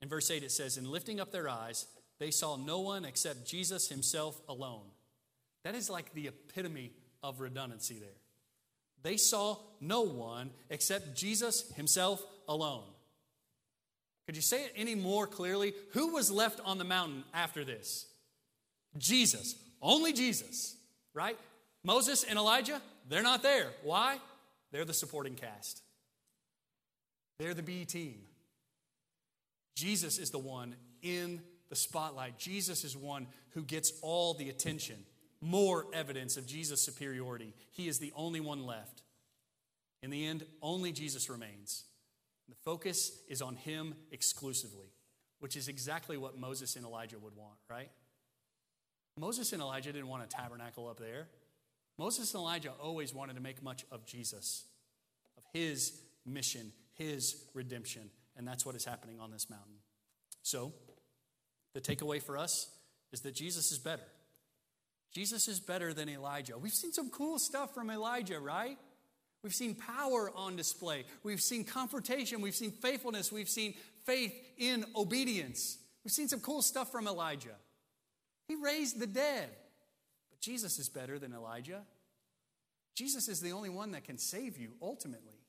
In 0.00 0.08
verse 0.08 0.30
8, 0.30 0.42
it 0.42 0.50
says, 0.50 0.76
In 0.76 0.90
lifting 0.90 1.20
up 1.20 1.30
their 1.30 1.48
eyes, 1.48 1.86
they 2.18 2.30
saw 2.30 2.56
no 2.56 2.80
one 2.80 3.04
except 3.04 3.46
Jesus 3.46 3.88
himself 3.88 4.40
alone. 4.48 4.84
That 5.64 5.74
is 5.74 5.90
like 5.90 6.12
the 6.14 6.28
epitome 6.28 6.92
of 7.22 7.40
redundancy 7.40 7.98
there. 7.98 8.21
They 9.02 9.16
saw 9.16 9.58
no 9.80 10.02
one 10.02 10.50
except 10.70 11.14
Jesus 11.14 11.70
himself 11.72 12.24
alone. 12.48 12.84
Could 14.26 14.36
you 14.36 14.42
say 14.42 14.64
it 14.64 14.72
any 14.76 14.94
more 14.94 15.26
clearly? 15.26 15.74
Who 15.92 16.12
was 16.12 16.30
left 16.30 16.60
on 16.64 16.78
the 16.78 16.84
mountain 16.84 17.24
after 17.34 17.64
this? 17.64 18.06
Jesus. 18.96 19.56
Only 19.80 20.12
Jesus, 20.12 20.76
right? 21.12 21.36
Moses 21.82 22.22
and 22.22 22.38
Elijah, 22.38 22.80
they're 23.08 23.22
not 23.22 23.42
there. 23.42 23.66
Why? 23.82 24.18
They're 24.70 24.84
the 24.84 24.94
supporting 24.94 25.34
cast, 25.34 25.82
they're 27.38 27.54
the 27.54 27.62
B 27.62 27.84
team. 27.84 28.20
Jesus 29.74 30.18
is 30.18 30.30
the 30.30 30.38
one 30.38 30.76
in 31.02 31.40
the 31.70 31.76
spotlight. 31.76 32.38
Jesus 32.38 32.84
is 32.84 32.96
one 32.96 33.26
who 33.50 33.62
gets 33.62 33.92
all 34.02 34.34
the 34.34 34.50
attention 34.50 34.96
more 35.42 35.86
evidence 35.92 36.36
of 36.36 36.46
Jesus' 36.46 36.80
superiority. 36.80 37.52
He 37.72 37.88
is 37.88 37.98
the 37.98 38.12
only 38.16 38.40
one 38.40 38.64
left. 38.64 39.02
In 40.02 40.10
the 40.10 40.24
end, 40.24 40.44
only 40.62 40.92
Jesus 40.92 41.28
remains. 41.28 41.84
The 42.48 42.54
focus 42.64 43.12
is 43.28 43.42
on 43.42 43.56
him 43.56 43.94
exclusively, 44.10 44.92
which 45.40 45.56
is 45.56 45.68
exactly 45.68 46.16
what 46.16 46.38
Moses 46.38 46.76
and 46.76 46.86
Elijah 46.86 47.18
would 47.18 47.36
want, 47.36 47.58
right? 47.68 47.90
Moses 49.18 49.52
and 49.52 49.60
Elijah 49.60 49.92
didn't 49.92 50.08
want 50.08 50.22
a 50.22 50.26
tabernacle 50.26 50.88
up 50.88 50.98
there. 50.98 51.28
Moses 51.98 52.32
and 52.32 52.40
Elijah 52.40 52.72
always 52.80 53.12
wanted 53.12 53.34
to 53.34 53.42
make 53.42 53.62
much 53.62 53.84
of 53.90 54.06
Jesus, 54.06 54.64
of 55.36 55.44
his 55.52 56.00
mission, 56.24 56.72
his 56.94 57.44
redemption. 57.52 58.10
And 58.36 58.46
that's 58.46 58.64
what 58.64 58.74
is 58.74 58.84
happening 58.84 59.20
on 59.20 59.30
this 59.30 59.50
mountain. 59.50 59.76
So, 60.42 60.72
the 61.74 61.80
takeaway 61.80 62.22
for 62.22 62.38
us 62.38 62.70
is 63.12 63.20
that 63.20 63.34
Jesus 63.34 63.72
is 63.72 63.78
better. 63.78 64.02
Jesus 65.12 65.46
is 65.46 65.60
better 65.60 65.92
than 65.92 66.08
Elijah. 66.08 66.56
We've 66.56 66.72
seen 66.72 66.92
some 66.92 67.10
cool 67.10 67.38
stuff 67.38 67.74
from 67.74 67.90
Elijah, 67.90 68.40
right? 68.40 68.78
We've 69.42 69.54
seen 69.54 69.74
power 69.74 70.32
on 70.34 70.56
display. 70.56 71.04
We've 71.22 71.40
seen 71.40 71.64
confrontation. 71.64 72.40
We've 72.40 72.54
seen 72.54 72.70
faithfulness. 72.70 73.30
We've 73.30 73.48
seen 73.48 73.74
faith 74.06 74.34
in 74.56 74.84
obedience. 74.96 75.78
We've 76.04 76.12
seen 76.12 76.28
some 76.28 76.40
cool 76.40 76.62
stuff 76.62 76.90
from 76.90 77.06
Elijah. 77.06 77.56
He 78.48 78.54
raised 78.54 78.98
the 78.98 79.06
dead. 79.06 79.50
But 80.30 80.40
Jesus 80.40 80.78
is 80.78 80.88
better 80.88 81.18
than 81.18 81.34
Elijah. 81.34 81.82
Jesus 82.94 83.28
is 83.28 83.40
the 83.40 83.52
only 83.52 83.70
one 83.70 83.92
that 83.92 84.04
can 84.04 84.18
save 84.18 84.56
you 84.56 84.72
ultimately. 84.80 85.40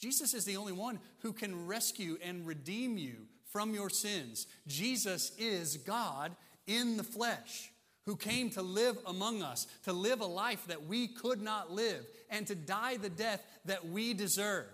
Jesus 0.00 0.34
is 0.34 0.44
the 0.44 0.56
only 0.56 0.72
one 0.72 1.00
who 1.18 1.32
can 1.32 1.66
rescue 1.66 2.18
and 2.22 2.46
redeem 2.46 2.96
you 2.96 3.26
from 3.50 3.74
your 3.74 3.90
sins. 3.90 4.46
Jesus 4.66 5.32
is 5.38 5.76
God 5.76 6.34
in 6.66 6.96
the 6.96 7.04
flesh 7.04 7.71
who 8.06 8.16
came 8.16 8.50
to 8.50 8.62
live 8.62 8.98
among 9.06 9.42
us, 9.42 9.66
to 9.84 9.92
live 9.92 10.20
a 10.20 10.26
life 10.26 10.66
that 10.66 10.86
we 10.86 11.06
could 11.06 11.40
not 11.40 11.70
live, 11.70 12.04
and 12.30 12.46
to 12.46 12.54
die 12.54 12.96
the 12.96 13.10
death 13.10 13.44
that 13.64 13.86
we 13.86 14.12
deserve. 14.12 14.66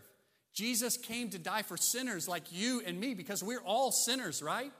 Jesus 0.55 0.97
came 0.97 1.31
to 1.31 1.39
die 1.39 1.63
for 1.63 1.77
sinners 1.77 2.27
like 2.27 2.45
you 2.51 2.83
and 2.87 2.99
me 2.99 3.15
because 3.15 3.43
we're 3.43 3.63
all 3.63 3.93
sinners, 3.93 4.43
right? 4.43 4.73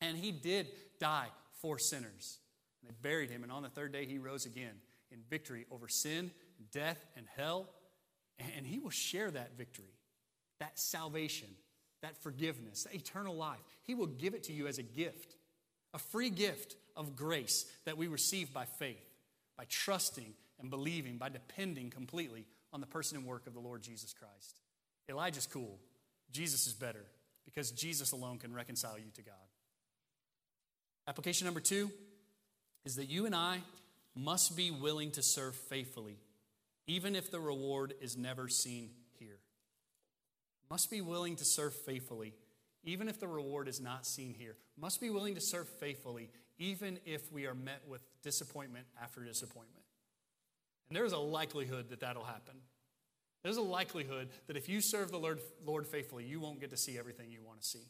And 0.00 0.16
he 0.16 0.32
did 0.32 0.68
die 1.00 1.28
for 1.60 1.78
sinners. 1.78 2.38
They 2.84 2.92
buried 3.00 3.30
him, 3.30 3.42
and 3.42 3.50
on 3.50 3.62
the 3.62 3.68
third 3.68 3.92
day 3.92 4.04
he 4.04 4.18
rose 4.18 4.44
again 4.44 4.74
in 5.10 5.18
victory 5.30 5.66
over 5.70 5.88
sin, 5.88 6.30
death, 6.72 7.04
and 7.16 7.26
hell. 7.36 7.68
And 8.56 8.66
he 8.66 8.78
will 8.78 8.90
share 8.90 9.30
that 9.30 9.56
victory, 9.56 9.94
that 10.58 10.78
salvation, 10.78 11.48
that 12.02 12.20
forgiveness, 12.22 12.84
that 12.84 12.94
eternal 12.94 13.36
life. 13.36 13.60
He 13.84 13.94
will 13.94 14.06
give 14.06 14.34
it 14.34 14.42
to 14.44 14.52
you 14.52 14.66
as 14.66 14.78
a 14.78 14.82
gift, 14.82 15.36
a 15.94 15.98
free 15.98 16.30
gift 16.30 16.76
of 16.96 17.16
grace 17.16 17.66
that 17.84 17.96
we 17.96 18.06
receive 18.06 18.52
by 18.52 18.64
faith, 18.64 19.04
by 19.56 19.64
trusting 19.68 20.34
and 20.60 20.70
believing, 20.70 21.18
by 21.18 21.28
depending 21.28 21.90
completely 21.90 22.46
on 22.72 22.80
the 22.80 22.86
person 22.86 23.16
and 23.16 23.26
work 23.26 23.46
of 23.46 23.54
the 23.54 23.60
Lord 23.60 23.82
Jesus 23.82 24.14
Christ. 24.14 24.60
Elijah's 25.08 25.46
cool. 25.46 25.78
Jesus 26.30 26.66
is 26.66 26.72
better 26.72 27.04
because 27.44 27.70
Jesus 27.70 28.12
alone 28.12 28.38
can 28.38 28.54
reconcile 28.54 28.98
you 28.98 29.10
to 29.14 29.22
God. 29.22 29.34
Application 31.06 31.44
number 31.44 31.60
two 31.60 31.90
is 32.84 32.96
that 32.96 33.10
you 33.10 33.26
and 33.26 33.34
I 33.34 33.58
must 34.14 34.56
be 34.56 34.70
willing 34.70 35.10
to 35.12 35.22
serve 35.22 35.54
faithfully, 35.54 36.16
even 36.86 37.16
if 37.16 37.30
the 37.30 37.40
reward 37.40 37.94
is 38.00 38.16
never 38.16 38.48
seen 38.48 38.90
here. 39.18 39.38
Must 40.70 40.90
be 40.90 41.00
willing 41.00 41.36
to 41.36 41.44
serve 41.44 41.74
faithfully, 41.74 42.34
even 42.84 43.08
if 43.08 43.20
the 43.20 43.28
reward 43.28 43.68
is 43.68 43.80
not 43.80 44.06
seen 44.06 44.34
here. 44.34 44.56
Must 44.78 45.00
be 45.00 45.10
willing 45.10 45.34
to 45.34 45.40
serve 45.40 45.68
faithfully, 45.68 46.30
even 46.58 46.98
if 47.04 47.32
we 47.32 47.46
are 47.46 47.54
met 47.54 47.82
with 47.86 48.02
disappointment 48.22 48.86
after 49.02 49.24
disappointment. 49.24 49.84
And 50.88 50.96
there's 50.96 51.12
a 51.12 51.18
likelihood 51.18 51.90
that 51.90 52.00
that'll 52.00 52.24
happen. 52.24 52.54
There's 53.42 53.56
a 53.56 53.62
likelihood 53.62 54.28
that 54.46 54.56
if 54.56 54.68
you 54.68 54.80
serve 54.80 55.10
the 55.10 55.18
Lord, 55.18 55.40
Lord 55.64 55.86
faithfully, 55.86 56.24
you 56.24 56.40
won't 56.40 56.60
get 56.60 56.70
to 56.70 56.76
see 56.76 56.98
everything 56.98 57.30
you 57.30 57.42
want 57.42 57.60
to 57.60 57.66
see. 57.66 57.86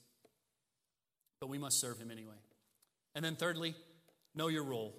But 1.40 1.48
we 1.48 1.58
must 1.58 1.80
serve 1.80 1.98
Him 1.98 2.10
anyway. 2.10 2.36
And 3.14 3.24
then, 3.24 3.36
thirdly, 3.36 3.74
know 4.34 4.48
your 4.48 4.64
role. 4.64 4.94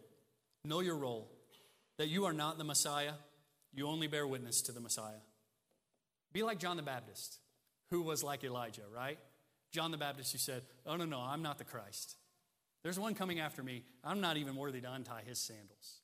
Know 0.65 0.81
your 0.81 0.97
role. 0.97 1.31
That 1.97 2.07
you 2.07 2.25
are 2.25 2.33
not 2.33 2.57
the 2.57 2.63
Messiah, 2.63 3.13
you 3.73 3.87
only 3.87 4.07
bear 4.07 4.27
witness 4.27 4.61
to 4.63 4.71
the 4.71 4.79
Messiah. 4.79 5.21
Be 6.31 6.43
like 6.43 6.59
John 6.59 6.77
the 6.77 6.83
Baptist, 6.83 7.39
who 7.89 8.01
was 8.01 8.23
like 8.23 8.43
Elijah, 8.43 8.81
right? 8.93 9.19
John 9.73 9.91
the 9.91 9.97
Baptist 9.97 10.31
who 10.31 10.37
said, 10.37 10.61
Oh, 10.85 10.95
no, 10.95 11.05
no, 11.05 11.19
I'm 11.19 11.41
not 11.41 11.57
the 11.57 11.63
Christ. 11.63 12.15
There's 12.83 12.99
one 12.99 13.15
coming 13.15 13.39
after 13.39 13.63
me. 13.63 13.83
I'm 14.03 14.21
not 14.21 14.37
even 14.37 14.55
worthy 14.55 14.79
to 14.81 14.93
untie 14.93 15.23
his 15.25 15.39
sandals. 15.39 16.01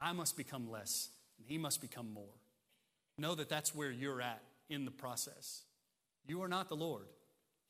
I 0.00 0.12
must 0.12 0.36
become 0.36 0.70
less, 0.70 1.08
and 1.38 1.46
he 1.48 1.58
must 1.58 1.80
become 1.80 2.12
more. 2.12 2.34
Know 3.16 3.34
that 3.34 3.48
that's 3.48 3.74
where 3.74 3.90
you're 3.90 4.20
at 4.20 4.42
in 4.68 4.84
the 4.84 4.90
process. 4.90 5.62
You 6.26 6.42
are 6.42 6.48
not 6.48 6.68
the 6.68 6.76
Lord. 6.76 7.06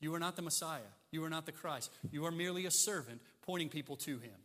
You 0.01 0.13
are 0.13 0.19
not 0.19 0.35
the 0.35 0.41
Messiah. 0.41 0.91
You 1.11 1.23
are 1.23 1.29
not 1.29 1.45
the 1.45 1.51
Christ. 1.51 1.89
You 2.11 2.25
are 2.25 2.31
merely 2.31 2.65
a 2.65 2.71
servant 2.71 3.21
pointing 3.41 3.69
people 3.69 3.95
to 3.97 4.19
him. 4.19 4.35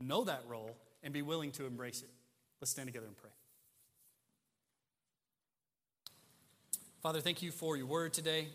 Know 0.00 0.24
that 0.24 0.42
role 0.48 0.76
and 1.02 1.12
be 1.12 1.22
willing 1.22 1.50
to 1.52 1.66
embrace 1.66 2.02
it. 2.02 2.10
Let's 2.60 2.70
stand 2.70 2.86
together 2.86 3.06
and 3.06 3.16
pray. 3.16 3.30
Father, 7.02 7.20
thank 7.20 7.42
you 7.42 7.50
for 7.50 7.76
your 7.76 7.86
word 7.86 8.14
today. 8.14 8.48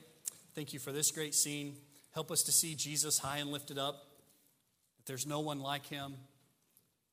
Thank 0.56 0.74
you 0.74 0.80
for 0.80 0.92
this 0.92 1.12
great 1.12 1.36
scene. 1.36 1.76
Help 2.12 2.32
us 2.32 2.44
to 2.44 2.52
see 2.52 2.76
Jesus 2.76 3.20
high 3.20 3.38
and 3.38 3.52
lifted 3.52 3.78
up 3.78 4.06
that 4.98 5.06
there's 5.06 5.28
no 5.28 5.40
one 5.40 5.60
like 5.60 5.86
him. 5.86 6.16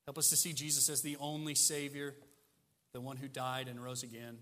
Help 0.05 0.17
us 0.17 0.29
to 0.29 0.35
see 0.35 0.53
Jesus 0.53 0.89
as 0.89 1.01
the 1.01 1.17
only 1.19 1.53
Savior, 1.53 2.15
the 2.93 3.01
one 3.01 3.17
who 3.17 3.27
died 3.27 3.67
and 3.67 3.81
rose 3.83 4.03
again. 4.03 4.37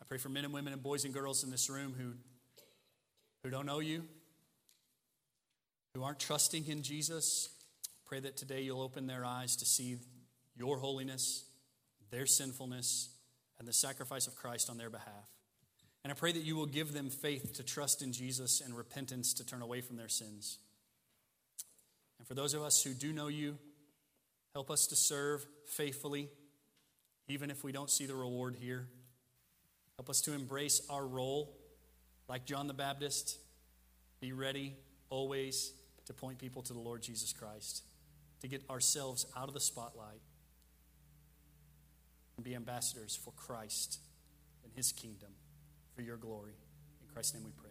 I 0.00 0.04
pray 0.04 0.18
for 0.18 0.28
men 0.28 0.44
and 0.44 0.52
women 0.52 0.72
and 0.72 0.82
boys 0.82 1.04
and 1.04 1.14
girls 1.14 1.44
in 1.44 1.50
this 1.50 1.70
room 1.70 1.94
who, 1.96 2.14
who 3.42 3.50
don't 3.50 3.66
know 3.66 3.80
you, 3.80 4.04
who 5.94 6.02
aren't 6.02 6.20
trusting 6.20 6.66
in 6.66 6.82
Jesus. 6.82 7.50
Pray 8.04 8.20
that 8.20 8.36
today 8.36 8.62
you'll 8.62 8.82
open 8.82 9.06
their 9.06 9.24
eyes 9.24 9.56
to 9.56 9.64
see 9.64 9.98
your 10.56 10.78
holiness, 10.78 11.44
their 12.10 12.26
sinfulness, 12.26 13.10
and 13.58 13.68
the 13.68 13.72
sacrifice 13.72 14.26
of 14.26 14.34
Christ 14.34 14.70
on 14.70 14.78
their 14.78 14.90
behalf. 14.90 15.37
And 16.04 16.12
I 16.12 16.14
pray 16.14 16.32
that 16.32 16.42
you 16.42 16.56
will 16.56 16.66
give 16.66 16.92
them 16.92 17.10
faith 17.10 17.54
to 17.54 17.62
trust 17.62 18.02
in 18.02 18.12
Jesus 18.12 18.60
and 18.60 18.76
repentance 18.76 19.34
to 19.34 19.44
turn 19.44 19.62
away 19.62 19.80
from 19.80 19.96
their 19.96 20.08
sins. 20.08 20.58
And 22.18 22.26
for 22.26 22.34
those 22.34 22.54
of 22.54 22.62
us 22.62 22.82
who 22.82 22.94
do 22.94 23.12
know 23.12 23.28
you, 23.28 23.58
help 24.54 24.70
us 24.70 24.86
to 24.88 24.96
serve 24.96 25.46
faithfully, 25.66 26.28
even 27.28 27.50
if 27.50 27.64
we 27.64 27.72
don't 27.72 27.90
see 27.90 28.06
the 28.06 28.14
reward 28.14 28.56
here. 28.58 28.88
Help 29.96 30.08
us 30.08 30.20
to 30.22 30.32
embrace 30.32 30.80
our 30.88 31.06
role 31.06 31.56
like 32.28 32.44
John 32.46 32.68
the 32.68 32.74
Baptist. 32.74 33.38
Be 34.20 34.32
ready 34.32 34.76
always 35.10 35.72
to 36.06 36.14
point 36.14 36.38
people 36.38 36.62
to 36.62 36.72
the 36.72 36.78
Lord 36.78 37.02
Jesus 37.02 37.32
Christ. 37.32 37.82
to 38.40 38.48
get 38.48 38.62
ourselves 38.70 39.26
out 39.36 39.48
of 39.48 39.54
the 39.54 39.60
spotlight 39.60 40.20
and 42.36 42.44
be 42.44 42.54
ambassadors 42.54 43.16
for 43.16 43.32
Christ 43.32 43.98
and 44.62 44.72
his 44.72 44.92
kingdom 44.92 45.30
for 45.98 46.02
your 46.02 46.16
glory. 46.16 46.52
In 47.02 47.12
Christ's 47.12 47.34
name 47.34 47.42
we 47.44 47.50
pray. 47.60 47.67